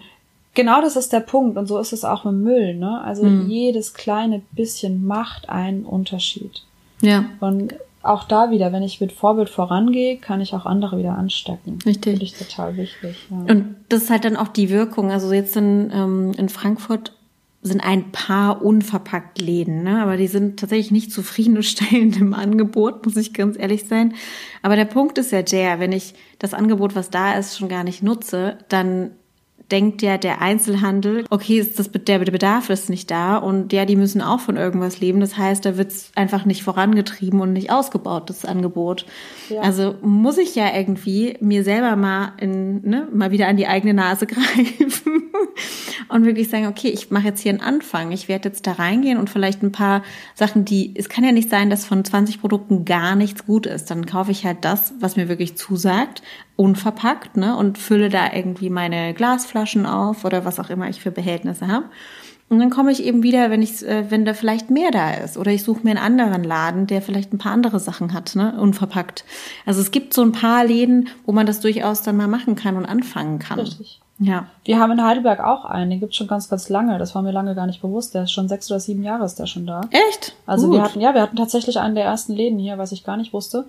Genau 0.55 0.81
das 0.81 0.97
ist 0.97 1.13
der 1.13 1.21
Punkt. 1.21 1.59
Und 1.59 1.67
so 1.67 1.79
ist 1.79 1.93
es 1.93 2.03
auch 2.03 2.25
mit 2.25 2.33
Müll. 2.35 2.75
Ne? 2.77 3.03
Also 3.03 3.25
mhm. 3.25 3.51
jedes 3.51 3.93
kleine 3.93 4.41
bisschen 4.53 5.07
macht 5.07 5.51
einen 5.51 5.85
Unterschied. 5.85 6.63
Ja. 7.03 7.27
Und 7.41 7.75
auch 8.03 8.25
da 8.25 8.51
wieder, 8.51 8.73
wenn 8.73 8.83
ich 8.83 8.99
mit 8.99 9.13
Vorbild 9.13 9.51
vorangehe, 9.51 10.17
kann 10.17 10.41
ich 10.41 10.55
auch 10.55 10.65
andere 10.65 10.97
wieder 10.97 11.19
anstecken. 11.19 11.79
Richtig. 11.85 12.05
Finde 12.13 12.25
ich 12.25 12.33
total 12.39 12.75
wichtig. 12.79 13.17
Ja. 13.29 13.53
Und 13.53 13.77
das 13.91 14.05
ist 14.05 14.11
halt 14.11 14.25
dann 14.25 14.37
auch 14.39 14.49
die 14.49 14.71
Wirkung. 14.71 15.11
Also 15.11 15.31
jetzt 15.35 15.57
in, 15.59 15.91
ähm, 15.93 16.33
in 16.39 16.49
Frankfurt 16.49 17.13
sind 17.67 17.81
ein 17.81 18.13
paar 18.13 18.63
unverpackt 18.63 19.41
Läden, 19.41 19.83
ne? 19.83 20.03
aber 20.03 20.17
die 20.17 20.27
sind 20.27 20.59
tatsächlich 20.61 20.91
nicht 20.91 21.13
zufriedenstellend 21.13 22.17
im 22.19 22.35
Angebot, 22.35 23.05
muss 23.05 23.17
ich 23.17 23.35
ganz 23.35 23.59
ehrlich 23.59 23.87
sein. 23.87 24.15
Aber 24.63 24.77
der 24.77 24.85
Punkt 24.85 25.19
ist 25.19 25.33
ja 25.33 25.43
der, 25.43 25.81
wenn 25.81 25.93
ich 25.93 26.15
das 26.39 26.55
Angebot, 26.55 26.95
was 26.95 27.11
da 27.11 27.35
ist, 27.39 27.59
schon 27.59 27.69
gar 27.69 27.85
nicht 27.85 28.03
nutze, 28.03 28.59
dann 28.69 29.13
denkt 29.71 30.03
ja 30.03 30.17
der 30.17 30.41
Einzelhandel, 30.41 31.25
okay, 31.31 31.59
ist 31.59 31.79
das, 31.79 31.91
der 31.91 32.19
Bedarf 32.19 32.71
ist 32.71 32.89
nicht 32.89 33.11
da 33.11 33.37
und 33.37 33.73
ja, 33.73 33.85
die 33.85 33.97
müssen 33.97 34.23
auch 34.23 34.41
von 34.41 34.57
irgendwas 34.57 35.01
leben. 35.01 35.21
Das 35.21 35.37
heißt, 35.37 35.65
da 35.65 35.77
wird 35.77 35.91
es 35.91 36.11
einfach 36.15 36.45
nicht 36.45 36.63
vorangetrieben 36.63 37.41
und 37.41 37.53
nicht 37.53 37.71
ausgebaut, 37.71 38.31
das 38.31 38.45
Angebot. 38.45 39.07
Ja. 39.49 39.61
Also 39.63 39.97
muss 40.03 40.39
ich 40.39 40.55
ja 40.55 40.73
irgendwie 40.75 41.37
mir 41.41 41.65
selber 41.65 41.97
mal 41.97 42.33
in, 42.39 42.89
ne, 42.89 43.09
mal 43.13 43.31
wieder 43.31 43.49
an 43.49 43.57
die 43.57 43.67
eigene 43.67 43.95
Nase 43.95 44.27
greifen 44.27 45.31
und 46.09 46.25
wirklich 46.25 46.49
sagen, 46.49 46.67
okay, 46.67 46.89
ich 46.89 47.11
mache 47.11 47.27
jetzt 47.27 47.41
hier 47.41 47.51
einen 47.51 47.61
Anfang. 47.61 48.13
Ich 48.13 48.29
werde 48.29 48.49
jetzt 48.49 48.67
da 48.67 48.73
reingehen 48.73 49.19
und 49.19 49.31
vielleicht 49.31 49.63
ein 49.63 49.73
paar 49.73 50.03
Sachen, 50.35 50.65
die, 50.65 50.95
es 50.97 51.09
kann 51.09 51.25
ja 51.25 51.33
nicht 51.33 51.51
sein, 51.51 51.71
dass 51.71 51.85
von 51.85 52.05
20 52.05 52.41
Produkten 52.41 52.85
gar 52.85 53.17
nichts 53.17 53.47
gut 53.47 53.67
ist. 53.67 53.91
Dann 53.91 54.07
kaufe 54.07 54.31
ich 54.31 54.45
halt 54.45 54.59
das, 54.65 54.95
was 55.01 55.17
mir 55.17 55.29
wirklich 55.29 55.57
zusagt, 55.57 56.23
unverpackt, 56.57 57.37
ne, 57.37 57.57
und 57.57 57.79
fülle 57.79 58.09
da 58.09 58.33
irgendwie 58.33 58.71
meine 58.71 59.15
Glasflaschen 59.15 59.87
auf 59.87 60.25
oder 60.25 60.45
was 60.45 60.59
auch 60.59 60.71
immer 60.71 60.89
ich 60.89 61.01
für 61.01 61.11
Behältnisse 61.11 61.69
habe. 61.69 61.85
Und 62.49 62.61
dann 62.61 62.71
komme 62.71 62.93
ich 62.93 63.03
eben 63.03 63.23
wieder, 63.25 63.51
wenn 63.51 63.61
ich, 63.61 63.85
äh, 63.85 64.11
wenn 64.11 64.25
da 64.25 64.33
vielleicht 64.33 64.71
mehr 64.71 64.93
da 64.93 65.15
ist. 65.15 65.37
Oder 65.37 65.51
ich 65.51 65.65
suche 65.65 65.81
mir 65.83 65.91
einen 65.91 65.99
anderen 65.99 66.45
Laden, 66.45 66.87
der 66.87 67.03
vielleicht 67.03 67.33
ein 67.33 67.39
paar 67.39 67.53
andere 67.53 67.81
Sachen 67.81 68.13
hat, 68.13 68.37
ne, 68.37 68.59
unverpackt. 68.61 69.25
Also 69.65 69.81
es 69.81 69.91
gibt 69.91 70.15
so 70.15 70.23
ein 70.23 70.33
paar 70.33 70.65
Läden, 70.65 71.09
wo 71.25 71.33
man 71.33 71.47
das 71.47 71.61
durchaus 71.61 72.03
dann 72.03 72.17
mal 72.17 72.29
machen 72.29 72.55
kann 72.55 72.77
und 72.77 72.87
anfangen 72.87 73.41
kann. 73.41 73.59
Richtig. 73.59 74.01
Ja. 74.19 74.47
Wir 74.65 74.79
haben 74.79 74.93
in 74.93 75.05
Heidelberg 75.05 75.41
auch 75.41 75.65
einen, 75.65 75.91
den 75.91 76.01
gibt's 76.01 76.17
schon 76.17 76.29
ganz, 76.29 76.49
ganz 76.49 76.69
lange. 76.69 76.99
Das 76.99 77.15
war 77.15 77.23
mir 77.23 77.33
lange 77.33 77.55
gar 77.55 77.67
nicht 77.67 77.83
bewusst. 77.83 78.15
Der 78.15 78.23
ist 78.23 78.33
schon 78.33 78.49
sechs 78.49 78.71
oder 78.71 78.81
sieben 78.81 79.03
Jahre 79.03 79.25
ist 79.25 79.35
der 79.35 79.47
schon 79.47 79.67
da. 79.67 79.83
Echt? 79.91 80.35
Also 80.47 80.69
Gut. 80.69 80.77
wir 80.77 80.83
hatten, 80.83 81.01
ja, 81.01 81.15
wir 81.15 81.23
hatten 81.23 81.37
tatsächlich 81.37 81.79
einen 81.79 81.95
der 81.95 82.05
ersten 82.05 82.33
Läden 82.33 82.59
hier, 82.59 82.79
was 82.79 82.93
ich 82.93 83.05
gar 83.05 83.17
nicht 83.17 83.33
wusste. 83.33 83.67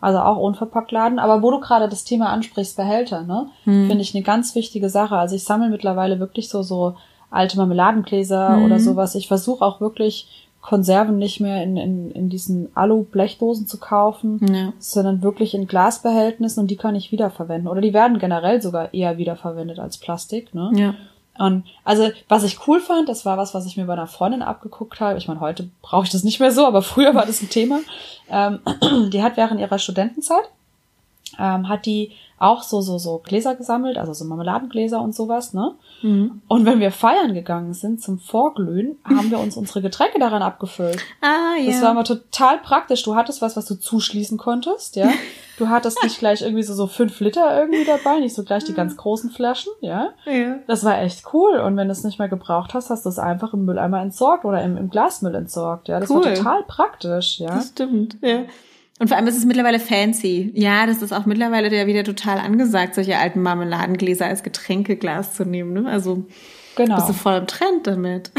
Also 0.00 0.18
auch 0.20 0.36
unverpackt 0.36 0.92
Laden. 0.92 1.18
Aber 1.18 1.42
wo 1.42 1.50
du 1.50 1.60
gerade 1.60 1.88
das 1.88 2.04
Thema 2.04 2.30
ansprichst, 2.30 2.76
Behälter, 2.76 3.22
ne, 3.22 3.48
hm. 3.64 3.88
finde 3.88 4.02
ich 4.02 4.14
eine 4.14 4.24
ganz 4.24 4.54
wichtige 4.54 4.88
Sache. 4.88 5.16
Also 5.16 5.34
ich 5.34 5.44
sammle 5.44 5.70
mittlerweile 5.70 6.20
wirklich 6.20 6.48
so, 6.48 6.62
so 6.62 6.94
alte 7.30 7.56
Marmeladengläser 7.56 8.56
hm. 8.56 8.64
oder 8.64 8.78
sowas. 8.78 9.14
Ich 9.14 9.28
versuche 9.28 9.64
auch 9.64 9.80
wirklich 9.80 10.48
Konserven 10.60 11.18
nicht 11.18 11.40
mehr 11.40 11.62
in, 11.62 11.76
in, 11.76 12.10
in 12.10 12.28
diesen 12.28 12.68
Alu-Blechdosen 12.76 13.66
zu 13.66 13.78
kaufen, 13.78 14.40
ja. 14.52 14.72
sondern 14.78 15.22
wirklich 15.22 15.54
in 15.54 15.66
Glasbehältnissen 15.66 16.60
und 16.60 16.70
die 16.70 16.76
kann 16.76 16.94
ich 16.94 17.12
wiederverwenden. 17.12 17.68
Oder 17.68 17.80
die 17.80 17.94
werden 17.94 18.18
generell 18.18 18.60
sogar 18.60 18.92
eher 18.92 19.18
wiederverwendet 19.18 19.78
als 19.78 19.98
Plastik. 19.98 20.54
Ne? 20.54 20.70
Ja. 20.74 20.94
Und 21.38 21.64
also, 21.84 22.10
was 22.28 22.42
ich 22.42 22.66
cool 22.66 22.80
fand, 22.80 23.08
das 23.08 23.24
war 23.24 23.38
was, 23.38 23.54
was 23.54 23.64
ich 23.66 23.76
mir 23.76 23.84
bei 23.84 23.92
einer 23.92 24.06
Freundin 24.06 24.42
abgeguckt 24.42 25.00
habe. 25.00 25.18
Ich 25.18 25.28
meine, 25.28 25.40
heute 25.40 25.70
brauche 25.82 26.04
ich 26.04 26.10
das 26.10 26.24
nicht 26.24 26.40
mehr 26.40 26.50
so, 26.50 26.66
aber 26.66 26.82
früher 26.82 27.14
war 27.14 27.26
das 27.26 27.40
ein 27.40 27.48
Thema. 27.48 27.80
Ähm, 28.28 28.60
die 29.12 29.22
hat 29.22 29.36
während 29.36 29.60
ihrer 29.60 29.78
Studentenzeit, 29.78 30.50
ähm, 31.38 31.68
hat 31.68 31.86
die 31.86 32.12
auch 32.38 32.62
so, 32.62 32.80
so, 32.80 32.98
so 32.98 33.18
Gläser 33.18 33.56
gesammelt, 33.56 33.98
also 33.98 34.12
so 34.12 34.24
Marmeladengläser 34.24 35.00
und 35.00 35.14
sowas, 35.14 35.54
ne? 35.54 35.74
Mhm. 36.02 36.40
Und 36.46 36.64
wenn 36.66 36.78
wir 36.78 36.92
feiern 36.92 37.34
gegangen 37.34 37.74
sind 37.74 38.00
zum 38.00 38.18
Vorglühen, 38.20 38.96
haben 39.04 39.30
wir 39.30 39.40
uns 39.40 39.56
unsere 39.56 39.82
Getränke 39.82 40.18
daran 40.18 40.42
abgefüllt. 40.42 40.98
Ah, 41.20 41.56
ja. 41.58 41.72
Das 41.72 41.82
war 41.82 41.90
immer 41.90 42.04
total 42.04 42.58
praktisch. 42.58 43.02
Du 43.02 43.16
hattest 43.16 43.42
was, 43.42 43.56
was 43.56 43.66
du 43.66 43.74
zuschließen 43.74 44.38
konntest, 44.38 44.96
ja. 44.96 45.10
Du 45.58 45.68
hattest 45.68 46.00
nicht 46.04 46.20
gleich 46.20 46.42
irgendwie 46.42 46.62
so, 46.62 46.72
so 46.72 46.86
fünf 46.86 47.18
Liter 47.18 47.58
irgendwie 47.58 47.84
dabei, 47.84 48.20
nicht 48.20 48.34
so 48.36 48.44
gleich 48.44 48.62
die 48.62 48.74
ganz 48.74 48.96
großen 48.96 49.30
Flaschen, 49.30 49.72
ja. 49.80 50.10
ja. 50.24 50.60
Das 50.68 50.84
war 50.84 51.00
echt 51.02 51.24
cool. 51.32 51.58
Und 51.58 51.76
wenn 51.76 51.88
du 51.88 51.92
es 51.92 52.04
nicht 52.04 52.20
mehr 52.20 52.28
gebraucht 52.28 52.74
hast, 52.74 52.90
hast 52.90 53.04
du 53.04 53.08
es 53.08 53.18
einfach 53.18 53.54
im 53.54 53.64
Mülleimer 53.64 54.00
entsorgt 54.00 54.44
oder 54.44 54.62
im, 54.62 54.76
im 54.76 54.88
Glasmüll 54.88 55.34
entsorgt, 55.34 55.88
ja. 55.88 55.98
Das 55.98 56.10
cool. 56.10 56.24
war 56.24 56.34
total 56.34 56.62
praktisch, 56.68 57.40
ja. 57.40 57.56
Das 57.56 57.70
stimmt, 57.70 58.18
ja. 58.22 58.44
Und 58.98 59.08
vor 59.08 59.16
allem 59.16 59.26
ist 59.26 59.36
es 59.36 59.44
mittlerweile 59.44 59.78
fancy. 59.78 60.50
Ja, 60.54 60.86
das 60.86 61.02
ist 61.02 61.12
auch 61.12 61.24
mittlerweile 61.24 61.74
ja 61.74 61.86
wieder 61.86 62.02
total 62.02 62.38
angesagt, 62.38 62.94
solche 62.94 63.16
alten 63.16 63.42
Marmeladengläser 63.42 64.26
als 64.26 64.42
Getränkeglas 64.42 65.34
zu 65.34 65.44
nehmen. 65.44 65.72
Ne? 65.72 65.88
Also 65.88 66.24
genau. 66.74 66.96
bist 66.96 67.08
du 67.08 67.12
voll 67.12 67.36
im 67.36 67.46
Trend 67.46 67.86
damit. 67.86 68.32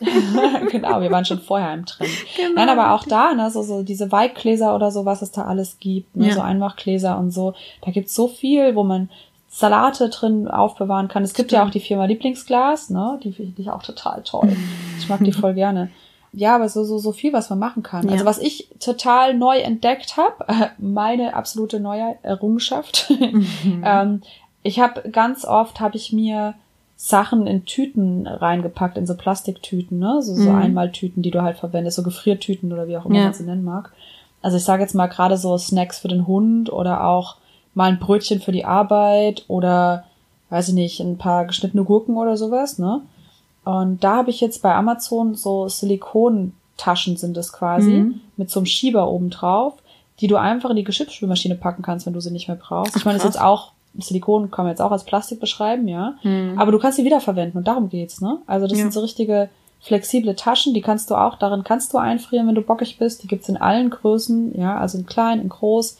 genau, 0.70 1.00
wir 1.00 1.10
waren 1.10 1.24
schon 1.24 1.40
vorher 1.40 1.72
im 1.74 1.84
Trend. 1.84 2.10
Genau. 2.36 2.54
Nein, 2.54 2.68
aber 2.68 2.92
auch 2.92 3.04
da, 3.04 3.34
ne, 3.34 3.50
so, 3.50 3.62
so 3.62 3.82
diese 3.82 4.12
Weitgläser 4.12 4.74
oder 4.74 4.90
so, 4.90 5.04
was 5.04 5.22
es 5.22 5.32
da 5.32 5.42
alles 5.42 5.78
gibt, 5.80 6.16
ne, 6.16 6.28
ja. 6.28 6.34
so 6.34 6.40
Einmachgläser 6.40 7.18
und 7.18 7.30
so. 7.30 7.54
Da 7.82 7.90
gibt's 7.90 8.14
so 8.14 8.28
viel, 8.28 8.74
wo 8.74 8.84
man 8.84 9.10
Salate 9.48 10.10
drin 10.10 10.48
aufbewahren 10.48 11.08
kann. 11.08 11.22
Es 11.22 11.32
gibt 11.32 11.50
Stimmt. 11.50 11.60
ja 11.60 11.66
auch 11.66 11.70
die 11.70 11.80
Firma 11.80 12.04
Lieblingsglas, 12.04 12.90
ne, 12.90 13.18
die 13.22 13.32
finde 13.32 13.60
ich 13.60 13.70
auch 13.70 13.82
total 13.82 14.22
toll. 14.22 14.54
Ich 14.98 15.08
mag 15.08 15.20
die 15.22 15.32
voll 15.32 15.54
gerne 15.54 15.90
ja, 16.36 16.54
aber 16.54 16.68
so, 16.68 16.84
so, 16.84 16.98
so 16.98 17.12
viel, 17.12 17.32
was 17.32 17.48
man 17.48 17.58
machen 17.58 17.82
kann. 17.82 18.00
Also 18.00 18.08
ja. 18.08 18.14
Also 18.14 18.26
was 18.26 18.38
ich 18.38 18.68
total 18.78 19.32
neu 19.32 19.56
entdeckt 19.58 20.18
habe, 20.18 20.44
äh, 20.48 20.68
meine 20.78 21.34
absolute 21.34 21.80
neue 21.80 22.16
Errungenschaft. 22.22 23.10
Mhm. 23.10 23.46
ähm, 23.84 24.20
ich 24.62 24.78
habe 24.78 25.08
ganz 25.10 25.46
oft, 25.46 25.80
habe 25.80 25.96
ich 25.96 26.12
mir 26.12 26.54
Sachen 26.94 27.46
in 27.46 27.64
Tüten 27.64 28.26
reingepackt, 28.26 28.98
in 28.98 29.06
so 29.06 29.16
Plastiktüten, 29.16 29.98
ne? 29.98 30.20
So, 30.20 30.34
so 30.34 30.50
mhm. 30.50 30.58
Einmaltüten, 30.58 31.22
die 31.22 31.30
du 31.30 31.40
halt 31.40 31.56
verwendest, 31.56 31.96
so 31.96 32.02
Gefriertüten 32.02 32.70
oder 32.70 32.86
wie 32.86 32.98
auch 32.98 33.06
immer 33.06 33.16
ja. 33.16 33.24
man 33.24 33.34
sie 33.34 33.44
nennen 33.44 33.64
mag. 33.64 33.92
Also 34.42 34.58
ich 34.58 34.64
sage 34.64 34.82
jetzt 34.82 34.94
mal 34.94 35.06
gerade 35.06 35.38
so 35.38 35.56
Snacks 35.56 35.98
für 35.98 36.08
den 36.08 36.26
Hund 36.26 36.70
oder 36.70 37.04
auch 37.06 37.36
mal 37.72 37.90
ein 37.90 37.98
Brötchen 37.98 38.42
für 38.42 38.52
die 38.52 38.66
Arbeit 38.66 39.46
oder 39.48 40.04
weiß 40.50 40.68
ich 40.68 40.74
nicht, 40.74 41.00
ein 41.00 41.16
paar 41.16 41.46
geschnittene 41.46 41.84
Gurken 41.84 42.16
oder 42.18 42.36
sowas, 42.36 42.78
ne? 42.78 43.00
Und 43.66 44.04
da 44.04 44.18
habe 44.18 44.30
ich 44.30 44.40
jetzt 44.40 44.62
bei 44.62 44.72
Amazon 44.72 45.34
so 45.34 45.68
Silikontaschen 45.68 47.16
sind 47.16 47.36
es 47.36 47.52
quasi, 47.52 47.90
mhm. 47.90 48.20
mit 48.36 48.48
so 48.48 48.60
einem 48.60 48.66
Schieber 48.66 49.10
oben 49.10 49.28
drauf, 49.28 49.74
die 50.20 50.28
du 50.28 50.36
einfach 50.36 50.70
in 50.70 50.76
die 50.76 50.84
Geschirrspülmaschine 50.84 51.56
packen 51.56 51.82
kannst, 51.82 52.06
wenn 52.06 52.12
du 52.12 52.20
sie 52.20 52.30
nicht 52.30 52.46
mehr 52.46 52.56
brauchst. 52.56 52.92
Ach, 52.94 52.98
ich 52.98 53.04
meine, 53.04 53.18
das 53.18 53.24
ist 53.24 53.34
jetzt 53.34 53.42
auch, 53.42 53.72
Silikon 53.98 54.52
kann 54.52 54.66
man 54.66 54.70
jetzt 54.70 54.80
auch 54.80 54.92
als 54.92 55.02
Plastik 55.02 55.40
beschreiben, 55.40 55.88
ja. 55.88 56.14
Mhm. 56.22 56.54
Aber 56.56 56.70
du 56.70 56.78
kannst 56.78 56.96
sie 56.96 57.04
wiederverwenden 57.04 57.58
und 57.58 57.66
darum 57.66 57.88
geht's, 57.88 58.20
ne? 58.20 58.38
Also 58.46 58.68
das 58.68 58.78
ja. 58.78 58.84
sind 58.84 58.92
so 58.92 59.00
richtige 59.00 59.48
flexible 59.80 60.36
Taschen, 60.36 60.72
die 60.72 60.80
kannst 60.80 61.10
du 61.10 61.16
auch, 61.16 61.36
darin 61.36 61.64
kannst 61.64 61.92
du 61.92 61.98
einfrieren, 61.98 62.46
wenn 62.46 62.54
du 62.54 62.62
bockig 62.62 62.98
bist. 62.98 63.24
Die 63.24 63.26
gibt's 63.26 63.48
in 63.48 63.56
allen 63.56 63.90
Größen, 63.90 64.56
ja, 64.56 64.78
also 64.78 64.96
in 64.96 65.06
klein, 65.06 65.40
in 65.40 65.48
groß 65.48 65.98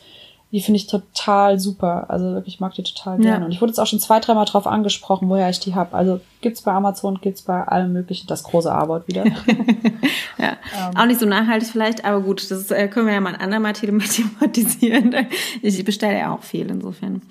die 0.52 0.60
finde 0.60 0.76
ich 0.76 0.86
total 0.86 1.58
super. 1.58 2.06
Also 2.08 2.26
wirklich, 2.32 2.54
ich 2.54 2.60
mag 2.60 2.72
die 2.74 2.84
total 2.84 3.18
gerne. 3.18 3.40
Ja. 3.40 3.44
Und 3.44 3.52
ich 3.52 3.60
wurde 3.60 3.70
jetzt 3.70 3.80
auch 3.80 3.86
schon 3.86 3.98
zwei, 3.98 4.20
dreimal 4.20 4.44
drauf 4.44 4.66
angesprochen, 4.66 5.28
woher 5.28 5.50
ich 5.50 5.58
die 5.58 5.74
habe. 5.74 5.96
Also 5.96 6.20
gibt's 6.40 6.62
bei 6.62 6.72
Amazon, 6.72 7.20
gibt's 7.20 7.42
bei 7.42 7.66
allem 7.66 7.92
möglichen, 7.92 8.28
das 8.28 8.44
große 8.44 8.70
Arbeit 8.70 9.08
wieder. 9.08 9.24
ja. 10.38 10.56
Ähm. 10.78 10.96
Auch 10.96 11.06
nicht 11.06 11.18
so 11.18 11.26
nachhaltig 11.26 11.68
vielleicht, 11.68 12.04
aber 12.04 12.20
gut, 12.20 12.48
das 12.50 12.70
äh, 12.70 12.86
können 12.88 13.06
wir 13.06 13.14
ja 13.14 13.20
mal 13.20 13.34
ein 13.34 13.40
andermal 13.40 13.72
thematisieren. 13.74 15.14
Ich 15.62 15.84
bestelle 15.84 16.18
ja 16.18 16.34
auch 16.34 16.42
viel 16.42 16.70
insofern. 16.70 17.22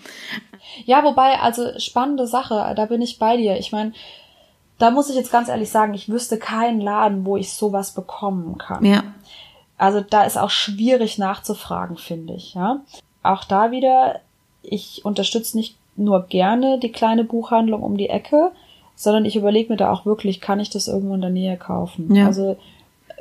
Ja, 0.84 1.04
wobei, 1.04 1.40
also 1.40 1.80
spannende 1.80 2.28
Sache, 2.28 2.74
da 2.76 2.86
bin 2.86 3.02
ich 3.02 3.18
bei 3.18 3.38
dir. 3.38 3.58
Ich 3.58 3.72
meine, 3.72 3.94
da 4.78 4.92
muss 4.92 5.10
ich 5.10 5.16
jetzt 5.16 5.32
ganz 5.32 5.48
ehrlich 5.48 5.70
sagen, 5.70 5.94
ich 5.94 6.10
wüsste 6.10 6.38
keinen 6.38 6.82
Laden, 6.82 7.26
wo 7.26 7.38
ich 7.38 7.54
sowas 7.54 7.94
bekommen 7.94 8.58
kann. 8.58 8.84
Ja. 8.84 9.04
Also 9.78 10.02
da 10.02 10.24
ist 10.24 10.38
auch 10.38 10.50
schwierig 10.50 11.18
nachzufragen, 11.18 11.98
finde 11.98 12.34
ich, 12.34 12.54
ja 12.54 12.82
auch 13.26 13.44
da 13.44 13.72
wieder, 13.72 14.20
ich 14.62 15.04
unterstütze 15.04 15.58
nicht 15.58 15.76
nur 15.96 16.24
gerne 16.28 16.80
die 16.80 16.92
kleine 16.92 17.24
Buchhandlung 17.24 17.82
um 17.82 17.98
die 17.98 18.10
Ecke, 18.10 18.52
sondern 18.96 19.26
ich 19.26 19.36
überlege 19.36 19.74
mir 19.74 19.78
da 19.78 19.92
auch 19.92 20.06
wirklich, 20.06 20.42
kann 20.42 20.60
ich 20.60 20.70
das 20.70 20.88
irgendwo 20.88 21.16
in 21.16 21.22
der 21.22 21.30
Nähe 21.30 21.58
kaufen? 21.58 22.14
Ja. 22.14 22.28
Also 22.28 22.58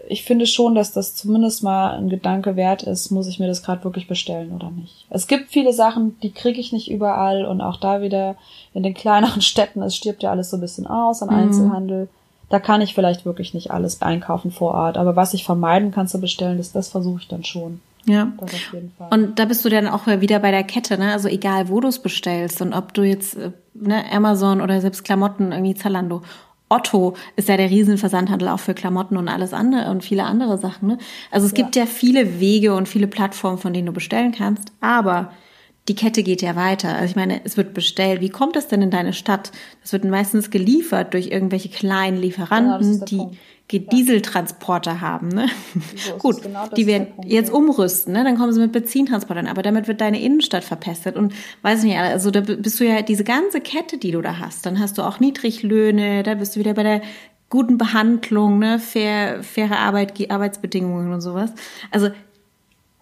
ich 0.06 0.22
finde 0.22 0.46
schon, 0.46 0.74
dass 0.74 0.92
das 0.92 1.14
zumindest 1.14 1.62
mal 1.62 1.96
ein 1.96 2.10
Gedanke 2.10 2.56
wert 2.56 2.82
ist, 2.82 3.10
muss 3.10 3.26
ich 3.26 3.40
mir 3.40 3.46
das 3.46 3.62
gerade 3.62 3.84
wirklich 3.84 4.06
bestellen 4.06 4.52
oder 4.54 4.70
nicht. 4.70 5.06
Es 5.08 5.26
gibt 5.26 5.50
viele 5.50 5.72
Sachen, 5.72 6.18
die 6.20 6.30
kriege 6.30 6.60
ich 6.60 6.72
nicht 6.72 6.90
überall 6.90 7.46
und 7.46 7.60
auch 7.62 7.78
da 7.78 8.02
wieder 8.02 8.36
in 8.74 8.82
den 8.82 8.94
kleineren 8.94 9.40
Städten, 9.42 9.82
es 9.82 9.96
stirbt 9.96 10.22
ja 10.22 10.30
alles 10.30 10.50
so 10.50 10.58
ein 10.58 10.60
bisschen 10.60 10.86
aus 10.86 11.22
an 11.22 11.30
mhm. 11.30 11.42
Einzelhandel. 11.42 12.08
Da 12.48 12.60
kann 12.60 12.80
ich 12.80 12.94
vielleicht 12.94 13.24
wirklich 13.24 13.54
nicht 13.54 13.70
alles 13.70 14.02
einkaufen 14.02 14.50
vor 14.50 14.74
Ort, 14.74 14.96
aber 14.96 15.16
was 15.16 15.34
ich 15.34 15.44
vermeiden 15.44 15.90
kann 15.90 16.08
zu 16.08 16.20
bestellen, 16.20 16.58
das, 16.58 16.72
das 16.72 16.88
versuche 16.88 17.20
ich 17.22 17.28
dann 17.28 17.44
schon. 17.44 17.80
Ja. 18.06 18.32
Und 19.10 19.38
da 19.38 19.44
bist 19.46 19.64
du 19.64 19.70
dann 19.70 19.88
auch 19.88 20.06
wieder 20.06 20.38
bei 20.38 20.50
der 20.50 20.64
Kette, 20.64 20.98
ne? 20.98 21.12
Also 21.12 21.28
egal, 21.28 21.68
wo 21.68 21.80
du 21.80 21.88
es 21.88 22.00
bestellst 22.00 22.60
und 22.60 22.74
ob 22.74 22.92
du 22.92 23.02
jetzt 23.02 23.36
äh, 23.36 23.50
ne, 23.72 24.04
Amazon 24.12 24.60
oder 24.60 24.80
selbst 24.80 25.04
Klamotten, 25.04 25.52
irgendwie 25.52 25.74
Zalando. 25.74 26.22
Otto 26.68 27.14
ist 27.36 27.48
ja 27.48 27.56
der 27.56 27.70
Riesenversandhandel 27.70 28.48
auch 28.48 28.58
für 28.58 28.74
Klamotten 28.74 29.16
und 29.16 29.28
alles 29.28 29.52
andere 29.52 29.90
und 29.90 30.02
viele 30.02 30.24
andere 30.24 30.58
Sachen. 30.58 30.88
Ne? 30.88 30.98
Also 31.30 31.46
es 31.46 31.52
ja. 31.52 31.56
gibt 31.56 31.76
ja 31.76 31.86
viele 31.86 32.40
Wege 32.40 32.74
und 32.74 32.88
viele 32.88 33.06
Plattformen, 33.06 33.58
von 33.58 33.72
denen 33.72 33.86
du 33.86 33.92
bestellen 33.92 34.32
kannst, 34.32 34.72
aber 34.80 35.30
die 35.88 35.94
Kette 35.94 36.22
geht 36.22 36.40
ja 36.40 36.56
weiter. 36.56 36.94
Also 36.94 37.04
ich 37.06 37.16
meine, 37.16 37.44
es 37.44 37.56
wird 37.56 37.74
bestellt. 37.74 38.20
Wie 38.20 38.30
kommt 38.30 38.56
das 38.56 38.68
denn 38.68 38.80
in 38.80 38.90
deine 38.90 39.12
Stadt? 39.12 39.52
Das 39.82 39.92
wird 39.92 40.04
meistens 40.04 40.50
geliefert 40.50 41.12
durch 41.12 41.28
irgendwelche 41.28 41.68
kleinen 41.68 42.16
Lieferanten, 42.16 43.04
genau, 43.04 43.04
die 43.04 43.16
Punkt. 43.80 43.92
Dieseltransporter 43.92 45.00
haben. 45.00 45.28
Ne? 45.28 45.48
So 45.96 46.16
Gut, 46.16 46.42
genau 46.42 46.68
die 46.68 46.86
werden 46.86 47.08
jetzt 47.24 47.50
umrüsten, 47.52 48.12
ne? 48.12 48.24
dann 48.24 48.36
kommen 48.36 48.52
sie 48.52 48.60
mit 48.60 48.72
Benzintransportern, 48.72 49.46
aber 49.46 49.62
damit 49.62 49.88
wird 49.88 50.00
deine 50.00 50.20
Innenstadt 50.20 50.64
verpestet 50.64 51.16
und 51.16 51.32
weiß 51.62 51.82
nicht, 51.84 51.96
also 51.96 52.30
da 52.30 52.40
bist 52.40 52.78
du 52.78 52.84
ja 52.84 53.02
diese 53.02 53.24
ganze 53.24 53.60
Kette, 53.60 53.96
die 53.98 54.10
du 54.10 54.20
da 54.20 54.38
hast, 54.38 54.66
dann 54.66 54.78
hast 54.78 54.98
du 54.98 55.02
auch 55.02 55.18
Niedriglöhne, 55.18 56.22
da 56.22 56.34
bist 56.34 56.56
du 56.56 56.60
wieder 56.60 56.74
bei 56.74 56.82
der 56.82 57.02
guten 57.48 57.78
Behandlung, 57.78 58.58
ne, 58.58 58.78
fair, 58.78 59.42
faire 59.42 59.78
Arbeit, 59.78 60.30
Arbeitsbedingungen 60.30 61.12
und 61.12 61.20
sowas. 61.20 61.52
Also 61.90 62.10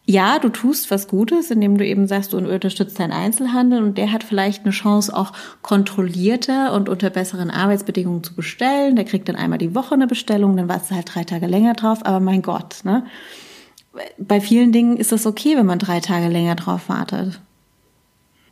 ja, 0.04 0.40
du 0.40 0.48
tust 0.48 0.90
was 0.90 1.06
Gutes, 1.06 1.50
indem 1.50 1.78
du 1.78 1.86
eben 1.86 2.08
sagst, 2.08 2.32
du 2.32 2.38
unterstützt 2.38 2.98
deinen 2.98 3.12
Einzelhandel 3.12 3.82
und 3.82 3.98
der 3.98 4.10
hat 4.10 4.24
vielleicht 4.24 4.64
eine 4.64 4.72
Chance, 4.72 5.16
auch 5.16 5.32
kontrollierter 5.62 6.72
und 6.72 6.88
unter 6.88 7.08
besseren 7.10 7.50
Arbeitsbedingungen 7.50 8.24
zu 8.24 8.34
bestellen. 8.34 8.96
Der 8.96 9.04
kriegt 9.04 9.28
dann 9.28 9.36
einmal 9.36 9.58
die 9.58 9.76
Woche 9.76 9.94
eine 9.94 10.08
Bestellung, 10.08 10.56
dann 10.56 10.68
warst 10.68 10.90
du 10.90 10.96
halt 10.96 11.14
drei 11.14 11.22
Tage 11.22 11.46
länger 11.46 11.74
drauf, 11.74 12.04
aber 12.04 12.18
mein 12.18 12.42
Gott, 12.42 12.80
ne? 12.84 13.06
Bei 14.18 14.40
vielen 14.40 14.72
Dingen 14.72 14.96
ist 14.96 15.12
es 15.12 15.26
okay, 15.26 15.56
wenn 15.56 15.66
man 15.66 15.78
drei 15.78 16.00
Tage 16.00 16.28
länger 16.28 16.54
drauf 16.54 16.88
wartet. 16.88 17.40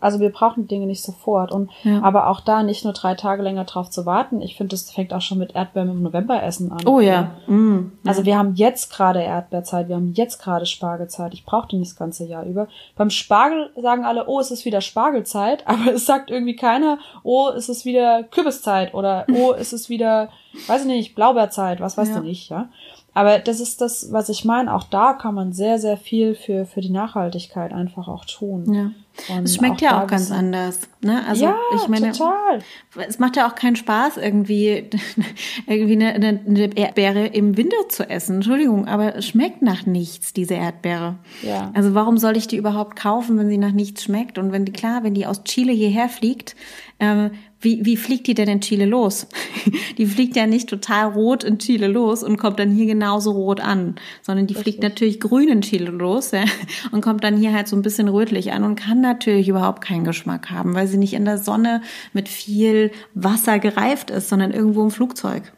Also 0.00 0.18
wir 0.20 0.30
brauchen 0.30 0.66
Dinge 0.66 0.86
nicht 0.86 1.02
sofort. 1.02 1.52
Und 1.52 1.70
ja. 1.84 2.02
aber 2.02 2.28
auch 2.28 2.40
da 2.40 2.62
nicht 2.62 2.84
nur 2.84 2.92
drei 2.92 3.14
Tage 3.14 3.42
länger 3.42 3.64
drauf 3.64 3.90
zu 3.90 4.06
warten. 4.06 4.40
Ich 4.40 4.56
finde, 4.56 4.70
das 4.70 4.90
fängt 4.90 5.12
auch 5.12 5.20
schon 5.20 5.38
mit 5.38 5.54
Erdbeeren 5.54 5.90
im 5.90 6.02
Novemberessen 6.02 6.72
an. 6.72 6.86
Oh 6.86 7.00
ja. 7.00 7.30
Mhm. 7.46 7.92
Also 8.06 8.24
wir 8.24 8.38
haben 8.38 8.54
jetzt 8.54 8.92
gerade 8.92 9.22
Erdbeerzeit, 9.22 9.88
wir 9.88 9.96
haben 9.96 10.12
jetzt 10.14 10.42
gerade 10.42 10.66
Spargelzeit. 10.66 11.34
Ich 11.34 11.44
brauche 11.44 11.68
die 11.68 11.76
nicht 11.76 11.92
das 11.92 11.98
ganze 11.98 12.24
Jahr 12.26 12.44
über. 12.44 12.68
Beim 12.96 13.10
Spargel 13.10 13.70
sagen 13.80 14.04
alle, 14.04 14.26
oh, 14.26 14.40
es 14.40 14.50
ist 14.50 14.64
wieder 14.64 14.80
Spargelzeit, 14.80 15.64
aber 15.66 15.94
es 15.94 16.06
sagt 16.06 16.30
irgendwie 16.30 16.56
keiner, 16.56 16.98
oh, 17.22 17.50
es 17.54 17.68
ist 17.68 17.84
wieder 17.84 18.22
Kürbiszeit 18.24 18.94
oder 18.94 19.26
oh, 19.32 19.52
es 19.52 19.72
ist 19.72 19.88
wieder, 19.88 20.30
weiß 20.66 20.82
ich 20.82 20.86
nicht, 20.86 21.14
Blaubeerzeit, 21.14 21.80
was 21.80 21.96
weißt 21.96 22.12
ja. 22.12 22.20
du 22.20 22.26
nicht, 22.26 22.50
ja. 22.50 22.68
Aber 23.12 23.38
das 23.38 23.60
ist 23.60 23.80
das, 23.80 24.12
was 24.12 24.28
ich 24.28 24.44
meine. 24.44 24.72
Auch 24.74 24.84
da 24.84 25.14
kann 25.14 25.34
man 25.34 25.52
sehr, 25.52 25.78
sehr 25.78 25.96
viel 25.96 26.34
für, 26.34 26.64
für 26.64 26.80
die 26.80 26.90
Nachhaltigkeit 26.90 27.72
einfach 27.72 28.08
auch 28.08 28.24
tun. 28.24 28.72
Ja. 28.72 28.90
Und 29.28 29.44
es 29.44 29.56
schmeckt 29.56 29.76
auch 29.76 29.82
ja 29.82 30.02
auch 30.02 30.06
ganz 30.06 30.30
anders. 30.30 30.80
Ne? 31.02 31.24
Also 31.26 31.44
ja, 31.44 31.56
ich 31.76 31.88
meine, 31.88 32.12
total. 32.12 32.60
es 33.08 33.18
macht 33.18 33.36
ja 33.36 33.48
auch 33.48 33.54
keinen 33.54 33.76
Spaß, 33.76 34.16
irgendwie, 34.16 34.90
irgendwie 35.66 35.92
eine, 35.92 36.14
eine, 36.14 36.40
eine 36.46 36.76
Erdbeere 36.76 37.26
im 37.26 37.56
Winter 37.56 37.88
zu 37.88 38.08
essen. 38.08 38.36
Entschuldigung, 38.36 38.86
aber 38.86 39.16
es 39.16 39.26
schmeckt 39.26 39.62
nach 39.62 39.86
nichts, 39.86 40.32
diese 40.32 40.54
Erdbeere. 40.54 41.16
Ja. 41.42 41.70
Also 41.74 41.94
warum 41.94 42.18
soll 42.18 42.36
ich 42.36 42.48
die 42.48 42.56
überhaupt 42.56 42.96
kaufen, 42.96 43.38
wenn 43.38 43.48
sie 43.48 43.58
nach 43.58 43.72
nichts 43.72 44.04
schmeckt? 44.04 44.38
Und 44.38 44.52
wenn 44.52 44.64
die, 44.64 44.72
klar, 44.72 45.02
wenn 45.02 45.14
die 45.14 45.26
aus 45.26 45.44
Chile 45.44 45.72
hierher 45.72 46.08
fliegt, 46.08 46.54
ähm, 47.00 47.30
wie, 47.60 47.84
wie 47.84 47.96
fliegt 47.96 48.26
die 48.26 48.34
denn 48.34 48.48
in 48.48 48.60
Chile 48.60 48.86
los? 48.86 49.26
die 49.98 50.06
fliegt 50.06 50.36
ja 50.36 50.46
nicht 50.46 50.68
total 50.68 51.08
rot 51.08 51.44
in 51.44 51.58
Chile 51.58 51.88
los 51.88 52.22
und 52.22 52.36
kommt 52.36 52.58
dann 52.58 52.70
hier 52.70 52.86
genauso 52.86 53.32
rot 53.32 53.60
an, 53.60 53.96
sondern 54.22 54.46
die 54.46 54.54
Richtig. 54.54 54.74
fliegt 54.74 54.82
natürlich 54.82 55.20
grün 55.20 55.48
in 55.48 55.60
Chile 55.62 55.90
los 55.90 56.30
ja, 56.30 56.44
und 56.92 57.00
kommt 57.00 57.24
dann 57.24 57.36
hier 57.36 57.52
halt 57.52 57.68
so 57.68 57.76
ein 57.76 57.82
bisschen 57.82 58.08
rötlich 58.08 58.52
an 58.52 58.64
und 58.64 58.76
kann 58.76 59.00
natürlich 59.00 59.48
überhaupt 59.48 59.82
keinen 59.82 60.04
Geschmack 60.04 60.50
haben, 60.50 60.74
weil 60.74 60.86
sie 60.86 60.98
nicht 60.98 61.14
in 61.14 61.24
der 61.24 61.38
Sonne 61.38 61.82
mit 62.12 62.28
viel 62.28 62.92
Wasser 63.14 63.58
gereift 63.58 64.10
ist, 64.10 64.28
sondern 64.28 64.52
irgendwo 64.52 64.82
im 64.82 64.90
Flugzeug. 64.90 65.52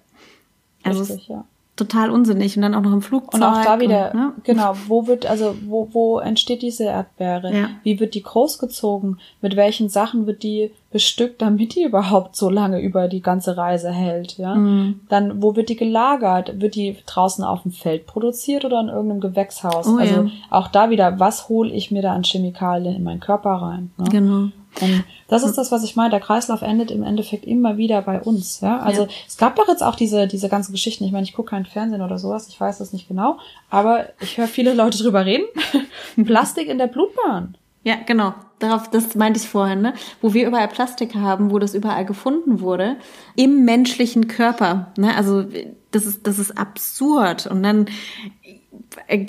Also 0.84 1.02
Richtig, 1.02 1.28
ja 1.28 1.44
total 1.76 2.10
unsinnig 2.10 2.54
und 2.56 2.62
dann 2.62 2.74
auch 2.74 2.82
noch 2.82 2.92
im 2.92 3.00
Flugzeug. 3.00 3.34
Und 3.34 3.42
auch 3.42 3.64
da 3.64 3.80
wieder, 3.80 4.12
und, 4.12 4.20
ne? 4.20 4.32
genau, 4.44 4.74
wo 4.88 5.06
wird, 5.06 5.24
also 5.24 5.54
wo, 5.66 5.88
wo 5.92 6.18
entsteht 6.18 6.60
diese 6.60 6.84
Erdbeere? 6.84 7.54
Ja. 7.54 7.70
Wie 7.82 7.98
wird 7.98 8.14
die 8.14 8.22
großgezogen? 8.22 9.18
Mit 9.40 9.56
welchen 9.56 9.88
Sachen 9.88 10.26
wird 10.26 10.42
die 10.42 10.70
bestückt, 10.90 11.40
damit 11.40 11.74
die 11.74 11.82
überhaupt 11.86 12.36
so 12.36 12.50
lange 12.50 12.80
über 12.80 13.08
die 13.08 13.22
ganze 13.22 13.56
Reise 13.56 13.90
hält, 13.90 14.36
ja? 14.36 14.54
Mhm. 14.54 15.00
Dann, 15.08 15.42
wo 15.42 15.56
wird 15.56 15.70
die 15.70 15.76
gelagert? 15.76 16.60
Wird 16.60 16.74
die 16.74 16.96
draußen 17.06 17.42
auf 17.42 17.62
dem 17.62 17.72
Feld 17.72 18.06
produziert 18.06 18.66
oder 18.66 18.80
in 18.80 18.88
irgendeinem 18.88 19.20
Gewächshaus? 19.20 19.88
Oh, 19.88 19.96
also 19.96 20.24
ja. 20.24 20.30
auch 20.50 20.68
da 20.68 20.90
wieder, 20.90 21.18
was 21.18 21.48
hole 21.48 21.70
ich 21.72 21.90
mir 21.90 22.02
da 22.02 22.12
an 22.12 22.24
Chemikalien 22.24 22.96
in 22.96 23.02
meinen 23.02 23.20
Körper 23.20 23.50
rein? 23.50 23.92
Ne? 23.96 24.04
Genau. 24.10 24.48
Und 24.80 25.04
das 25.28 25.42
ist 25.42 25.56
das, 25.56 25.70
was 25.70 25.84
ich 25.84 25.96
meine. 25.96 26.10
Der 26.10 26.20
Kreislauf 26.20 26.62
endet 26.62 26.90
im 26.90 27.02
Endeffekt 27.02 27.44
immer 27.44 27.76
wieder 27.76 28.02
bei 28.02 28.20
uns. 28.20 28.60
Ja, 28.60 28.78
also 28.78 29.02
ja. 29.02 29.08
es 29.26 29.36
gab 29.36 29.56
doch 29.56 29.68
jetzt 29.68 29.82
auch 29.82 29.96
diese 29.96 30.26
diese 30.26 30.48
ganzen 30.48 30.72
Geschichten. 30.72 31.04
Ich 31.04 31.12
meine, 31.12 31.24
ich 31.24 31.34
gucke 31.34 31.50
keinen 31.50 31.66
Fernsehen 31.66 32.02
oder 32.02 32.18
sowas. 32.18 32.48
Ich 32.48 32.60
weiß 32.60 32.78
das 32.78 32.92
nicht 32.92 33.08
genau, 33.08 33.38
aber 33.70 34.06
ich 34.20 34.38
höre 34.38 34.48
viele 34.48 34.74
Leute 34.74 34.98
drüber 34.98 35.26
reden. 35.26 35.44
Plastik 36.24 36.68
in 36.68 36.78
der 36.78 36.86
Blutbahn. 36.86 37.56
Ja, 37.84 37.96
genau. 38.06 38.34
Darauf, 38.60 38.88
das 38.90 39.16
meinte 39.16 39.40
ich 39.40 39.48
vorhin, 39.48 39.82
ne? 39.82 39.94
Wo 40.20 40.34
wir 40.34 40.46
überall 40.46 40.68
Plastik 40.68 41.16
haben, 41.16 41.50
wo 41.50 41.58
das 41.58 41.74
überall 41.74 42.04
gefunden 42.04 42.60
wurde, 42.60 42.96
im 43.34 43.64
menschlichen 43.64 44.28
Körper. 44.28 44.92
Ne? 44.96 45.16
Also 45.16 45.44
das 45.90 46.06
ist, 46.06 46.26
das 46.26 46.38
ist 46.38 46.56
absurd. 46.56 47.48
Und 47.48 47.64
dann 47.64 47.86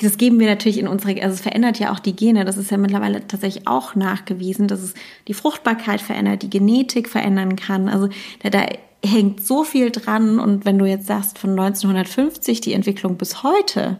das 0.02 0.18
geben 0.18 0.40
wir 0.40 0.48
natürlich 0.48 0.78
in 0.78 0.88
unsere, 0.88 1.22
also 1.22 1.34
es 1.34 1.42
verändert 1.42 1.80
ja 1.80 1.92
auch 1.92 2.00
die 2.00 2.16
Gene, 2.16 2.46
das 2.46 2.58
ist 2.58 2.72
ja 2.72 2.78
mittlerweile 2.78 3.28
tatsächlich 3.28 3.68
auch 3.68 3.96
nachgewiesen, 3.96 4.68
dass 4.68 4.82
es 4.82 4.94
die 5.28 5.34
Fruchtbarkeit 5.34 6.02
verändert, 6.02 6.44
die 6.44 6.50
Genetik 6.50 7.10
verändern 7.10 7.56
kann. 7.56 7.90
Also 7.90 8.10
da, 8.42 8.50
da 8.50 8.66
hängt 9.06 9.46
so 9.46 9.64
viel 9.64 9.92
dran 9.92 10.40
und 10.40 10.66
wenn 10.66 10.80
du 10.80 10.86
jetzt 10.86 11.08
sagst 11.08 11.38
von 11.38 11.52
1950 11.52 12.62
die 12.62 12.74
Entwicklung 12.74 13.18
bis 13.18 13.44
heute, 13.44 14.00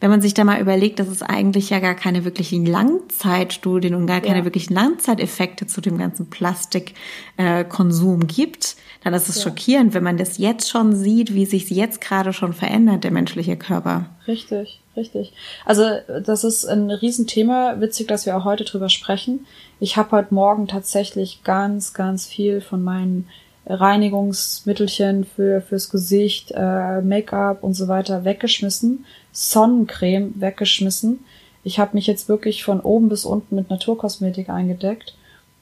wenn 0.00 0.10
man 0.10 0.20
sich 0.20 0.34
da 0.34 0.44
mal 0.44 0.60
überlegt, 0.60 1.00
dass 1.00 1.08
es 1.08 1.22
eigentlich 1.22 1.70
ja 1.70 1.80
gar 1.80 1.94
keine 1.94 2.24
wirklichen 2.24 2.64
Langzeitstudien 2.64 3.94
und 3.94 4.06
gar 4.06 4.20
keine 4.20 4.38
ja. 4.38 4.44
wirklichen 4.44 4.74
Langzeiteffekte 4.74 5.66
zu 5.66 5.80
dem 5.80 5.98
ganzen 5.98 6.30
Plastikkonsum 6.30 8.22
äh, 8.22 8.26
gibt, 8.26 8.76
dann 9.04 9.14
ist 9.14 9.28
es 9.28 9.36
ja. 9.36 9.42
schockierend, 9.42 9.94
wenn 9.94 10.02
man 10.02 10.16
das 10.16 10.38
jetzt 10.38 10.68
schon 10.68 10.94
sieht, 10.94 11.34
wie 11.34 11.46
sich 11.46 11.70
jetzt 11.70 12.00
gerade 12.00 12.32
schon 12.32 12.52
verändert, 12.52 13.04
der 13.04 13.10
menschliche 13.10 13.56
Körper. 13.56 14.06
Richtig, 14.26 14.80
richtig. 14.96 15.32
Also 15.64 15.84
das 16.24 16.44
ist 16.44 16.64
ein 16.64 16.90
Riesenthema. 16.90 17.76
Witzig, 17.80 18.08
dass 18.08 18.26
wir 18.26 18.36
auch 18.36 18.44
heute 18.44 18.64
drüber 18.64 18.88
sprechen. 18.88 19.46
Ich 19.80 19.96
habe 19.96 20.10
heute 20.12 20.34
Morgen 20.34 20.66
tatsächlich 20.66 21.42
ganz, 21.44 21.94
ganz 21.94 22.26
viel 22.26 22.60
von 22.60 22.82
meinen 22.82 23.28
Reinigungsmittelchen 23.66 25.24
für 25.24 25.60
fürs 25.60 25.90
Gesicht, 25.90 26.52
äh, 26.54 27.02
Make-up 27.02 27.62
und 27.62 27.74
so 27.74 27.86
weiter 27.86 28.24
weggeschmissen, 28.24 29.04
Sonnencreme 29.30 30.32
weggeschmissen. 30.40 31.20
Ich 31.64 31.78
habe 31.78 31.90
mich 31.94 32.06
jetzt 32.06 32.28
wirklich 32.28 32.64
von 32.64 32.80
oben 32.80 33.10
bis 33.10 33.26
unten 33.26 33.54
mit 33.54 33.68
Naturkosmetik 33.68 34.48
eingedeckt 34.48 35.17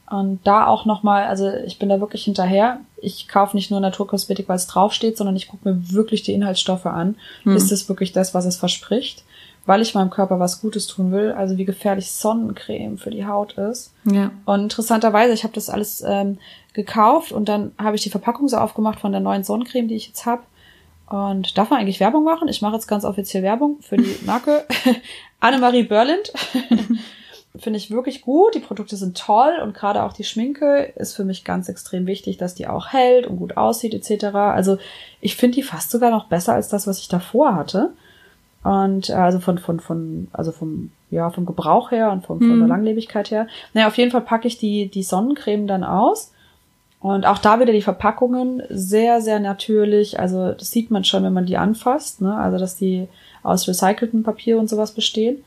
und 0.09 0.41
da 0.45 0.67
auch 0.67 0.85
nochmal, 0.85 1.25
also 1.25 1.51
ich 1.67 1.79
bin 1.79 1.89
da 1.89 2.01
wirklich 2.01 2.25
hinterher. 2.25 2.81
Ich 2.97 3.27
kaufe 3.27 3.57
nicht 3.57 3.71
nur 3.71 3.81
Naturkosmetik, 3.81 4.49
weil 4.49 4.57
es 4.57 4.69
draufsteht, 4.69 5.17
sondern 5.17 5.35
ich 5.35 5.49
gucke 5.49 5.69
mir 5.69 5.93
wirklich 5.93 6.23
die 6.23 6.33
Inhaltsstoffe 6.33 6.87
an. 6.87 7.17
Hm. 7.43 7.57
Ist 7.57 7.73
es 7.73 7.89
wirklich 7.89 8.13
das, 8.13 8.33
was 8.33 8.45
es 8.45 8.57
verspricht? 8.57 9.25
Weil 9.65 9.83
ich 9.83 9.95
meinem 9.95 10.11
Körper 10.11 10.39
was 10.39 10.61
Gutes 10.61 10.87
tun 10.87 11.11
will, 11.11 11.33
also 11.33 11.57
wie 11.57 11.65
gefährlich 11.65 12.13
Sonnencreme 12.13 12.99
für 12.99 13.11
die 13.11 13.27
Haut 13.27 13.55
ist. 13.55 13.93
Ja. 14.05 14.31
Und 14.45 14.61
interessanterweise, 14.61 15.35
ich 15.35 15.43
habe 15.43 15.55
das 15.55 15.69
alles 15.69 16.05
ähm, 16.07 16.39
gekauft 16.73 17.33
und 17.33 17.49
dann 17.49 17.73
habe 17.77 17.97
ich 17.97 18.03
die 18.03 18.11
Verpackung 18.11 18.47
so 18.47 18.59
aufgemacht 18.59 19.01
von 19.01 19.11
der 19.11 19.21
neuen 19.21 19.43
Sonnencreme, 19.43 19.89
die 19.89 19.97
ich 19.97 20.07
jetzt 20.07 20.25
habe. 20.25 20.43
Und 21.09 21.59
darf 21.59 21.71
man 21.71 21.81
eigentlich 21.81 21.99
Werbung 21.99 22.23
machen? 22.23 22.47
Ich 22.47 22.63
mache 22.63 22.75
jetzt 22.75 22.87
ganz 22.87 23.05
offiziell 23.05 23.43
Werbung 23.43 23.79
für 23.81 23.97
die 23.97 24.17
Marke 24.25 24.65
Annemarie 25.41 25.83
Berlind. 25.83 26.33
finde 27.59 27.79
ich 27.79 27.91
wirklich 27.91 28.23
gut. 28.23 28.55
Die 28.55 28.61
Produkte 28.61 28.97
sind 28.97 29.17
toll 29.17 29.55
und 29.63 29.75
gerade 29.75 30.03
auch 30.03 30.13
die 30.13 30.25
Schminke 30.25 30.93
ist 30.97 31.15
für 31.15 31.25
mich 31.25 31.45
ganz 31.45 31.69
extrem 31.69 32.07
wichtig, 32.07 32.37
dass 32.37 32.55
die 32.55 32.67
auch 32.67 32.93
hält 32.93 33.27
und 33.27 33.39
gut 33.39 33.57
aussieht 33.57 33.95
etc. 33.95 34.27
Also 34.35 34.79
ich 35.21 35.37
finde 35.37 35.57
die 35.57 35.63
fast 35.63 35.91
sogar 35.91 36.11
noch 36.11 36.27
besser 36.27 36.55
als 36.55 36.69
das, 36.69 36.87
was 36.87 36.99
ich 37.01 37.09
davor 37.09 37.55
hatte. 37.55 37.93
Und 38.63 39.11
äh, 39.11 39.15
also 39.15 39.39
von 39.41 39.59
von 39.59 39.81
von 39.81 40.29
also 40.33 40.53
vom 40.53 40.91
ja 41.11 41.31
vom 41.31 41.47
Gebrauch 41.47 41.91
her 41.91 42.11
und 42.11 42.27
vom, 42.27 42.39
mhm. 42.39 42.41
von 42.41 42.59
der 42.59 42.67
mhm. 42.67 42.73
Langlebigkeit 42.73 43.31
her. 43.31 43.47
Naja, 43.75 43.87
auf 43.87 43.97
jeden 43.97 44.11
Fall 44.11 44.23
packe 44.23 44.49
ich 44.49 44.59
die 44.59 44.89
die 44.89 45.03
Sonnencreme 45.03 45.67
dann 45.67 45.85
aus. 45.85 46.33
Und 47.01 47.27
auch 47.27 47.39
da 47.39 47.61
wieder 47.61 47.73
die 47.73 47.83
Verpackungen 47.83 48.63
sehr, 48.69 49.21
sehr 49.21 49.39
natürlich. 49.39 50.19
Also 50.19 50.53
das 50.53 50.71
sieht 50.71 50.91
man 50.91 51.05
schon, 51.05 51.23
wenn 51.23 51.33
man 51.33 51.47
die 51.47 51.57
anfasst. 51.57 52.21
Ne? 52.21 52.35
Also 52.37 52.59
dass 52.59 52.77
die 52.77 53.07
aus 53.43 53.69
recyceltem 53.69 54.25
Papier 54.25 54.59
und 54.59 54.69
sowas 54.69 54.93
bestehen. 54.93 55.45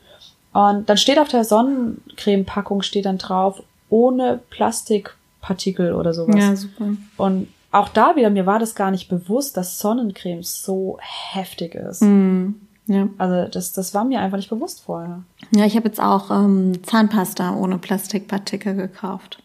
Und 0.52 0.88
dann 0.88 0.96
steht 0.96 1.18
auf 1.18 1.28
der 1.28 1.44
Sonnencreme-Packung 1.44 2.82
steht 2.82 3.06
dann 3.06 3.18
drauf, 3.18 3.62
ohne 3.88 4.40
Plastikpartikel 4.50 5.94
oder 5.94 6.12
sowas. 6.12 6.36
Ja, 6.36 6.56
super. 6.56 6.96
Und 7.16 7.48
auch 7.72 7.88
da 7.88 8.16
wieder, 8.16 8.30
mir 8.30 8.46
war 8.46 8.58
das 8.58 8.74
gar 8.74 8.90
nicht 8.90 9.08
bewusst, 9.08 9.56
dass 9.56 9.78
Sonnencreme 9.78 10.42
so 10.42 10.98
heftig 11.00 11.74
ist. 11.76 12.02
Mm, 12.02 12.54
ja. 12.86 13.08
Also 13.18 13.48
das, 13.48 13.72
das 13.72 13.94
war 13.94 14.04
mir 14.04 14.20
einfach 14.20 14.38
nicht 14.38 14.50
bewusst 14.50 14.82
vorher. 14.82 15.22
Ja, 15.52 15.66
ich 15.66 15.76
habe 15.76 15.86
jetzt 15.86 16.02
auch 16.02 16.30
ähm, 16.32 16.82
Zahnpasta 16.82 17.54
ohne 17.54 17.78
Plastikpartikel 17.78 18.74
gekauft. 18.74 19.40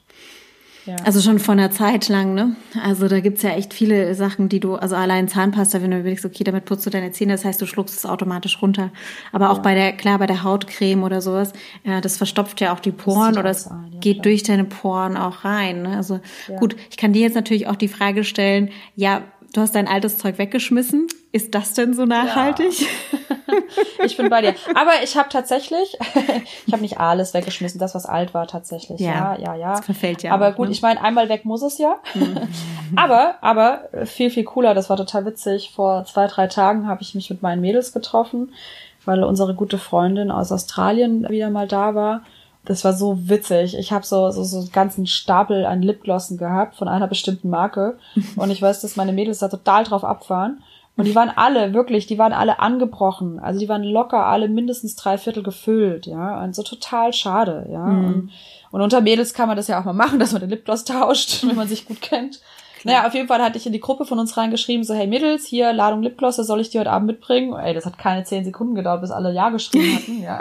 Ja. 0.86 0.98
Also 1.04 1.19
schon 1.19 1.39
von 1.39 1.58
einer 1.58 1.71
Zeit 1.71 2.10
lang, 2.10 2.36
ne? 2.36 2.56
Also 2.84 3.08
da 3.08 3.19
gibt's 3.19 3.41
ja 3.41 3.52
echt 3.52 3.74
viele 3.74 4.13
Sachen, 4.13 4.50
die 4.50 4.60
du, 4.60 4.76
also 4.76 4.95
allein 4.95 5.28
Zahnpasta, 5.28 5.82
wenn 5.82 5.91
du 5.91 6.00
überlegst, 6.00 6.26
okay, 6.26 6.43
damit 6.43 6.65
putzt 6.65 6.86
du 6.86 6.91
deine 6.91 7.12
Zähne, 7.12 7.34
das 7.34 7.43
heißt, 7.43 7.60
du 7.60 7.65
schluckst 7.65 7.98
es 7.98 8.06
automatisch 8.06 8.62
runter. 8.62 8.91
Aber 9.32 9.50
auch 9.50 9.58
ja. 9.58 9.62
bei 9.62 9.74
der, 9.74 9.93
klar, 9.93 10.19
bei 10.19 10.28
der 10.28 10.43
Hautcreme 10.43 11.04
oder 11.04 11.21
sowas, 11.21 11.54
ja, 11.84 12.02
das 12.02 12.17
verstopft 12.17 12.62
ja 12.62 12.74
auch 12.74 12.80
die 12.80 12.91
Poren 12.91 13.38
oder 13.38 13.50
es 13.50 13.65
ja, 13.65 13.84
geht 14.00 14.17
klar. 14.17 14.24
durch 14.24 14.43
deine 14.43 14.65
Poren 14.65 15.17
auch 15.17 15.43
rein. 15.43 15.82
Ne? 15.82 15.98
Also 15.98 16.19
gut, 16.60 16.76
ich 16.91 16.98
kann 16.98 17.13
dir 17.13 17.21
jetzt 17.21 17.36
natürlich 17.36 17.67
auch 17.67 17.76
die 17.76 17.88
Frage 17.88 18.24
stellen, 18.24 18.69
ja, 18.95 19.24
du 19.56 19.62
hast 19.62 19.74
dein 19.74 19.88
altes 19.88 20.18
Zeug 20.18 20.38
weggeschmissen. 20.38 21.08
Ist 21.32 21.56
das 21.56 21.74
denn 21.74 21.94
so 21.94 22.06
nachhaltig? 22.06 22.82
Ja. 22.82 22.88
ich 24.06 24.18
bin 24.18 24.30
bei 24.30 24.41
dir. 24.41 24.56
Aber 24.74 24.91
ich 25.04 25.15
habe 25.15 25.30
tatsächlich, 25.30 25.98
ich 26.65 26.74
habe 26.74 26.82
nicht 26.82 27.00
alles 27.00 27.34
weggeschmissen, 27.34 27.80
das 27.80 27.96
was 27.96 28.06
alt 28.06 28.34
war 28.34 28.48
tatsächlich. 28.48 29.00
Ja, 29.00 29.36
ja, 29.36 29.39
ja. 29.39 29.56
ja. 29.56 29.76
Das 29.76 29.86
verfällt 29.86 30.24
ja. 30.24 30.34
Aber 30.34 30.50
auch, 30.50 30.56
gut, 30.56 30.68
ne? 30.68 30.74
ich 30.74 30.82
meine, 30.82 31.02
einmal 31.02 31.30
weg 31.30 31.46
muss 31.46 31.62
es 31.62 31.78
ja. 31.78 32.00
Mhm. 32.13 32.39
aber, 32.96 33.36
aber 33.41 33.89
viel 34.06 34.30
viel 34.30 34.44
cooler. 34.44 34.74
Das 34.74 34.89
war 34.89 34.98
total 34.98 35.26
witzig. 35.26 35.72
Vor 35.74 36.04
zwei 36.06 36.28
drei 36.28 36.48
Tagen 36.48 36.88
habe 36.88 37.02
ich 37.02 37.15
mich 37.15 37.30
mit 37.30 37.41
meinen 37.41 37.62
Mädels 37.62 37.94
getroffen, 37.94 38.54
weil 39.06 39.24
unsere 39.24 39.56
gute 39.56 39.78
Freundin 39.78 40.32
aus 40.32 40.52
Australien 40.52 41.28
wieder 41.30 41.50
mal 41.50 41.68
da 41.68 41.96
war. 41.96 42.24
Das 42.65 42.84
war 42.84 42.93
so 42.93 43.30
witzig. 43.30 43.78
Ich 43.78 43.91
habe 43.91 44.06
so, 44.06 44.32
so, 44.32 44.43
so 44.43 44.60
einen 44.60 44.71
ganzen 44.71 45.08
Stapel 45.08 45.65
an 45.65 45.82
Lipglossen 45.82 46.38
gehabt 46.38 46.75
von 46.75 46.88
einer 46.88 47.08
bestimmten 47.08 47.49
Marke. 47.49 47.97
Und 48.36 48.49
ich 48.49 48.62
weiß, 48.62 48.82
dass 48.82 48.95
meine 48.95 49.13
Mädels 49.13 49.39
da 49.39 49.47
total 49.47 49.84
drauf 49.84 50.04
abfahren. 50.04 50.62
Und 50.97 51.06
die 51.06 51.15
waren 51.15 51.30
alle, 51.30 51.73
wirklich, 51.73 52.08
die 52.08 52.17
waren 52.17 52.32
alle 52.32 52.60
angebrochen. 52.60 53.39
Also 53.39 53.60
die 53.60 53.67
waren 53.67 53.84
locker 53.84 54.25
alle 54.25 54.47
mindestens 54.47 54.95
drei 54.95 55.17
Viertel 55.17 55.43
gefüllt, 55.43 56.06
ja. 56.06 56.41
Und 56.41 56.56
so 56.56 56.63
total 56.63 57.12
schade, 57.12 57.67
ja. 57.69 57.86
Mhm. 57.86 58.06
Und, 58.06 58.32
und 58.71 58.82
unter 58.82 59.01
Mädels 59.01 59.34
kann 59.34 59.47
man 59.47 59.58
das 59.58 59.67
ja 59.67 59.80
auch 59.80 59.86
mal 59.86 59.93
machen, 59.93 60.19
dass 60.19 60.32
man 60.32 60.39
den 60.39 60.49
Lipgloss 60.49 60.86
tauscht, 60.86 61.43
wenn 61.47 61.56
man 61.56 61.67
sich 61.67 61.86
gut 61.86 62.01
kennt. 62.01 62.39
Naja, 62.86 63.08
auf 63.08 63.13
jeden 63.15 63.28
Fall 63.28 63.41
hatte 63.41 63.58
ich 63.58 63.65
in 63.65 63.74
die 63.74 63.80
Gruppe 63.80 64.06
von 64.06 64.19
uns 64.19 64.38
reingeschrieben, 64.38 64.84
so, 64.84 64.93
hey 64.93 65.08
Mädels, 65.08 65.45
hier, 65.45 65.74
Ladung 65.74 66.04
Lipgloss, 66.04 66.36
soll 66.36 66.62
ich 66.62 66.69
die 66.69 66.80
heute 66.80 66.91
Abend 66.91 67.08
mitbringen? 67.08 67.54
Ey, 67.54 67.74
das 67.74 67.86
hat 67.86 67.98
keine 67.98 68.24
zehn 68.24 68.45
Sekunden 68.45 68.76
gedauert, 68.76 69.02
bis 69.02 69.10
alle 69.10 69.34
Ja 69.34 69.50
geschrieben 69.50 69.95
hatten, 69.95 70.21
ja. 70.21 70.39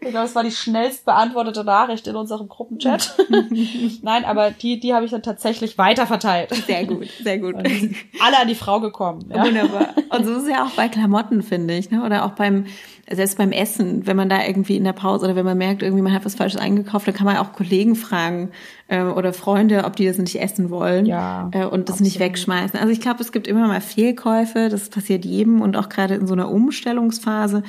ich 0.00 0.08
glaube, 0.08 0.26
es 0.26 0.34
war 0.34 0.42
die 0.42 0.50
schnellst 0.50 1.04
beantwortete 1.04 1.62
Nachricht 1.62 2.06
in 2.06 2.16
unserem 2.16 2.48
Gruppenchat. 2.48 3.14
Nein, 4.02 4.24
aber 4.24 4.52
die, 4.52 4.80
die 4.80 4.94
habe 4.94 5.04
ich 5.04 5.10
dann 5.10 5.22
tatsächlich 5.22 5.76
weiterverteilt. 5.76 6.54
Sehr 6.66 6.86
gut, 6.86 7.08
sehr 7.22 7.38
gut. 7.38 7.56
Alle 7.56 8.38
an 8.40 8.48
die 8.48 8.54
Frau 8.54 8.80
gekommen. 8.80 9.26
Ja. 9.28 9.44
Wunderbar. 9.44 9.88
Und 10.10 10.24
so 10.24 10.32
ist 10.32 10.44
es 10.44 10.48
ja 10.48 10.64
auch 10.64 10.70
bei 10.70 10.88
Klamotten, 10.88 11.42
finde 11.42 11.76
ich, 11.76 11.90
ne? 11.90 12.02
oder 12.02 12.24
auch 12.24 12.32
beim, 12.32 12.66
selbst 13.10 13.36
beim 13.36 13.52
Essen, 13.52 14.06
wenn 14.06 14.16
man 14.16 14.30
da 14.30 14.44
irgendwie 14.46 14.76
in 14.76 14.84
der 14.84 14.92
Pause 14.92 15.26
oder 15.26 15.36
wenn 15.36 15.44
man 15.44 15.58
merkt, 15.58 15.82
irgendwie 15.82 16.02
man 16.02 16.14
hat 16.14 16.24
was 16.24 16.36
Falsches 16.36 16.60
eingekauft, 16.60 17.06
dann 17.06 17.14
kann 17.14 17.26
man 17.26 17.36
auch 17.36 17.52
Kollegen 17.52 17.96
fragen 17.96 18.50
äh, 18.88 19.02
oder 19.02 19.32
Freunde, 19.32 19.84
ob 19.84 19.96
die 19.96 20.06
das 20.06 20.18
nicht 20.18 20.40
essen 20.40 20.70
wollen 20.70 21.06
ja, 21.06 21.50
äh, 21.52 21.64
und 21.64 21.88
das 21.88 21.94
absolut. 21.94 22.00
nicht 22.00 22.20
wegschmeißen. 22.20 22.78
Also 22.78 22.92
ich 22.92 23.00
glaube, 23.00 23.22
es 23.22 23.32
gibt 23.32 23.46
immer 23.46 23.66
mal 23.66 23.80
Fehlkäufe, 23.80 24.68
das 24.68 24.90
passiert 24.90 25.24
jedem 25.24 25.60
und 25.60 25.76
auch 25.76 25.88
gerade 25.88 26.14
in 26.14 26.26
so 26.26 26.34
einer 26.34 26.50
Umstellungsphase. 26.50 27.62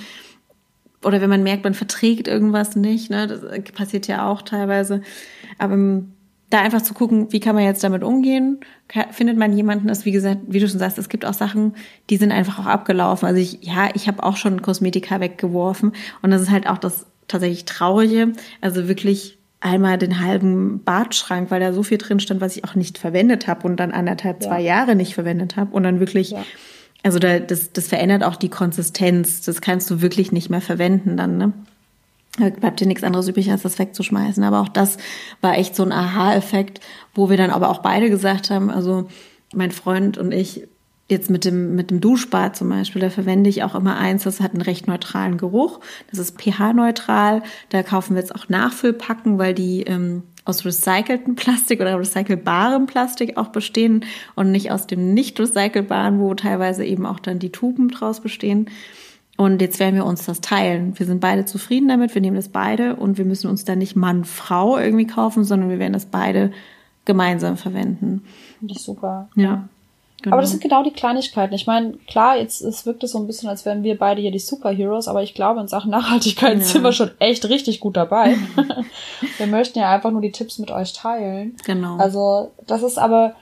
Oder 1.04 1.22
wenn 1.22 1.30
man 1.30 1.44
merkt, 1.44 1.64
man 1.64 1.76
verträgt 1.76 2.28
irgendwas 2.28 2.76
nicht, 2.76 3.10
ne, 3.12 3.28
das 3.28 3.42
passiert 3.74 4.08
ja 4.08 4.28
auch 4.28 4.42
teilweise. 4.42 5.02
Aber 5.60 5.76
ähm, 5.76 6.14
da 6.50 6.62
einfach 6.62 6.82
zu 6.82 6.94
gucken, 6.94 7.32
wie 7.32 7.40
kann 7.40 7.56
man 7.56 7.64
jetzt 7.64 7.84
damit 7.84 8.04
umgehen? 8.04 8.60
Findet 9.12 9.38
man 9.38 9.52
jemanden, 9.54 9.88
das 9.88 10.06
wie 10.06 10.12
gesagt, 10.12 10.42
wie 10.48 10.60
du 10.60 10.68
schon 10.68 10.80
sagst, 10.80 10.98
es 10.98 11.10
gibt 11.10 11.26
auch 11.26 11.34
Sachen, 11.34 11.76
die 12.10 12.18
sind 12.18 12.32
einfach 12.32 12.60
auch 12.60 12.68
abgelaufen. 12.68 13.28
Also 13.28 13.40
ich, 13.42 13.60
ja, 13.62 13.90
ich 13.94 14.08
habe 14.08 14.24
auch 14.24 14.38
schon 14.38 14.62
Kosmetika 14.62 15.20
weggeworfen 15.20 15.94
und 16.22 16.32
das 16.32 16.42
ist 16.42 16.52
halt 16.52 16.68
auch 16.68 16.78
das 16.78 17.08
tatsächlich 17.28 17.66
Traurige. 17.66 18.34
Also 18.62 18.88
wirklich 18.88 19.40
einmal 19.66 19.98
den 19.98 20.22
halben 20.22 20.84
Badschrank, 20.84 21.50
weil 21.50 21.60
da 21.60 21.74
so 21.74 21.82
viel 21.82 21.98
drin 21.98 22.20
stand, 22.20 22.40
was 22.40 22.56
ich 22.56 22.64
auch 22.64 22.76
nicht 22.76 23.00
verwendet 23.00 23.48
habe 23.48 23.68
und 23.68 23.78
dann 23.78 23.92
anderthalb, 23.92 24.44
ja. 24.44 24.50
zwei 24.50 24.62
Jahre 24.62 24.96
nicht 24.96 25.16
verwendet 25.16 25.58
habe 25.58 25.76
und 25.76 25.84
dann 25.84 26.00
wirklich, 26.00 26.32
ja. 26.32 26.46
also 27.04 27.18
da, 27.18 27.40
das, 27.40 27.74
das 27.74 27.88
verändert 27.88 28.24
auch 28.24 28.36
die 28.36 28.50
Konsistenz. 28.50 29.42
Das 29.42 29.62
kannst 29.62 29.90
du 29.90 30.02
wirklich 30.02 30.32
nicht 30.32 30.50
mehr 30.50 30.62
verwenden 30.62 31.18
dann, 31.18 31.38
ne? 31.38 31.54
Da 32.38 32.50
bleibt 32.50 32.82
dir 32.82 32.88
nichts 32.88 33.04
anderes 33.04 33.30
übrig, 33.30 33.50
als 33.50 33.62
das 33.62 33.80
wegzuschmeißen. 33.80 34.44
Aber 34.44 34.60
auch 34.60 34.68
das 34.68 34.98
war 35.40 35.58
echt 35.58 35.74
so 35.74 35.84
ein 35.84 35.94
Aha-Effekt, 35.94 36.82
wo 37.14 37.30
wir 37.30 37.38
dann 37.38 37.50
aber 37.50 37.70
auch 37.70 37.80
beide 37.80 38.10
gesagt 38.10 38.50
haben, 38.50 38.70
also 38.70 39.08
mein 39.54 39.72
Freund 39.72 40.18
und 40.18 40.34
ich, 40.34 40.68
jetzt 41.08 41.30
mit 41.30 41.46
dem, 41.46 41.76
mit 41.76 41.92
dem 41.92 42.02
Duschbad 42.02 42.56
zum 42.56 42.70
Beispiel, 42.70 43.02
da 43.02 43.10
verwende 43.10 43.50
ich 43.50 43.64
auch 43.64 43.76
immer 43.76 43.98
eins, 43.98 44.24
das 44.24 44.42
hat 44.42 44.54
einen 44.54 44.62
recht 44.62 44.88
neutralen 44.88 45.38
Geruch. 45.38 45.80
Das 46.10 46.20
ist 46.20 46.42
pH-neutral. 46.42 47.44
Da 47.70 47.84
kaufen 47.84 48.16
wir 48.16 48.22
jetzt 48.22 48.34
auch 48.34 48.50
Nachfüllpacken, 48.50 49.38
weil 49.38 49.54
die 49.54 49.84
ähm, 49.84 50.24
aus 50.46 50.66
recyceltem 50.66 51.36
Plastik 51.36 51.82
oder 51.82 52.00
recycelbarem 52.00 52.88
Plastik 52.88 53.38
auch 53.38 53.50
bestehen 53.50 54.06
und 54.36 54.52
nicht 54.52 54.72
aus 54.72 54.88
dem 54.88 55.14
nicht 55.14 55.40
recycelbaren, 55.40 56.20
wo 56.20 56.34
teilweise 56.34 56.84
eben 56.86 57.06
auch 57.06 57.20
dann 57.20 57.40
die 57.40 57.52
Tuben 57.52 57.90
draus 57.90 58.22
bestehen. 58.22 58.70
Und 59.38 59.62
jetzt 59.62 59.80
werden 59.80 59.96
wir 59.96 60.06
uns 60.06 60.26
das 60.26 60.40
teilen. 60.42 60.98
Wir 60.98 61.06
sind 61.06 61.20
beide 61.20 61.46
zufrieden 61.46 61.90
damit, 61.90 62.16
wir 62.16 62.22
nehmen 62.22 62.38
das 62.38 62.50
beide 62.50 62.96
und 62.96 63.18
wir 63.18 63.26
müssen 63.26 63.50
uns 63.50 63.66
dann 63.66 63.80
nicht 63.80 63.96
Mann, 63.96 64.24
Frau 64.24 64.78
irgendwie 64.78 65.08
kaufen, 65.08 65.44
sondern 65.44 65.70
wir 65.70 65.78
werden 65.78 65.94
das 65.94 66.06
beide 66.06 66.52
gemeinsam 67.04 67.58
verwenden. 67.58 68.24
Finde 68.60 68.74
ich 68.74 68.82
super. 68.82 69.30
Ja. 69.36 69.68
Genau. 70.26 70.38
Aber 70.38 70.42
das 70.42 70.50
sind 70.50 70.64
genau 70.64 70.82
die 70.82 70.92
Kleinigkeiten. 70.92 71.54
Ich 71.54 71.68
meine, 71.68 71.94
klar, 72.08 72.36
jetzt 72.36 72.60
es 72.62 72.88
wirkt 72.88 73.04
es 73.04 73.12
so 73.12 73.20
ein 73.20 73.28
bisschen, 73.28 73.48
als 73.48 73.64
wären 73.64 73.84
wir 73.84 73.96
beide 73.96 74.22
hier 74.22 74.32
die 74.32 74.40
Superheroes, 74.40 75.08
aber 75.08 75.22
ich 75.22 75.36
glaube, 75.36 75.60
in 75.60 75.68
Sachen 75.68 75.92
Nachhaltigkeit 75.92 76.58
ja. 76.58 76.64
sind 76.64 76.82
wir 76.82 76.94
schon 76.94 77.12
echt 77.20 77.48
richtig 77.48 77.80
gut 77.80 77.96
dabei. 77.96 78.36
wir 79.38 79.46
möchten 79.46 79.78
ja 79.78 79.92
einfach 79.92 80.10
nur 80.10 80.22
die 80.22 80.32
Tipps 80.32 80.58
mit 80.58 80.72
euch 80.72 80.94
teilen. 80.94 81.56
Genau. 81.64 81.98
Also, 81.98 82.50
das 82.66 82.82
ist 82.82 82.98
aber, 82.98 83.36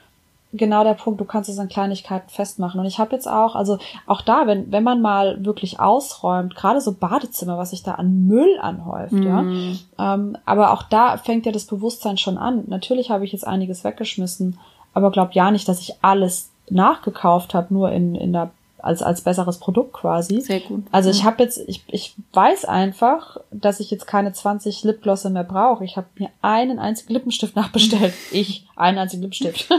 genau 0.52 0.84
der 0.84 0.94
Punkt, 0.94 1.22
du 1.22 1.26
kannst 1.26 1.50
es 1.50 1.58
an 1.58 1.70
Kleinigkeiten 1.70 2.30
festmachen. 2.30 2.82
Und 2.82 2.86
ich 2.86 3.00
habe 3.00 3.16
jetzt 3.16 3.30
auch, 3.30 3.56
also 3.56 3.78
auch 4.06 4.20
da, 4.20 4.46
wenn, 4.46 4.70
wenn 4.74 4.84
man 4.84 5.00
mal 5.00 5.46
wirklich 5.46 5.80
ausräumt, 5.80 6.54
gerade 6.54 6.82
so 6.82 6.92
Badezimmer, 6.92 7.58
was 7.58 7.70
sich 7.70 7.84
da 7.84 7.94
an 7.94 8.28
Müll 8.28 8.60
anhäuft, 8.62 9.14
mm. 9.14 9.24
ja. 9.24 9.42
Mhm. 9.42 9.80
Ähm, 9.98 10.38
aber 10.46 10.74
auch 10.74 10.84
da 10.84 11.16
fängt 11.16 11.46
ja 11.46 11.54
das 11.54 11.64
Bewusstsein 11.64 12.18
schon 12.18 12.38
an. 12.38 12.66
Natürlich 12.68 13.10
habe 13.10 13.24
ich 13.24 13.32
jetzt 13.32 13.48
einiges 13.48 13.86
weggeschmissen, 13.86 14.60
aber 14.94 15.12
glaub 15.12 15.32
ja 15.32 15.50
nicht, 15.50 15.70
dass 15.70 15.80
ich 15.80 15.96
alles 16.02 16.50
nachgekauft 16.70 17.54
habe, 17.54 17.74
nur 17.74 17.92
in, 17.92 18.16
in 18.16 18.34
der 18.34 18.52
als, 18.84 19.02
als 19.02 19.22
besseres 19.22 19.60
Produkt 19.60 19.94
quasi. 19.94 20.42
Sehr 20.42 20.60
gut. 20.60 20.84
Also 20.92 21.10
ich 21.10 21.24
habe 21.24 21.42
jetzt, 21.42 21.64
ich, 21.68 21.84
ich 21.88 22.16
weiß 22.34 22.66
einfach, 22.66 23.38
dass 23.50 23.80
ich 23.80 23.90
jetzt 23.90 24.06
keine 24.08 24.34
20 24.34 24.84
Lipglosse 24.84 25.30
mehr 25.30 25.46
brauche. 25.46 25.86
Ich 25.86 25.96
habe 25.96 26.08
mir 26.20 26.30
einen 26.42 26.80
einzigen 26.80 27.14
Lippenstift 27.14 27.56
nachbestellt. 27.56 28.14
ich, 28.32 28.68
einen 28.76 28.98
einzigen 28.98 29.24
Lippenstift. 29.24 29.70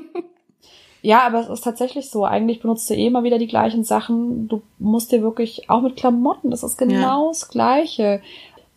ja, 1.02 1.26
aber 1.26 1.40
es 1.40 1.48
ist 1.48 1.62
tatsächlich 1.62 2.08
so. 2.08 2.24
Eigentlich 2.24 2.60
benutzt 2.60 2.88
du 2.88 2.94
eh 2.94 3.06
immer 3.06 3.24
wieder 3.24 3.38
die 3.38 3.48
gleichen 3.48 3.82
Sachen. 3.82 4.46
Du 4.46 4.62
musst 4.78 5.10
dir 5.10 5.20
wirklich, 5.20 5.68
auch 5.68 5.82
mit 5.82 5.96
Klamotten, 5.96 6.52
das 6.52 6.62
ist 6.62 6.78
genau 6.78 7.24
ja. 7.24 7.28
das 7.28 7.48
Gleiche. 7.48 8.22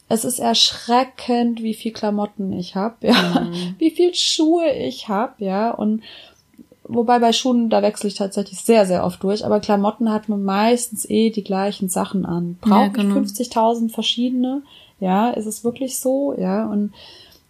Es 0.10 0.26
ist 0.26 0.40
erschreckend, 0.40 1.62
wie 1.62 1.76
viel 1.76 1.92
Klamotten 1.92 2.54
ich 2.54 2.76
habe, 2.76 3.08
ja, 3.08 3.42
mhm. 3.42 3.76
wie 3.78 3.92
viel 3.92 4.16
Schuhe 4.16 4.72
ich 4.72 5.10
habe, 5.10 5.44
ja, 5.44 5.70
und 5.72 6.02
Wobei 6.88 7.20
bei 7.20 7.34
Schuhen, 7.34 7.70
da 7.70 7.82
wechsle 7.82 8.08
ich 8.08 8.16
tatsächlich 8.16 8.60
sehr, 8.62 8.86
sehr 8.86 9.04
oft 9.04 9.22
durch. 9.22 9.46
Aber 9.46 9.60
Klamotten 9.60 10.12
hat 10.12 10.30
man 10.30 10.44
meistens 10.44 11.10
eh 11.10 11.30
die 11.30 11.44
gleichen 11.44 11.90
Sachen 11.90 12.26
an. 12.26 12.58
Brauche 12.62 12.82
ja, 12.82 12.88
genau. 12.88 13.22
ich 13.22 13.32
50.000 13.32 13.92
verschiedene? 13.92 14.62
Ja, 15.00 15.30
ist 15.30 15.46
es 15.46 15.64
wirklich 15.64 16.00
so? 16.00 16.34
Ja, 16.38 16.66
und 16.68 16.94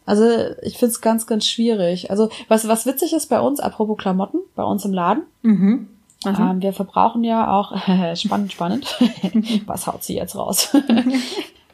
also 0.06 0.24
ich 0.64 0.78
finde 0.78 0.92
es 0.92 1.02
ganz, 1.02 1.28
ganz 1.28 1.46
schwierig. 1.48 2.10
Also 2.10 2.30
was, 2.48 2.68
was 2.68 2.86
witzig 2.86 3.14
ist 3.14 3.28
bei 3.28 3.40
uns, 3.40 3.60
apropos 3.60 3.98
Klamotten, 3.98 4.40
bei 4.56 4.64
uns 4.64 4.86
im 4.86 4.94
Laden. 4.94 5.24
Mhm. 5.44 5.88
Ähm, 6.26 6.62
wir 6.62 6.74
verbrauchen 6.74 7.24
ja 7.24 7.52
auch, 7.52 7.74
spannend, 8.16 8.52
spannend, 8.54 8.98
was 9.66 9.86
haut 9.86 10.04
sie 10.04 10.16
jetzt 10.16 10.36
raus? 10.36 10.76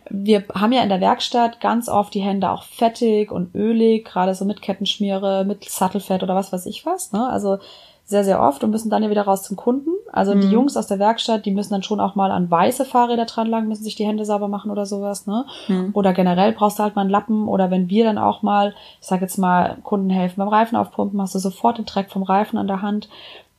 wir 0.09 0.43
haben 0.53 0.71
ja 0.71 0.83
in 0.83 0.89
der 0.89 1.01
Werkstatt 1.01 1.59
ganz 1.59 1.89
oft 1.89 2.13
die 2.13 2.21
Hände 2.21 2.49
auch 2.51 2.63
fettig 2.63 3.31
und 3.31 3.55
ölig, 3.55 4.05
gerade 4.05 4.35
so 4.35 4.45
mit 4.45 4.61
Kettenschmiere, 4.61 5.45
mit 5.45 5.69
Sattelfett 5.69 6.23
oder 6.23 6.35
was 6.35 6.51
weiß 6.51 6.65
ich 6.65 6.85
was. 6.85 7.11
Ne? 7.11 7.27
Also 7.27 7.59
sehr, 8.05 8.23
sehr 8.23 8.41
oft 8.41 8.63
und 8.63 8.71
müssen 8.71 8.89
dann 8.89 9.01
ja 9.01 9.09
wieder 9.09 9.23
raus 9.23 9.43
zum 9.43 9.55
Kunden. 9.55 9.91
Also 10.11 10.35
mhm. 10.35 10.41
die 10.41 10.49
Jungs 10.49 10.75
aus 10.75 10.87
der 10.87 10.99
Werkstatt, 10.99 11.45
die 11.45 11.51
müssen 11.51 11.73
dann 11.73 11.83
schon 11.83 12.01
auch 12.01 12.15
mal 12.15 12.31
an 12.31 12.51
weiße 12.51 12.83
Fahrräder 12.85 13.25
dran 13.25 13.47
lang, 13.47 13.67
müssen 13.67 13.83
sich 13.83 13.95
die 13.95 14.05
Hände 14.05 14.25
sauber 14.25 14.49
machen 14.49 14.71
oder 14.71 14.85
sowas, 14.85 15.25
ne? 15.25 15.45
Mhm. 15.67 15.91
Oder 15.93 16.13
generell 16.13 16.51
brauchst 16.51 16.79
du 16.79 16.83
halt 16.83 16.95
mal 16.95 17.01
einen 17.03 17.09
Lappen 17.09 17.47
oder 17.47 17.71
wenn 17.71 17.89
wir 17.89 18.03
dann 18.03 18.17
auch 18.17 18.41
mal, 18.41 18.75
ich 18.99 19.07
sag 19.07 19.21
jetzt 19.21 19.37
mal, 19.37 19.77
Kunden 19.83 20.09
helfen 20.09 20.35
beim 20.37 20.49
Reifen 20.49 20.75
aufpumpen, 20.75 21.21
hast 21.21 21.33
du 21.33 21.39
sofort 21.39 21.77
den 21.77 21.85
Dreck 21.85 22.11
vom 22.11 22.23
Reifen 22.23 22.57
an 22.57 22.67
der 22.67 22.81
Hand. 22.81 23.07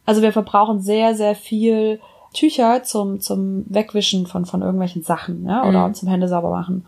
Also 0.04 0.20
wir 0.20 0.32
verbrauchen 0.32 0.80
sehr, 0.80 1.14
sehr 1.14 1.34
viel 1.34 2.00
Tücher 2.34 2.82
zum, 2.82 3.20
zum 3.20 3.64
Wegwischen 3.68 4.26
von, 4.26 4.44
von 4.44 4.60
irgendwelchen 4.60 5.02
Sachen, 5.02 5.46
ja, 5.46 5.66
oder 5.66 5.88
mhm. 5.88 5.94
zum 5.94 6.08
Hände 6.08 6.28
sauber 6.28 6.50
machen. 6.50 6.84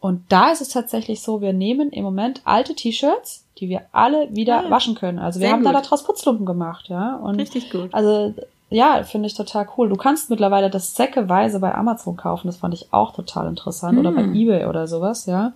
Und 0.00 0.22
da 0.28 0.50
ist 0.50 0.60
es 0.60 0.68
tatsächlich 0.68 1.22
so, 1.22 1.40
wir 1.40 1.52
nehmen 1.52 1.90
im 1.90 2.04
Moment 2.04 2.42
alte 2.44 2.74
T-Shirts, 2.74 3.44
die 3.58 3.68
wir 3.68 3.82
alle 3.92 4.28
wieder 4.30 4.66
ah, 4.66 4.70
waschen 4.70 4.94
können. 4.94 5.18
Also 5.18 5.40
wir 5.40 5.50
haben 5.50 5.64
gut. 5.64 5.74
da 5.74 5.80
daraus 5.80 6.04
Putzlumpen 6.04 6.46
gemacht, 6.46 6.88
ja. 6.88 7.16
Und 7.16 7.40
Richtig 7.40 7.70
gut. 7.70 7.92
Also 7.92 8.34
ja, 8.70 9.02
finde 9.02 9.26
ich 9.26 9.34
total 9.34 9.66
cool. 9.76 9.88
Du 9.88 9.96
kannst 9.96 10.30
mittlerweile 10.30 10.70
das 10.70 10.94
säckeweise 10.94 11.58
bei 11.58 11.74
Amazon 11.74 12.16
kaufen. 12.16 12.46
Das 12.46 12.58
fand 12.58 12.74
ich 12.74 12.92
auch 12.92 13.14
total 13.14 13.48
interessant. 13.48 13.96
Mm. 13.96 14.00
Oder 14.00 14.12
bei 14.12 14.22
mm. 14.22 14.34
eBay 14.34 14.66
oder 14.66 14.86
sowas, 14.86 15.26
ja. 15.26 15.52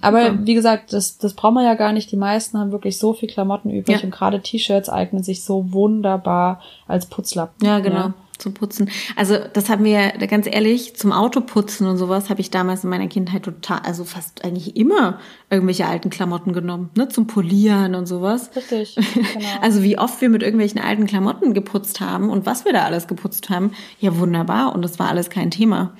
Aber 0.00 0.26
Super. 0.26 0.46
wie 0.46 0.54
gesagt, 0.54 0.92
das, 0.92 1.18
das 1.18 1.34
brauchen 1.34 1.54
wir 1.54 1.64
ja 1.64 1.74
gar 1.74 1.92
nicht. 1.92 2.10
Die 2.12 2.16
meisten 2.16 2.58
haben 2.58 2.72
wirklich 2.72 2.98
so 2.98 3.12
viel 3.12 3.28
Klamotten 3.28 3.70
übrig 3.70 3.98
ja. 3.98 4.04
und 4.04 4.12
gerade 4.12 4.40
T-Shirts 4.40 4.88
eignen 4.88 5.22
sich 5.22 5.44
so 5.44 5.72
wunderbar 5.72 6.60
als 6.86 7.06
Putzlappen. 7.06 7.66
Ja, 7.66 7.80
genau. 7.80 7.96
Ja 7.96 8.14
zum 8.38 8.54
Putzen. 8.54 8.90
Also 9.16 9.36
das 9.52 9.68
haben 9.68 9.84
wir, 9.84 10.12
ganz 10.28 10.46
ehrlich, 10.46 10.96
zum 10.96 11.12
Autoputzen 11.12 11.86
und 11.86 11.96
sowas 11.96 12.30
habe 12.30 12.40
ich 12.40 12.50
damals 12.50 12.84
in 12.84 12.90
meiner 12.90 13.08
Kindheit 13.08 13.44
total, 13.44 13.80
also 13.84 14.04
fast 14.04 14.44
eigentlich 14.44 14.76
immer 14.76 15.18
irgendwelche 15.50 15.86
alten 15.86 16.10
Klamotten 16.10 16.52
genommen, 16.52 16.90
ne, 16.96 17.08
zum 17.08 17.26
Polieren 17.26 17.94
und 17.94 18.06
sowas. 18.06 18.50
Richtig. 18.54 18.96
Genau. 18.96 19.44
Also 19.60 19.82
wie 19.82 19.98
oft 19.98 20.20
wir 20.20 20.28
mit 20.28 20.42
irgendwelchen 20.42 20.80
alten 20.80 21.06
Klamotten 21.06 21.54
geputzt 21.54 22.00
haben 22.00 22.28
und 22.28 22.44
was 22.44 22.64
wir 22.64 22.72
da 22.72 22.84
alles 22.84 23.06
geputzt 23.06 23.50
haben, 23.50 23.72
ja 23.98 24.18
wunderbar 24.18 24.74
und 24.74 24.82
das 24.82 24.98
war 24.98 25.08
alles 25.08 25.30
kein 25.30 25.50
Thema. 25.50 25.92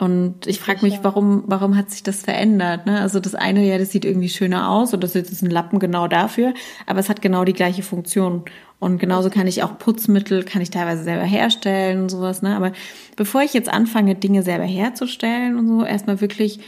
Und 0.00 0.46
ich 0.46 0.60
frage 0.60 0.80
mich, 0.80 1.00
warum, 1.02 1.44
warum 1.46 1.76
hat 1.76 1.90
sich 1.90 2.02
das 2.02 2.22
verändert? 2.22 2.86
Ne? 2.86 3.00
Also 3.00 3.20
das 3.20 3.34
eine, 3.34 3.66
ja, 3.66 3.76
das 3.76 3.90
sieht 3.90 4.06
irgendwie 4.06 4.30
schöner 4.30 4.70
aus 4.70 4.94
und 4.94 5.04
das 5.04 5.14
ist 5.14 5.42
ein 5.42 5.50
Lappen 5.50 5.78
genau 5.78 6.08
dafür, 6.08 6.54
aber 6.86 7.00
es 7.00 7.10
hat 7.10 7.20
genau 7.20 7.44
die 7.44 7.52
gleiche 7.52 7.82
Funktion. 7.82 8.44
Und 8.78 8.98
genauso 8.98 9.28
kann 9.28 9.46
ich 9.46 9.62
auch 9.62 9.78
Putzmittel, 9.78 10.42
kann 10.42 10.62
ich 10.62 10.70
teilweise 10.70 11.04
selber 11.04 11.24
herstellen 11.24 12.00
und 12.00 12.08
sowas. 12.08 12.40
Ne? 12.40 12.56
Aber 12.56 12.72
bevor 13.14 13.42
ich 13.42 13.52
jetzt 13.52 13.68
anfange, 13.68 14.14
Dinge 14.14 14.42
selber 14.42 14.64
herzustellen 14.64 15.58
und 15.58 15.68
so, 15.68 15.84
erstmal 15.84 16.22
wirklich 16.22 16.60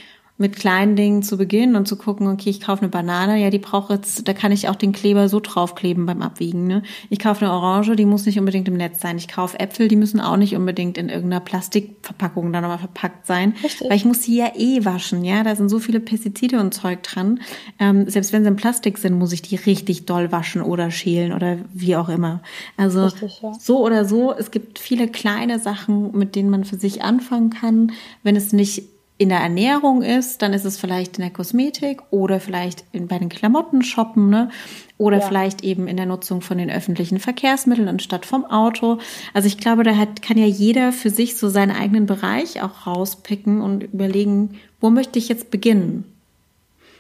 mit 0.43 0.57
kleinen 0.57 0.97
Dingen 0.97 1.23
zu 1.23 1.39
beginnen 1.39 1.77
und 1.77 1.87
zu 1.87 1.97
gucken, 1.97 2.27
okay, 2.27 2.51
ich 2.51 2.61
kaufe 2.61 2.83
eine 2.83 2.91
Banane, 2.91 3.41
ja, 3.41 3.49
die 3.49 3.61
braucht 3.61 3.91
jetzt, 3.91 4.27
da 4.27 4.35
kann 4.35 4.53
ich 4.53 4.69
auch 4.69 4.75
den 4.75 4.93
Kleber 4.93 5.29
so 5.29 5.41
draufkleben 5.41 6.05
beim 6.05 6.21
Abwiegen. 6.21 6.67
Ne? 6.67 6.83
Ich 7.09 7.21
kaufe 7.21 7.45
eine 7.45 7.55
Orange, 7.55 7.97
die 7.97 8.05
muss 8.05 8.27
nicht 8.27 8.39
unbedingt 8.39 8.67
im 8.69 8.75
Netz 8.75 9.01
sein. 9.01 9.17
Ich 9.17 9.29
kaufe 9.29 9.59
Äpfel, 9.61 9.87
die 9.87 9.97
müssen 9.97 10.21
auch 10.21 10.37
nicht 10.37 10.57
unbedingt 10.57 10.99
in 10.99 11.09
irgendeiner 11.09 11.41
Plastikverpackung 11.41 12.53
dann 12.53 12.63
nochmal 12.63 12.79
verpackt 12.79 13.27
sein. 13.27 13.55
Richtig. 13.63 13.89
Weil 13.89 13.97
ich 13.97 14.05
muss 14.05 14.25
sie 14.25 14.37
ja 14.37 14.53
eh 14.57 14.85
waschen, 14.85 15.25
ja. 15.25 15.45
Da 15.45 15.55
sind 15.55 15.69
so 15.69 15.79
viele 15.79 16.01
Pestizide 16.01 16.59
und 16.59 16.75
Zeug 16.75 17.05
dran. 17.05 17.41
Ähm, 17.79 18.11
selbst 18.11 18.33
wenn 18.33 18.43
sie 18.43 18.49
in 18.49 18.57
Plastik 18.57 18.99
sind, 18.99 19.17
muss 19.17 19.33
ich 19.33 19.43
die 19.43 19.57
richtig 19.57 20.07
doll 20.07 20.33
waschen 20.33 20.61
oder 20.61 20.91
schälen 20.91 21.33
oder 21.33 21.59
wie 21.73 21.95
auch 21.95 22.09
immer. 22.09 22.43
Also 22.77 23.05
Richtig, 23.05 23.41
ja. 23.43 23.53
so 23.61 23.85
oder 23.85 24.05
so, 24.05 24.35
es 24.37 24.51
gibt 24.51 24.81
viele 24.81 25.07
kleine 25.07 25.61
Sachen, 25.61 26.19
mit 26.19 26.35
denen 26.35 26.51
man 26.51 26.65
für 26.65 26.77
sich 26.77 27.03
anfangen 27.03 27.51
kann, 27.51 27.93
wenn 28.25 28.35
es 28.35 28.53
nicht 28.53 28.92
in 29.23 29.29
der 29.29 29.39
Ernährung 29.39 30.03
ist, 30.03 30.43
dann 30.43 30.53
ist 30.53 30.65
es 30.65 30.79
vielleicht 30.79 31.17
in 31.17 31.23
der 31.23 31.33
Kosmetik 31.33 32.03
oder 32.11 32.41
vielleicht 32.41 32.85
in, 32.93 33.07
bei 33.07 33.19
den 33.19 33.29
Klamotten 33.29 33.83
shoppen, 33.83 34.31
ne? 34.31 34.51
Oder 34.99 35.21
ja. 35.21 35.27
vielleicht 35.27 35.63
eben 35.63 35.87
in 35.87 35.97
der 35.97 36.07
Nutzung 36.07 36.41
von 36.41 36.59
den 36.59 36.71
öffentlichen 36.71 37.19
Verkehrsmitteln 37.19 37.89
anstatt 37.89 38.27
vom 38.27 38.45
Auto. 38.45 38.99
Also 39.33 39.47
ich 39.47 39.59
glaube, 39.59 39.85
da 39.85 39.97
hat, 39.97 40.23
kann 40.23 40.39
ja 40.39 40.47
jeder 40.47 40.93
für 40.93 41.11
sich 41.11 41.37
so 41.37 41.49
seinen 41.49 41.71
eigenen 41.71 42.07
Bereich 42.07 42.63
auch 42.63 42.87
rauspicken 42.87 43.61
und 43.61 43.85
überlegen, 43.85 44.59
wo 44.81 44.91
möchte 44.91 45.19
ich 45.19 45.29
jetzt 45.29 45.51
beginnen? 45.51 46.05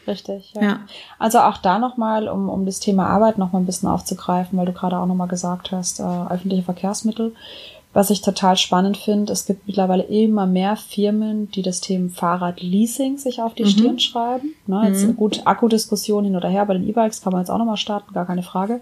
Richtig, 0.06 0.52
ja. 0.54 0.62
ja. 0.62 0.80
Also 1.18 1.40
auch 1.40 1.58
da 1.58 1.78
nochmal, 1.78 2.28
um, 2.28 2.48
um 2.48 2.66
das 2.66 2.80
Thema 2.80 3.06
Arbeit 3.06 3.38
nochmal 3.38 3.62
ein 3.62 3.66
bisschen 3.66 3.88
aufzugreifen, 3.88 4.58
weil 4.58 4.66
du 4.66 4.72
gerade 4.72 4.98
auch 4.98 5.06
nochmal 5.06 5.28
gesagt 5.28 5.72
hast, 5.72 6.00
äh, 6.00 6.02
öffentliche 6.02 6.62
Verkehrsmittel. 6.62 7.34
Was 7.94 8.08
ich 8.08 8.22
total 8.22 8.56
spannend 8.56 8.96
finde, 8.96 9.32
es 9.32 9.44
gibt 9.44 9.66
mittlerweile 9.66 10.04
immer 10.04 10.46
mehr 10.46 10.76
Firmen, 10.76 11.50
die 11.50 11.62
das 11.62 11.80
Thema 11.80 12.08
Fahrradleasing 12.08 13.18
sich 13.18 13.42
auf 13.42 13.54
die 13.54 13.64
mhm. 13.64 13.68
Stirn 13.68 13.98
schreiben. 13.98 14.54
Ne, 14.66 14.84
jetzt 14.86 15.06
mhm. 15.06 15.16
gut, 15.16 15.42
Akkudiskussion 15.44 16.24
hin 16.24 16.36
oder 16.36 16.48
her, 16.48 16.64
bei 16.64 16.74
den 16.74 16.88
E-Bikes 16.88 17.20
kann 17.20 17.32
man 17.32 17.42
jetzt 17.42 17.50
auch 17.50 17.58
nochmal 17.58 17.76
starten, 17.76 18.14
gar 18.14 18.26
keine 18.26 18.42
Frage. 18.42 18.80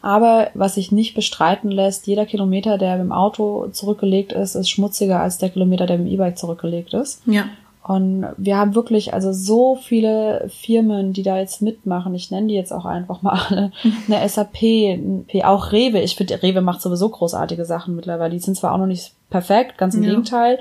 Aber 0.00 0.50
was 0.54 0.76
sich 0.76 0.92
nicht 0.92 1.14
bestreiten 1.14 1.70
lässt, 1.70 2.06
jeder 2.06 2.24
Kilometer, 2.24 2.78
der 2.78 2.96
mit 2.96 3.04
dem 3.04 3.12
Auto 3.12 3.68
zurückgelegt 3.72 4.32
ist, 4.32 4.54
ist 4.54 4.70
schmutziger 4.70 5.20
als 5.20 5.38
der 5.38 5.50
Kilometer, 5.50 5.86
der 5.86 5.98
mit 5.98 6.06
dem 6.06 6.14
E-Bike 6.14 6.38
zurückgelegt 6.38 6.94
ist. 6.94 7.20
Ja. 7.26 7.46
Und 7.82 8.26
wir 8.36 8.58
haben 8.58 8.74
wirklich 8.74 9.14
also 9.14 9.32
so 9.32 9.76
viele 9.76 10.48
Firmen, 10.48 11.12
die 11.12 11.22
da 11.22 11.38
jetzt 11.38 11.62
mitmachen. 11.62 12.14
Ich 12.14 12.30
nenne 12.30 12.48
die 12.48 12.54
jetzt 12.54 12.72
auch 12.72 12.84
einfach 12.84 13.22
mal 13.22 13.40
alle. 13.48 13.72
Eine 14.06 14.28
SAP, 14.28 15.44
auch 15.44 15.72
Rewe. 15.72 16.00
Ich 16.00 16.16
finde, 16.16 16.42
Rewe 16.42 16.60
macht 16.60 16.82
sowieso 16.82 17.08
großartige 17.08 17.64
Sachen 17.64 17.96
mittlerweile. 17.96 18.34
Die 18.34 18.40
sind 18.40 18.56
zwar 18.56 18.74
auch 18.74 18.78
noch 18.78 18.86
nicht 18.86 19.12
perfekt, 19.30 19.78
ganz 19.78 19.94
im 19.94 20.02
ja. 20.02 20.10
Gegenteil. 20.10 20.58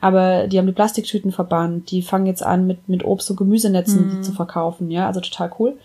Aber 0.00 0.46
die 0.46 0.58
haben 0.58 0.66
die 0.66 0.72
Plastiktüten 0.72 1.32
verbannt. 1.32 1.90
Die 1.90 2.02
fangen 2.02 2.26
jetzt 2.26 2.42
an, 2.42 2.66
mit, 2.66 2.88
mit 2.88 3.04
Obst- 3.04 3.30
und 3.30 3.36
Gemüsenetzen 3.36 4.18
mhm. 4.18 4.22
zu 4.22 4.32
verkaufen. 4.32 4.90
Ja, 4.90 5.06
also 5.06 5.20
total 5.20 5.50
cool. 5.58 5.78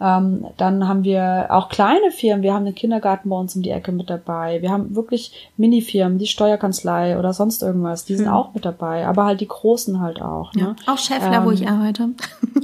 Ähm, 0.00 0.46
dann 0.56 0.88
haben 0.88 1.04
wir 1.04 1.48
auch 1.50 1.68
kleine 1.68 2.10
Firmen. 2.10 2.42
Wir 2.42 2.54
haben 2.54 2.64
den 2.64 2.74
Kindergarten 2.74 3.28
bei 3.28 3.36
uns 3.36 3.54
um 3.54 3.62
die 3.62 3.70
Ecke 3.70 3.92
mit 3.92 4.08
dabei. 4.08 4.62
Wir 4.62 4.70
haben 4.70 4.94
wirklich 4.96 5.50
Minifirmen, 5.58 6.18
die 6.18 6.26
Steuerkanzlei 6.26 7.18
oder 7.18 7.34
sonst 7.34 7.62
irgendwas. 7.62 8.06
Die 8.06 8.16
sind 8.16 8.26
hm. 8.26 8.32
auch 8.32 8.54
mit 8.54 8.64
dabei. 8.64 9.06
Aber 9.06 9.26
halt 9.26 9.40
die 9.40 9.48
großen 9.48 10.00
halt 10.00 10.22
auch. 10.22 10.54
Ne? 10.54 10.74
Ja. 10.86 10.92
Auch 10.92 10.98
Schäffler, 10.98 11.38
ähm, 11.38 11.44
wo 11.44 11.50
ich 11.50 11.62
ähm, 11.62 11.68
arbeite. 11.68 12.08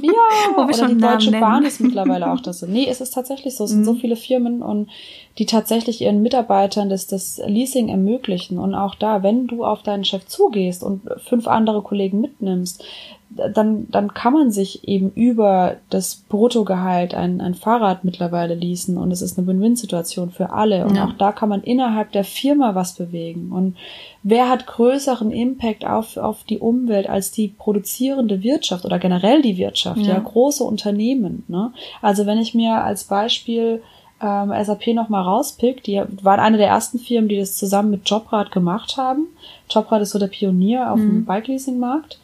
Ja, 0.01 0.11
wo 0.55 0.61
wir 0.61 0.65
oder 0.65 0.73
schon 0.73 0.97
die 0.97 1.01
Deutsche 1.01 1.29
nennen. 1.29 1.41
Bahn 1.41 1.63
ist 1.63 1.79
mittlerweile 1.79 2.31
auch 2.31 2.41
das. 2.41 2.63
Nee, 2.63 2.87
es 2.89 3.01
ist 3.01 3.13
tatsächlich 3.13 3.55
so. 3.55 3.65
Es 3.65 3.69
sind 3.69 3.85
so 3.85 3.93
viele 3.93 4.15
Firmen 4.15 4.63
und 4.63 4.89
die 5.37 5.45
tatsächlich 5.45 6.01
ihren 6.01 6.23
Mitarbeitern 6.23 6.89
das, 6.89 7.05
das 7.05 7.39
Leasing 7.45 7.89
ermöglichen. 7.89 8.57
Und 8.57 8.73
auch 8.73 8.95
da, 8.95 9.21
wenn 9.21 9.45
du 9.45 9.63
auf 9.63 9.83
deinen 9.83 10.03
Chef 10.03 10.25
zugehst 10.25 10.83
und 10.83 11.03
fünf 11.17 11.47
andere 11.47 11.83
Kollegen 11.83 12.19
mitnimmst, 12.19 12.83
dann, 13.29 13.87
dann 13.91 14.13
kann 14.13 14.33
man 14.33 14.51
sich 14.51 14.87
eben 14.87 15.11
über 15.11 15.75
das 15.89 16.15
Bruttogehalt 16.29 17.13
ein, 17.13 17.41
ein 17.41 17.55
Fahrrad 17.55 18.03
mittlerweile 18.03 18.55
leasen 18.55 18.97
und 18.97 19.11
es 19.11 19.21
ist 19.21 19.37
eine 19.37 19.47
Win-Win-Situation 19.47 20.31
für 20.31 20.51
alle. 20.51 20.85
Und 20.85 20.95
ja. 20.95 21.05
auch 21.05 21.13
da 21.13 21.31
kann 21.31 21.49
man 21.49 21.61
innerhalb 21.61 22.11
der 22.13 22.23
Firma 22.23 22.73
was 22.73 22.93
bewegen. 22.93 23.51
Und 23.51 23.75
wer 24.23 24.49
hat 24.49 24.65
größeren 24.65 25.31
Impact 25.31 25.85
auf, 25.85 26.17
auf 26.17 26.43
die 26.45 26.59
Umwelt 26.59 27.09
als 27.09 27.31
die 27.31 27.49
produzierende 27.49 28.43
Wirtschaft 28.43 28.85
oder 28.85 28.97
generell 28.97 29.41
die 29.41 29.57
Wirtschaft, 29.57 29.99
ja, 29.99 30.13
ja 30.13 30.19
große 30.19 30.63
Unternehmen. 30.63 31.43
Ne? 31.47 31.71
Also 32.01 32.25
wenn 32.25 32.39
ich 32.39 32.55
mir 32.55 32.83
als 32.83 33.03
Beispiel 33.03 33.81
ähm, 34.21 34.51
SAP 34.63 34.87
nochmal 34.87 35.23
rauspickt, 35.23 35.85
die 35.85 36.01
waren 36.21 36.39
eine 36.39 36.57
der 36.57 36.67
ersten 36.67 36.97
Firmen, 36.97 37.29
die 37.29 37.37
das 37.37 37.57
zusammen 37.57 37.91
mit 37.91 38.09
Jobrad 38.09 38.51
gemacht 38.51 38.97
haben. 38.97 39.27
Jobrad 39.69 40.01
ist 40.01 40.11
so 40.11 40.19
der 40.19 40.27
Pionier 40.27 40.91
auf 40.91 40.99
mhm. 40.99 41.09
dem 41.09 41.25
Bike-Leasing-Markt. 41.25 42.19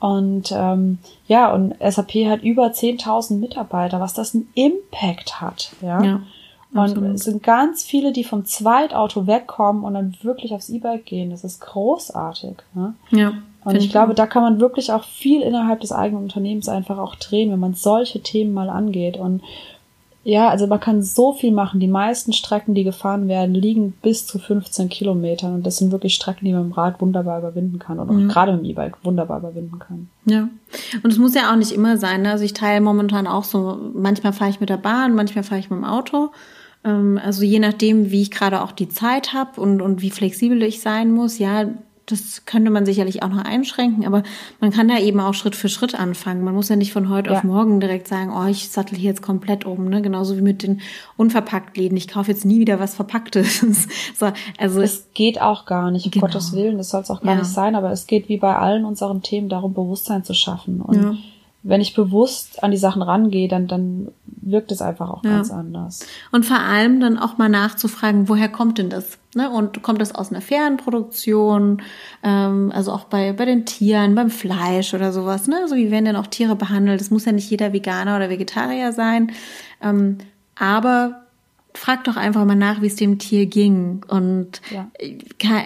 Und 0.00 0.52
ähm, 0.52 0.98
ja, 1.26 1.52
und 1.52 1.74
SAP 1.80 2.26
hat 2.26 2.42
über 2.42 2.66
10.000 2.66 3.38
Mitarbeiter, 3.38 4.00
was 4.00 4.14
das 4.14 4.34
einen 4.34 4.48
Impact 4.54 5.40
hat. 5.40 5.72
Ja. 5.82 6.02
ja 6.02 6.20
und 6.72 6.78
absolut. 6.78 7.14
es 7.14 7.24
sind 7.24 7.42
ganz 7.42 7.82
viele, 7.82 8.12
die 8.12 8.24
vom 8.24 8.44
Zweitauto 8.44 9.26
wegkommen 9.26 9.84
und 9.84 9.94
dann 9.94 10.14
wirklich 10.22 10.52
aufs 10.52 10.68
E-Bike 10.68 11.06
gehen. 11.06 11.30
Das 11.30 11.42
ist 11.42 11.60
großartig. 11.60 12.56
Ne? 12.74 12.94
Ja. 13.10 13.32
Und 13.64 13.76
ich 13.76 13.90
glaube, 13.90 14.14
da 14.14 14.26
kann 14.26 14.42
man 14.42 14.60
wirklich 14.60 14.92
auch 14.92 15.04
viel 15.04 15.42
innerhalb 15.42 15.80
des 15.80 15.92
eigenen 15.92 16.22
Unternehmens 16.22 16.68
einfach 16.68 16.98
auch 16.98 17.16
drehen, 17.16 17.50
wenn 17.50 17.58
man 17.58 17.74
solche 17.74 18.22
Themen 18.22 18.52
mal 18.52 18.70
angeht. 18.70 19.16
Und 19.16 19.42
ja, 20.28 20.50
also 20.50 20.66
man 20.66 20.78
kann 20.78 21.02
so 21.02 21.32
viel 21.32 21.52
machen. 21.52 21.80
Die 21.80 21.88
meisten 21.88 22.34
Strecken, 22.34 22.74
die 22.74 22.84
gefahren 22.84 23.28
werden, 23.28 23.54
liegen 23.54 23.92
bis 24.02 24.26
zu 24.26 24.38
15 24.38 24.90
Kilometern. 24.90 25.54
Und 25.54 25.66
das 25.66 25.78
sind 25.78 25.90
wirklich 25.90 26.14
Strecken, 26.14 26.44
die 26.44 26.52
man 26.52 26.64
mit 26.64 26.72
dem 26.74 26.78
Rad 26.78 27.00
wunderbar 27.00 27.38
überwinden 27.38 27.78
kann. 27.78 27.98
Und 27.98 28.10
auch 28.10 28.14
mhm. 28.14 28.28
gerade 28.28 28.52
mit 28.52 28.60
dem 28.60 28.70
E-Bike 28.72 29.02
wunderbar 29.04 29.38
überwinden 29.38 29.78
kann. 29.78 30.10
Ja. 30.26 30.50
Und 31.02 31.10
es 31.10 31.16
muss 31.16 31.34
ja 31.34 31.50
auch 31.50 31.56
nicht 31.56 31.72
immer 31.72 31.96
sein. 31.96 32.20
Ne? 32.20 32.30
Also 32.30 32.44
ich 32.44 32.52
teile 32.52 32.82
momentan 32.82 33.26
auch 33.26 33.44
so, 33.44 33.78
manchmal 33.94 34.34
fahre 34.34 34.50
ich 34.50 34.60
mit 34.60 34.68
der 34.68 34.76
Bahn, 34.76 35.14
manchmal 35.14 35.44
fahre 35.44 35.60
ich 35.60 35.70
mit 35.70 35.78
dem 35.78 35.86
Auto. 35.86 36.28
Ähm, 36.84 37.18
also 37.24 37.42
je 37.42 37.58
nachdem, 37.58 38.10
wie 38.10 38.20
ich 38.20 38.30
gerade 38.30 38.60
auch 38.60 38.72
die 38.72 38.90
Zeit 38.90 39.32
habe 39.32 39.58
und, 39.58 39.80
und 39.80 40.02
wie 40.02 40.10
flexibel 40.10 40.62
ich 40.62 40.82
sein 40.82 41.10
muss, 41.10 41.38
ja, 41.38 41.70
das 42.10 42.44
könnte 42.46 42.70
man 42.70 42.86
sicherlich 42.86 43.22
auch 43.22 43.28
noch 43.28 43.44
einschränken, 43.44 44.06
aber 44.06 44.22
man 44.60 44.70
kann 44.70 44.88
da 44.88 44.98
eben 44.98 45.20
auch 45.20 45.34
Schritt 45.34 45.54
für 45.54 45.68
Schritt 45.68 45.94
anfangen. 45.98 46.42
Man 46.42 46.54
muss 46.54 46.68
ja 46.68 46.76
nicht 46.76 46.92
von 46.92 47.08
heute 47.08 47.30
ja. 47.30 47.38
auf 47.38 47.44
morgen 47.44 47.80
direkt 47.80 48.08
sagen, 48.08 48.32
oh, 48.34 48.46
ich 48.46 48.70
sattel 48.70 48.98
hier 48.98 49.10
jetzt 49.10 49.22
komplett 49.22 49.64
um, 49.64 49.88
ne? 49.88 50.02
Genauso 50.02 50.36
wie 50.36 50.42
mit 50.42 50.62
den 50.62 50.80
Unverpacktläden. 51.16 51.96
Ich 51.96 52.08
kaufe 52.08 52.30
jetzt 52.30 52.44
nie 52.44 52.60
wieder 52.60 52.80
was 52.80 52.94
Verpacktes. 52.94 53.60
so, 54.16 54.32
also 54.58 54.80
es 54.80 55.08
geht 55.14 55.40
auch 55.40 55.66
gar 55.66 55.90
nicht, 55.90 56.06
um 56.06 56.10
genau. 56.10 56.26
Gottes 56.26 56.52
Willen, 56.52 56.78
das 56.78 56.90
soll 56.90 57.02
es 57.02 57.10
auch 57.10 57.22
gar 57.22 57.34
ja. 57.34 57.40
nicht 57.40 57.50
sein, 57.50 57.74
aber 57.74 57.92
es 57.92 58.06
geht 58.06 58.28
wie 58.28 58.38
bei 58.38 58.56
allen 58.56 58.84
unseren 58.84 59.22
Themen 59.22 59.48
darum, 59.48 59.74
Bewusstsein 59.74 60.24
zu 60.24 60.34
schaffen. 60.34 60.80
Und 60.80 61.02
ja 61.02 61.14
wenn 61.62 61.80
ich 61.80 61.94
bewusst 61.94 62.62
an 62.62 62.70
die 62.70 62.76
Sachen 62.76 63.02
rangehe, 63.02 63.48
dann, 63.48 63.66
dann 63.66 64.08
wirkt 64.42 64.72
es 64.72 64.82
einfach 64.82 65.10
auch 65.10 65.24
ja. 65.24 65.30
ganz 65.30 65.50
anders. 65.50 66.06
Und 66.32 66.46
vor 66.46 66.58
allem 66.58 67.00
dann 67.00 67.18
auch 67.18 67.38
mal 67.38 67.48
nachzufragen, 67.48 68.28
woher 68.28 68.48
kommt 68.48 68.78
denn 68.78 68.90
das? 68.90 69.18
Ne? 69.34 69.50
Und 69.50 69.82
kommt 69.82 70.00
das 70.00 70.14
aus 70.14 70.30
einer 70.30 70.40
fairen 70.40 70.76
Produktion? 70.76 71.82
Ähm, 72.22 72.72
also 72.74 72.92
auch 72.92 73.04
bei, 73.04 73.32
bei 73.32 73.44
den 73.44 73.66
Tieren, 73.66 74.14
beim 74.14 74.30
Fleisch 74.30 74.94
oder 74.94 75.12
sowas. 75.12 75.46
Ne? 75.46 75.56
So 75.56 75.62
also 75.62 75.76
wie 75.76 75.90
werden 75.90 76.06
denn 76.06 76.16
auch 76.16 76.26
Tiere 76.26 76.56
behandelt? 76.56 77.00
Es 77.00 77.10
muss 77.10 77.24
ja 77.24 77.32
nicht 77.32 77.50
jeder 77.50 77.72
Veganer 77.72 78.16
oder 78.16 78.30
Vegetarier 78.30 78.92
sein. 78.92 79.32
Ähm, 79.82 80.18
aber 80.56 81.22
frag 81.74 82.04
doch 82.04 82.16
einfach 82.16 82.44
mal 82.44 82.56
nach, 82.56 82.82
wie 82.82 82.86
es 82.86 82.96
dem 82.96 83.18
Tier 83.18 83.46
ging. 83.46 84.04
Und 84.08 84.60
ja. 84.70 84.88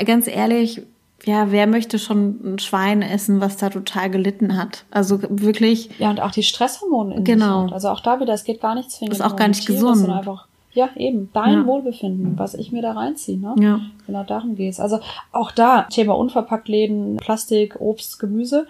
ganz 0.05 0.27
ehrlich, 0.29 0.83
ja, 1.25 1.53
wer 1.53 1.67
möchte 1.67 1.99
schon 1.99 2.55
ein 2.55 2.59
Schwein 2.59 3.03
essen, 3.03 3.41
was 3.41 3.57
da 3.57 3.71
total 3.71 4.11
gelitten 4.11 4.57
hat? 4.57 4.85
Also 4.91 5.21
wirklich. 5.23 5.91
Ja, 5.99 6.11
und 6.11 6.21
auch 6.21 6.33
die 6.33 6.43
Stresshormone 6.43 7.17
in 7.17 7.25
genau. 7.25 7.65
Sich 7.65 7.73
Also 7.73 7.89
auch 7.91 8.01
da 8.01 8.21
wieder, 8.21 8.33
es 8.33 8.45
geht 8.45 8.61
gar 8.61 8.75
nichts 8.75 8.97
zwingend. 8.97 9.15
Ist 9.15 9.23
auch 9.23 9.37
gar 9.37 9.49
nicht 9.49 9.65
Tiere, 9.65 9.79
gesund. 9.79 10.09
Einfach, 10.09 10.47
ja, 10.73 10.89
eben, 10.97 11.31
dein 11.33 11.61
ja. 11.61 11.67
Wohlbefinden, 11.67 12.39
was 12.39 12.55
ich 12.55 12.73
mir 12.73 12.83
da 12.83 12.93
reinziehe, 12.93 13.39
ne? 13.39 13.55
Ja. 13.61 13.81
Genau 14.07 14.25
darum 14.25 14.57
geht's. 14.57 14.81
Also 14.81 15.01
auch 15.31 15.53
da, 15.53 15.83
Thema 15.83 16.17
Unverpacktläden, 16.17 17.19
Plastik, 17.19 17.77
Obst, 17.81 18.19
Gemüse. 18.19 18.67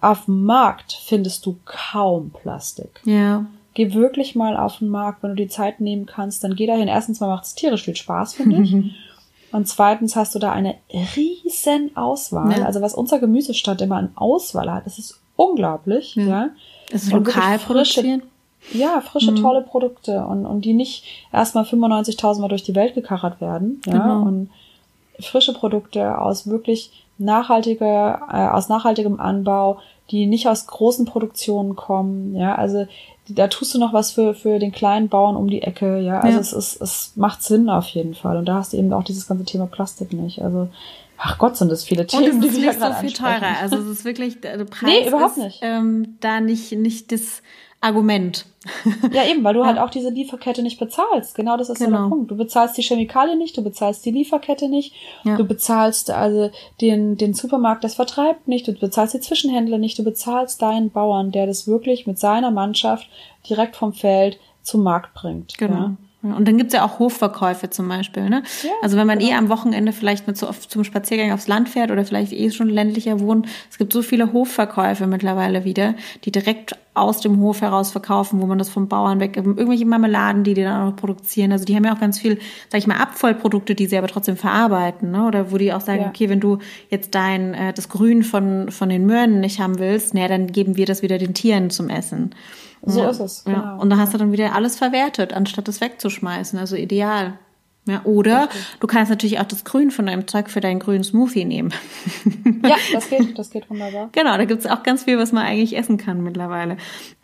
auf 0.00 0.24
dem 0.24 0.44
Markt 0.44 0.92
findest 0.92 1.44
du 1.46 1.58
kaum 1.64 2.30
Plastik. 2.30 3.00
Ja. 3.04 3.46
Geh 3.74 3.94
wirklich 3.94 4.34
mal 4.34 4.56
auf 4.56 4.78
den 4.78 4.88
Markt, 4.88 5.22
wenn 5.22 5.30
du 5.30 5.36
die 5.36 5.48
Zeit 5.48 5.80
nehmen 5.80 6.06
kannst, 6.06 6.42
dann 6.42 6.56
geh 6.56 6.66
dahin. 6.66 6.88
Erstens 6.88 7.20
mal 7.20 7.28
macht 7.28 7.44
es 7.44 7.54
tierisch 7.54 7.84
viel 7.84 7.94
Spaß, 7.94 8.34
finde 8.34 8.62
ich. 8.62 8.74
Und 9.52 9.66
zweitens 9.66 10.14
hast 10.16 10.34
du 10.34 10.38
da 10.38 10.52
eine 10.52 10.76
riesen 11.16 11.96
Auswahl. 11.96 12.58
Ja. 12.58 12.66
Also 12.66 12.80
was 12.80 12.94
unser 12.94 13.18
Gemüsestand 13.18 13.80
immer 13.80 13.96
an 13.96 14.12
Auswahl 14.14 14.72
hat, 14.72 14.86
das 14.86 14.98
ist 14.98 15.18
unglaublich. 15.36 16.16
Ja. 16.16 16.26
ja. 16.26 16.48
Es 16.90 17.04
ist 17.04 17.12
lokal 17.12 17.58
produziert. 17.58 18.22
Ja, 18.72 19.00
frische, 19.00 19.30
mhm. 19.30 19.36
tolle 19.36 19.62
Produkte 19.62 20.26
und, 20.26 20.44
und 20.44 20.64
die 20.64 20.74
nicht 20.74 21.04
erstmal 21.32 21.64
95.000 21.64 22.40
Mal 22.40 22.48
durch 22.48 22.64
die 22.64 22.74
Welt 22.74 22.94
gekarrt 22.94 23.40
werden. 23.40 23.80
Ja, 23.86 23.92
genau. 23.92 24.22
und 24.22 24.50
frische 25.20 25.54
Produkte 25.54 26.20
aus 26.20 26.48
wirklich 26.48 26.90
nachhaltiger, 27.18 28.20
äh, 28.30 28.48
aus 28.48 28.68
nachhaltigem 28.68 29.20
Anbau, 29.20 29.78
die 30.10 30.26
nicht 30.26 30.48
aus 30.48 30.66
großen 30.66 31.06
Produktionen 31.06 31.76
kommen. 31.76 32.34
Ja, 32.34 32.54
also 32.54 32.86
da 33.28 33.48
tust 33.48 33.74
du 33.74 33.78
noch 33.78 33.92
was 33.92 34.12
für, 34.12 34.34
für 34.34 34.58
den 34.58 34.72
kleinen 34.72 35.08
Bauern 35.08 35.36
um 35.36 35.48
die 35.48 35.62
Ecke. 35.62 35.98
Ja, 36.00 36.20
also 36.20 36.36
ja. 36.36 36.40
es 36.40 36.52
ist, 36.52 36.80
es 36.80 37.12
macht 37.16 37.42
Sinn 37.42 37.68
auf 37.68 37.86
jeden 37.88 38.14
Fall. 38.14 38.36
Und 38.36 38.46
da 38.46 38.54
hast 38.54 38.72
du 38.72 38.76
eben 38.76 38.92
auch 38.92 39.04
dieses 39.04 39.26
ganze 39.26 39.44
Thema 39.44 39.66
Plastik 39.66 40.12
nicht. 40.12 40.42
Also, 40.42 40.68
ach 41.18 41.38
Gott, 41.38 41.56
sind 41.56 41.70
das 41.70 41.84
viele 41.84 42.06
Themen, 42.06 42.24
Und 42.24 42.44
es 42.44 42.46
ist 42.50 42.56
die 42.56 42.66
nicht 42.66 42.80
so 42.80 42.92
viel 42.94 43.12
teurer. 43.12 43.58
Also 43.60 43.76
es 43.76 43.86
ist 43.86 44.04
wirklich, 44.04 44.40
der 44.40 44.64
Preis 44.64 44.82
nee, 44.82 45.08
überhaupt 45.08 45.36
ist, 45.36 45.44
nicht. 45.44 45.58
Ähm, 45.62 46.16
da 46.20 46.40
nicht, 46.40 46.72
nicht 46.72 47.12
das 47.12 47.42
Argument. 47.80 48.44
Ja, 49.12 49.24
eben, 49.24 49.44
weil 49.44 49.54
du 49.54 49.64
halt 49.66 49.78
auch 49.78 49.90
diese 49.90 50.10
Lieferkette 50.10 50.62
nicht 50.62 50.80
bezahlst. 50.80 51.34
Genau 51.34 51.56
das 51.56 51.68
ist 51.70 51.78
genau. 51.78 52.02
der 52.02 52.08
Punkt. 52.08 52.30
Du 52.30 52.36
bezahlst 52.36 52.76
die 52.76 52.82
Chemikalie 52.82 53.36
nicht, 53.36 53.56
du 53.56 53.62
bezahlst 53.62 54.04
die 54.04 54.10
Lieferkette 54.10 54.68
nicht, 54.68 54.94
ja. 55.24 55.36
du 55.36 55.44
bezahlst 55.44 56.10
also 56.10 56.50
den, 56.80 57.16
den 57.16 57.34
Supermarkt, 57.34 57.84
das 57.84 57.94
vertreibt 57.94 58.48
nicht, 58.48 58.66
du 58.66 58.72
bezahlst 58.72 59.14
die 59.14 59.20
Zwischenhändler 59.20 59.78
nicht, 59.78 59.98
du 59.98 60.04
bezahlst 60.04 60.60
deinen 60.60 60.90
Bauern, 60.90 61.30
der 61.30 61.46
das 61.46 61.68
wirklich 61.68 62.06
mit 62.06 62.18
seiner 62.18 62.50
Mannschaft 62.50 63.08
direkt 63.48 63.76
vom 63.76 63.92
Feld 63.92 64.38
zum 64.62 64.82
Markt 64.82 65.14
bringt. 65.14 65.56
Genau. 65.56 65.74
Ja. 65.74 65.96
Und 66.32 66.46
dann 66.48 66.56
gibt's 66.58 66.74
ja 66.74 66.84
auch 66.84 66.98
Hofverkäufe 66.98 67.70
zum 67.70 67.88
Beispiel. 67.88 68.28
Ne? 68.28 68.42
Ja, 68.62 68.70
also 68.82 68.96
wenn 68.96 69.06
man 69.06 69.18
genau. 69.18 69.32
eh 69.32 69.34
am 69.34 69.48
Wochenende 69.48 69.92
vielleicht 69.92 70.26
mit 70.26 70.36
so 70.36 70.48
oft 70.48 70.70
zum 70.70 70.84
Spaziergang 70.84 71.32
aufs 71.32 71.48
Land 71.48 71.68
fährt 71.68 71.90
oder 71.90 72.04
vielleicht 72.04 72.32
eh 72.32 72.50
schon 72.50 72.68
ländlicher 72.68 73.20
wohnt, 73.20 73.46
es 73.70 73.78
gibt 73.78 73.92
so 73.92 74.02
viele 74.02 74.32
Hofverkäufe 74.32 75.06
mittlerweile 75.06 75.64
wieder, 75.64 75.94
die 76.24 76.32
direkt 76.32 76.76
aus 76.94 77.20
dem 77.20 77.40
Hof 77.40 77.60
heraus 77.60 77.92
verkaufen, 77.92 78.40
wo 78.40 78.46
man 78.46 78.58
das 78.58 78.68
vom 78.68 78.88
Bauern 78.88 79.20
weg, 79.20 79.36
irgendwelche 79.36 79.86
Marmeladen, 79.86 80.44
die 80.44 80.54
die 80.54 80.62
dann 80.62 80.88
auch 80.88 80.96
produzieren. 80.96 81.52
Also 81.52 81.64
die 81.64 81.76
haben 81.76 81.84
ja 81.84 81.94
auch 81.94 82.00
ganz 82.00 82.18
viel, 82.18 82.38
sag 82.70 82.78
ich 82.78 82.86
mal, 82.86 82.96
Abfallprodukte, 82.96 83.74
die 83.74 83.86
sie 83.86 83.96
aber 83.96 84.08
trotzdem 84.08 84.36
verarbeiten, 84.36 85.12
ne? 85.12 85.26
Oder 85.26 85.52
wo 85.52 85.58
die 85.58 85.72
auch 85.72 85.80
sagen, 85.80 86.02
ja. 86.02 86.08
okay, 86.08 86.28
wenn 86.28 86.40
du 86.40 86.58
jetzt 86.90 87.14
dein 87.14 87.54
äh, 87.54 87.72
das 87.72 87.88
Grün 87.88 88.22
von 88.22 88.70
von 88.70 88.88
den 88.88 89.06
Möhren 89.06 89.40
nicht 89.40 89.60
haben 89.60 89.78
willst, 89.78 90.14
naja, 90.14 90.28
dann 90.28 90.48
geben 90.48 90.76
wir 90.76 90.86
das 90.86 91.02
wieder 91.02 91.18
den 91.18 91.34
Tieren 91.34 91.70
zum 91.70 91.88
Essen. 91.88 92.34
So 92.82 93.00
ja. 93.00 93.10
ist 93.10 93.20
es. 93.20 93.44
Genau. 93.44 93.58
Ja. 93.58 93.76
Und 93.76 93.90
da 93.90 93.96
hast 93.96 94.14
du 94.14 94.18
dann 94.18 94.32
wieder 94.32 94.54
alles 94.54 94.76
verwertet, 94.76 95.32
anstatt 95.32 95.68
es 95.68 95.80
wegzuschmeißen. 95.80 96.58
Also 96.58 96.76
ideal. 96.76 97.38
Ja, 97.86 98.02
oder 98.04 98.42
Richtig. 98.42 98.66
du 98.80 98.86
kannst 98.86 99.08
natürlich 99.08 99.40
auch 99.40 99.46
das 99.46 99.64
Grün 99.64 99.90
von 99.90 100.04
deinem 100.04 100.28
Zeug 100.28 100.50
für 100.50 100.60
deinen 100.60 100.78
grünen 100.78 101.04
Smoothie 101.04 101.46
nehmen. 101.46 101.72
Ja, 102.62 102.76
das 102.92 103.08
geht, 103.08 103.38
das 103.38 103.50
geht 103.50 103.70
wunderbar. 103.70 104.10
Genau, 104.12 104.36
da 104.36 104.44
gibt's 104.44 104.66
auch 104.66 104.82
ganz 104.82 105.04
viel, 105.04 105.16
was 105.16 105.32
man 105.32 105.44
eigentlich 105.44 105.74
essen 105.76 105.96
kann 105.96 106.22
mittlerweile. 106.22 106.76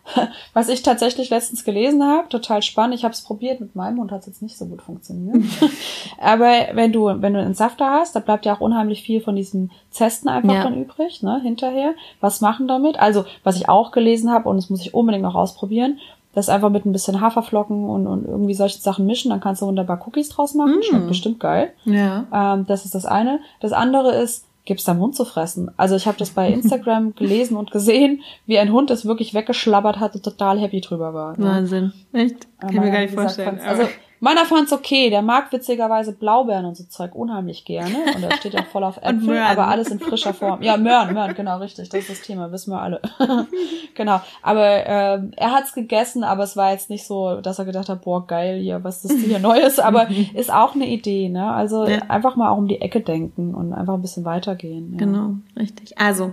Was 0.53 0.69
ich 0.69 0.83
tatsächlich 0.83 1.31
letztens 1.31 1.65
gelesen 1.65 2.03
habe, 2.03 2.29
total 2.29 2.63
spannend. 2.63 2.95
Ich 2.95 3.05
habe 3.05 3.15
es 3.15 3.23
probiert, 3.23 3.61
mit 3.61 3.75
meinem 3.75 3.97
Mund 3.97 4.13
hat 4.13 4.21
es 4.21 4.27
jetzt 4.27 4.43
nicht 4.43 4.57
so 4.57 4.67
gut 4.67 4.83
funktioniert. 4.83 5.43
Aber 6.19 6.51
wenn 6.75 6.93
du, 6.93 7.07
wenn 7.07 7.35
du 7.35 7.41
einen 7.41 7.55
Safter 7.55 7.91
hast, 7.91 8.15
da 8.15 8.21
bleibt 8.21 8.47
ja 8.47 8.55
auch 8.55 8.61
unheimlich 8.61 9.03
viel 9.03 9.21
von 9.21 9.37
diesen 9.37 9.71
Zesten 9.91 10.29
einfach 10.29 10.55
ja. 10.55 10.63
dann 10.63 10.81
übrig, 10.81 11.23
ne, 11.23 11.41
hinterher. 11.43 11.95
Was 12.21 12.41
machen 12.41 12.69
damit? 12.69 12.99
Also, 12.99 13.25
was 13.43 13.57
ich 13.57 13.69
auch 13.69 13.93
gelesen 13.93 14.31
habe, 14.31 14.49
und 14.49 14.57
das 14.57 14.71
muss 14.71 14.83
ich 14.83 14.95
unbedingt 14.95 15.25
noch 15.25 15.35
ausprobieren, 15.35 15.99
das 16.35 16.49
einfach 16.49 16.71
mit 16.71 16.85
ein 16.85 16.93
bisschen 16.93 17.21
Haferflocken 17.21 17.89
und, 17.89 18.07
und 18.07 18.27
irgendwie 18.27 18.55
solche 18.55 18.81
Sachen 18.81 19.07
mischen, 19.07 19.31
dann 19.31 19.41
kannst 19.41 19.63
du 19.63 19.67
wunderbar 19.67 20.03
Cookies 20.07 20.29
draus 20.31 20.55
machen. 20.55 20.79
Mm. 20.81 20.83
Schmeckt 20.83 21.09
bestimmt 21.09 21.41
geil. 21.41 21.73
Ja. 21.85 22.27
Ähm, 22.33 22.67
das 22.67 22.85
ist 22.85 22.95
das 22.95 23.07
eine. 23.07 23.39
Das 23.61 23.73
andere 23.73 24.13
ist, 24.17 24.45
gibt's 24.65 24.85
da 24.85 24.95
Mund 24.95 25.15
zu 25.15 25.25
fressen. 25.25 25.71
Also 25.77 25.97
ich 25.97 26.07
habe 26.07 26.19
das 26.19 26.31
bei 26.31 26.49
Instagram 26.51 27.15
gelesen 27.17 27.57
und 27.57 27.71
gesehen, 27.71 28.23
wie 28.47 28.59
ein 28.59 28.73
Hund 28.73 28.91
das 28.91 29.05
wirklich 29.05 29.35
weggeschlabbert 29.35 30.01
hat 30.01 30.15
und 30.15 30.25
total 30.25 30.59
happy 30.59 30.81
drüber 30.81 31.13
war. 31.15 31.39
Wahnsinn. 31.39 31.93
Echt? 32.13 32.47
Kann 32.61 32.71
ich 32.71 32.81
mir 32.81 32.91
gar 32.91 33.01
nicht 33.01 33.15
vorstellen. 33.15 33.61
Also 33.61 33.85
Meiner 34.25 34.47
fand's 34.47 34.73
okay. 34.73 35.11
Der 35.11 35.21
mag 35.21 35.53
witzigerweise 35.53 36.13
Blaubeeren 36.13 36.65
und 36.65 36.79
so 36.79 36.85
Zeug 36.85 37.15
unheimlich 37.15 37.67
gerne. 37.67 37.95
Und 38.17 38.23
er 38.23 38.35
steht 38.39 38.55
ja 38.55 38.63
voll 38.63 38.83
auf 38.83 38.97
Äpfel, 39.03 39.37
aber 39.37 39.69
alles 39.69 39.89
in 39.89 40.01
frischer 40.01 40.33
Form. 40.33 40.63
Ja, 40.63 40.79
Möhren, 40.79 41.13
Möhren, 41.13 41.35
genau, 41.35 41.59
richtig. 41.59 41.91
Das 41.91 42.01
ist 42.01 42.09
das 42.09 42.21
Thema, 42.23 42.51
wissen 42.51 42.71
wir 42.71 42.81
alle. 42.81 43.03
genau. 43.95 44.23
Aber 44.41 44.65
äh, 44.65 45.21
er 45.37 45.53
hat's 45.53 45.75
gegessen, 45.75 46.25
aber 46.25 46.45
es 46.45 46.57
war 46.57 46.73
jetzt 46.73 46.89
nicht 46.89 47.07
so, 47.07 47.43
dass 47.43 47.59
er 47.59 47.67
gedacht 47.67 47.91
hat, 47.91 48.01
boah, 48.01 48.27
geil, 48.27 48.61
hier, 48.61 48.83
was 48.83 49.05
ist 49.05 49.27
hier 49.27 49.39
Neues? 49.41 49.79
Aber 49.79 50.09
ist 50.35 50.51
auch 50.51 50.75
eine 50.75 50.89
Idee, 50.89 51.29
ne? 51.29 51.53
Also 51.53 51.87
ja. 51.87 51.99
einfach 52.09 52.35
mal 52.35 52.49
auch 52.49 52.57
um 52.57 52.67
die 52.67 52.81
Ecke 52.81 53.03
denken 53.03 53.55
und 53.55 53.75
einfach 53.75 53.93
ein 53.93 54.01
bisschen 54.01 54.25
weitergehen. 54.25 54.93
Ja. 54.93 55.01
Genau, 55.01 55.35
richtig. 55.55 55.99
Also, 55.99 56.33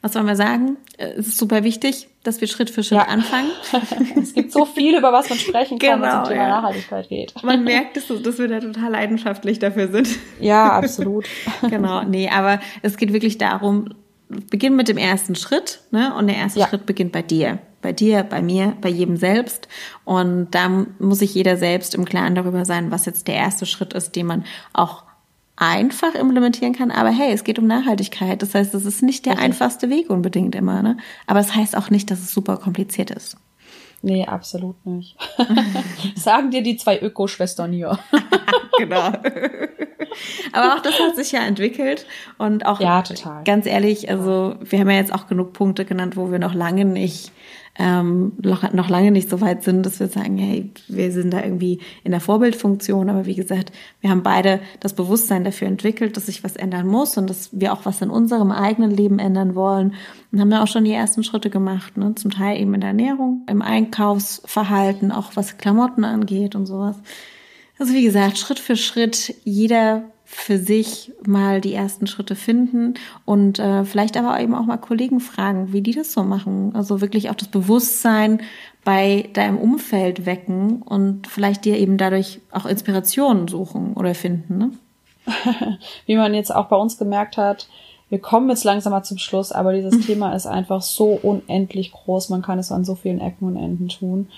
was 0.00 0.14
wollen 0.14 0.26
wir 0.26 0.36
sagen? 0.36 0.76
Es 0.96 1.26
ist 1.26 1.38
super 1.38 1.64
wichtig, 1.64 2.08
dass 2.22 2.40
wir 2.40 2.48
Schritt 2.48 2.70
für 2.70 2.82
Schritt 2.82 2.98
ja. 2.98 3.08
anfangen. 3.08 3.50
es 4.20 4.34
gibt 4.34 4.52
so 4.52 4.64
viel, 4.64 4.96
über 4.96 5.12
was 5.12 5.28
man 5.28 5.38
sprechen 5.38 5.78
kann, 5.78 6.00
genau, 6.00 6.02
wenn 6.02 6.08
es 6.08 6.16
um 6.16 6.24
Thema 6.24 6.42
ja. 6.42 6.48
Nachhaltigkeit 6.48 7.08
geht. 7.08 7.42
Man 7.42 7.64
merkt, 7.64 7.96
dass, 7.96 8.06
dass 8.22 8.38
wir 8.38 8.48
da 8.48 8.60
total 8.60 8.92
leidenschaftlich 8.92 9.58
dafür 9.58 9.88
sind. 9.88 10.08
Ja, 10.40 10.72
absolut. 10.72 11.26
genau, 11.68 12.02
nee, 12.04 12.28
aber 12.28 12.60
es 12.82 12.96
geht 12.96 13.12
wirklich 13.12 13.38
darum, 13.38 13.94
beginn 14.28 14.76
mit 14.76 14.88
dem 14.88 14.98
ersten 14.98 15.34
Schritt, 15.34 15.80
ne? 15.90 16.14
Und 16.14 16.26
der 16.26 16.36
erste 16.36 16.60
ja. 16.60 16.68
Schritt 16.68 16.86
beginnt 16.86 17.12
bei 17.12 17.22
dir. 17.22 17.58
Bei 17.82 17.92
dir, 17.92 18.22
bei 18.22 18.40
mir, 18.40 18.76
bei 18.80 18.88
jedem 18.88 19.16
selbst. 19.16 19.66
Und 20.04 20.52
da 20.52 20.86
muss 21.00 21.18
sich 21.18 21.34
jeder 21.34 21.56
selbst 21.56 21.96
im 21.96 22.04
Klaren 22.04 22.36
darüber 22.36 22.64
sein, 22.64 22.92
was 22.92 23.06
jetzt 23.06 23.26
der 23.26 23.34
erste 23.34 23.66
Schritt 23.66 23.92
ist, 23.92 24.14
den 24.14 24.26
man 24.26 24.44
auch 24.72 25.02
einfach 25.56 26.14
implementieren 26.14 26.74
kann, 26.74 26.90
aber 26.90 27.10
hey, 27.10 27.32
es 27.32 27.44
geht 27.44 27.58
um 27.58 27.66
Nachhaltigkeit. 27.66 28.42
Das 28.42 28.54
heißt, 28.54 28.74
es 28.74 28.84
ist 28.84 29.02
nicht 29.02 29.26
der 29.26 29.38
einfachste 29.38 29.90
Weg 29.90 30.10
unbedingt 30.10 30.54
immer, 30.54 30.82
ne? 30.82 30.96
Aber 31.26 31.40
es 31.40 31.48
das 31.48 31.56
heißt 31.56 31.76
auch 31.76 31.90
nicht, 31.90 32.10
dass 32.10 32.20
es 32.20 32.32
super 32.32 32.56
kompliziert 32.56 33.10
ist. 33.10 33.36
Nee, 34.02 34.26
absolut 34.26 34.84
nicht. 34.84 35.16
Sagen 36.16 36.50
dir 36.50 36.62
die 36.62 36.76
zwei 36.76 37.00
Öko-Schwestern 37.00 37.72
hier. 37.72 37.98
genau. 38.78 39.12
Aber 40.52 40.74
auch 40.74 40.82
das 40.82 40.98
hat 40.98 41.14
sich 41.14 41.32
ja 41.32 41.40
entwickelt 41.40 42.06
und 42.36 42.66
auch 42.66 42.80
ja, 42.80 43.02
total. 43.02 43.44
ganz 43.44 43.66
ehrlich, 43.66 44.10
also 44.10 44.56
wir 44.60 44.80
haben 44.80 44.90
ja 44.90 44.96
jetzt 44.96 45.14
auch 45.14 45.28
genug 45.28 45.52
Punkte 45.52 45.84
genannt, 45.84 46.16
wo 46.16 46.32
wir 46.32 46.38
noch 46.38 46.52
lange 46.52 46.84
nicht 46.84 47.30
ähm, 47.78 48.32
noch, 48.42 48.70
noch 48.72 48.90
lange 48.90 49.10
nicht 49.10 49.30
so 49.30 49.40
weit 49.40 49.62
sind, 49.62 49.86
dass 49.86 49.98
wir 49.98 50.08
sagen, 50.08 50.36
hey, 50.36 50.70
wir 50.88 51.10
sind 51.10 51.32
da 51.32 51.42
irgendwie 51.42 51.80
in 52.04 52.10
der 52.10 52.20
Vorbildfunktion. 52.20 53.08
Aber 53.08 53.24
wie 53.24 53.34
gesagt, 53.34 53.72
wir 54.00 54.10
haben 54.10 54.22
beide 54.22 54.60
das 54.80 54.92
Bewusstsein 54.92 55.44
dafür 55.44 55.68
entwickelt, 55.68 56.16
dass 56.16 56.26
sich 56.26 56.44
was 56.44 56.56
ändern 56.56 56.86
muss 56.86 57.16
und 57.16 57.30
dass 57.30 57.48
wir 57.52 57.72
auch 57.72 57.86
was 57.86 58.02
in 58.02 58.10
unserem 58.10 58.52
eigenen 58.52 58.90
Leben 58.90 59.18
ändern 59.18 59.54
wollen. 59.54 59.94
Und 60.30 60.40
haben 60.40 60.50
da 60.50 60.62
auch 60.62 60.68
schon 60.68 60.84
die 60.84 60.92
ersten 60.92 61.24
Schritte 61.24 61.48
gemacht, 61.48 61.96
ne? 61.96 62.14
zum 62.14 62.30
Teil 62.30 62.60
eben 62.60 62.74
in 62.74 62.80
der 62.80 62.90
Ernährung, 62.90 63.46
im 63.48 63.62
Einkaufsverhalten, 63.62 65.10
auch 65.10 65.32
was 65.34 65.56
Klamotten 65.56 66.04
angeht 66.04 66.54
und 66.54 66.66
sowas. 66.66 66.96
Also 67.78 67.94
wie 67.94 68.04
gesagt, 68.04 68.36
Schritt 68.36 68.58
für 68.58 68.76
Schritt, 68.76 69.34
jeder 69.44 70.04
für 70.34 70.58
sich 70.58 71.12
mal 71.26 71.60
die 71.60 71.74
ersten 71.74 72.06
Schritte 72.06 72.34
finden 72.34 72.94
und 73.26 73.58
äh, 73.58 73.84
vielleicht 73.84 74.16
aber 74.16 74.40
eben 74.40 74.54
auch 74.54 74.64
mal 74.64 74.78
Kollegen 74.78 75.20
fragen, 75.20 75.72
wie 75.72 75.82
die 75.82 75.92
das 75.92 76.12
so 76.12 76.24
machen. 76.24 76.74
Also 76.74 77.02
wirklich 77.02 77.28
auch 77.28 77.34
das 77.34 77.48
Bewusstsein 77.48 78.40
bei 78.82 79.28
deinem 79.34 79.58
Umfeld 79.58 80.24
wecken 80.24 80.80
und 80.82 81.26
vielleicht 81.26 81.66
dir 81.66 81.78
eben 81.78 81.98
dadurch 81.98 82.40
auch 82.50 82.64
Inspirationen 82.64 83.46
suchen 83.46 83.92
oder 83.92 84.14
finden. 84.14 84.58
Ne? 84.58 84.70
wie 86.06 86.16
man 86.16 86.34
jetzt 86.34 86.52
auch 86.52 86.66
bei 86.66 86.76
uns 86.76 86.96
gemerkt 86.96 87.36
hat, 87.36 87.68
wir 88.08 88.18
kommen 88.18 88.48
jetzt 88.48 88.64
langsam 88.64 88.90
mal 88.90 89.04
zum 89.04 89.18
Schluss, 89.18 89.52
aber 89.52 89.74
dieses 89.74 89.94
mhm. 89.94 90.02
Thema 90.02 90.34
ist 90.34 90.46
einfach 90.46 90.82
so 90.82 91.18
unendlich 91.22 91.92
groß. 91.92 92.30
Man 92.30 92.42
kann 92.42 92.58
es 92.58 92.72
an 92.72 92.84
so 92.84 92.94
vielen 92.94 93.20
Ecken 93.20 93.46
und 93.46 93.56
Enden 93.56 93.88
tun. 93.88 94.28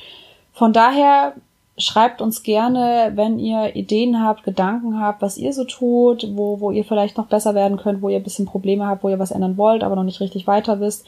Von 0.52 0.72
daher 0.72 1.34
schreibt 1.76 2.22
uns 2.22 2.42
gerne, 2.42 3.12
wenn 3.14 3.38
ihr 3.38 3.74
Ideen 3.74 4.22
habt, 4.22 4.44
Gedanken 4.44 5.00
habt, 5.00 5.22
was 5.22 5.36
ihr 5.36 5.52
so 5.52 5.64
tut, 5.64 6.26
wo, 6.34 6.60
wo 6.60 6.70
ihr 6.70 6.84
vielleicht 6.84 7.16
noch 7.16 7.26
besser 7.26 7.54
werden 7.54 7.78
könnt, 7.78 8.00
wo 8.00 8.08
ihr 8.08 8.18
ein 8.18 8.22
bisschen 8.22 8.46
Probleme 8.46 8.86
habt, 8.86 9.02
wo 9.02 9.08
ihr 9.08 9.18
was 9.18 9.32
ändern 9.32 9.56
wollt, 9.56 9.82
aber 9.82 9.96
noch 9.96 10.04
nicht 10.04 10.20
richtig 10.20 10.46
weiter 10.46 10.78
wisst. 10.80 11.04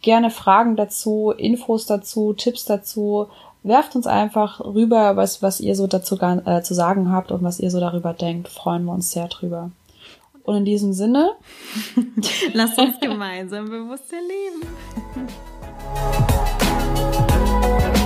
Gerne 0.00 0.30
Fragen 0.30 0.76
dazu, 0.76 1.32
Infos 1.36 1.86
dazu, 1.86 2.32
Tipps 2.32 2.64
dazu. 2.64 3.26
Werft 3.62 3.94
uns 3.94 4.06
einfach 4.06 4.60
rüber, 4.60 5.16
was, 5.16 5.42
was 5.42 5.60
ihr 5.60 5.76
so 5.76 5.86
dazu 5.86 6.18
äh, 6.20 6.62
zu 6.62 6.74
sagen 6.74 7.12
habt 7.12 7.30
und 7.30 7.42
was 7.42 7.60
ihr 7.60 7.70
so 7.70 7.78
darüber 7.78 8.12
denkt. 8.12 8.48
Freuen 8.48 8.84
wir 8.84 8.92
uns 8.92 9.12
sehr 9.12 9.28
drüber. 9.28 9.70
Und 10.42 10.56
in 10.56 10.64
diesem 10.64 10.92
Sinne, 10.92 11.30
lasst 12.52 12.78
uns 12.78 12.98
gemeinsam 12.98 13.66
bewusster 13.66 14.16
leben. 14.16 14.66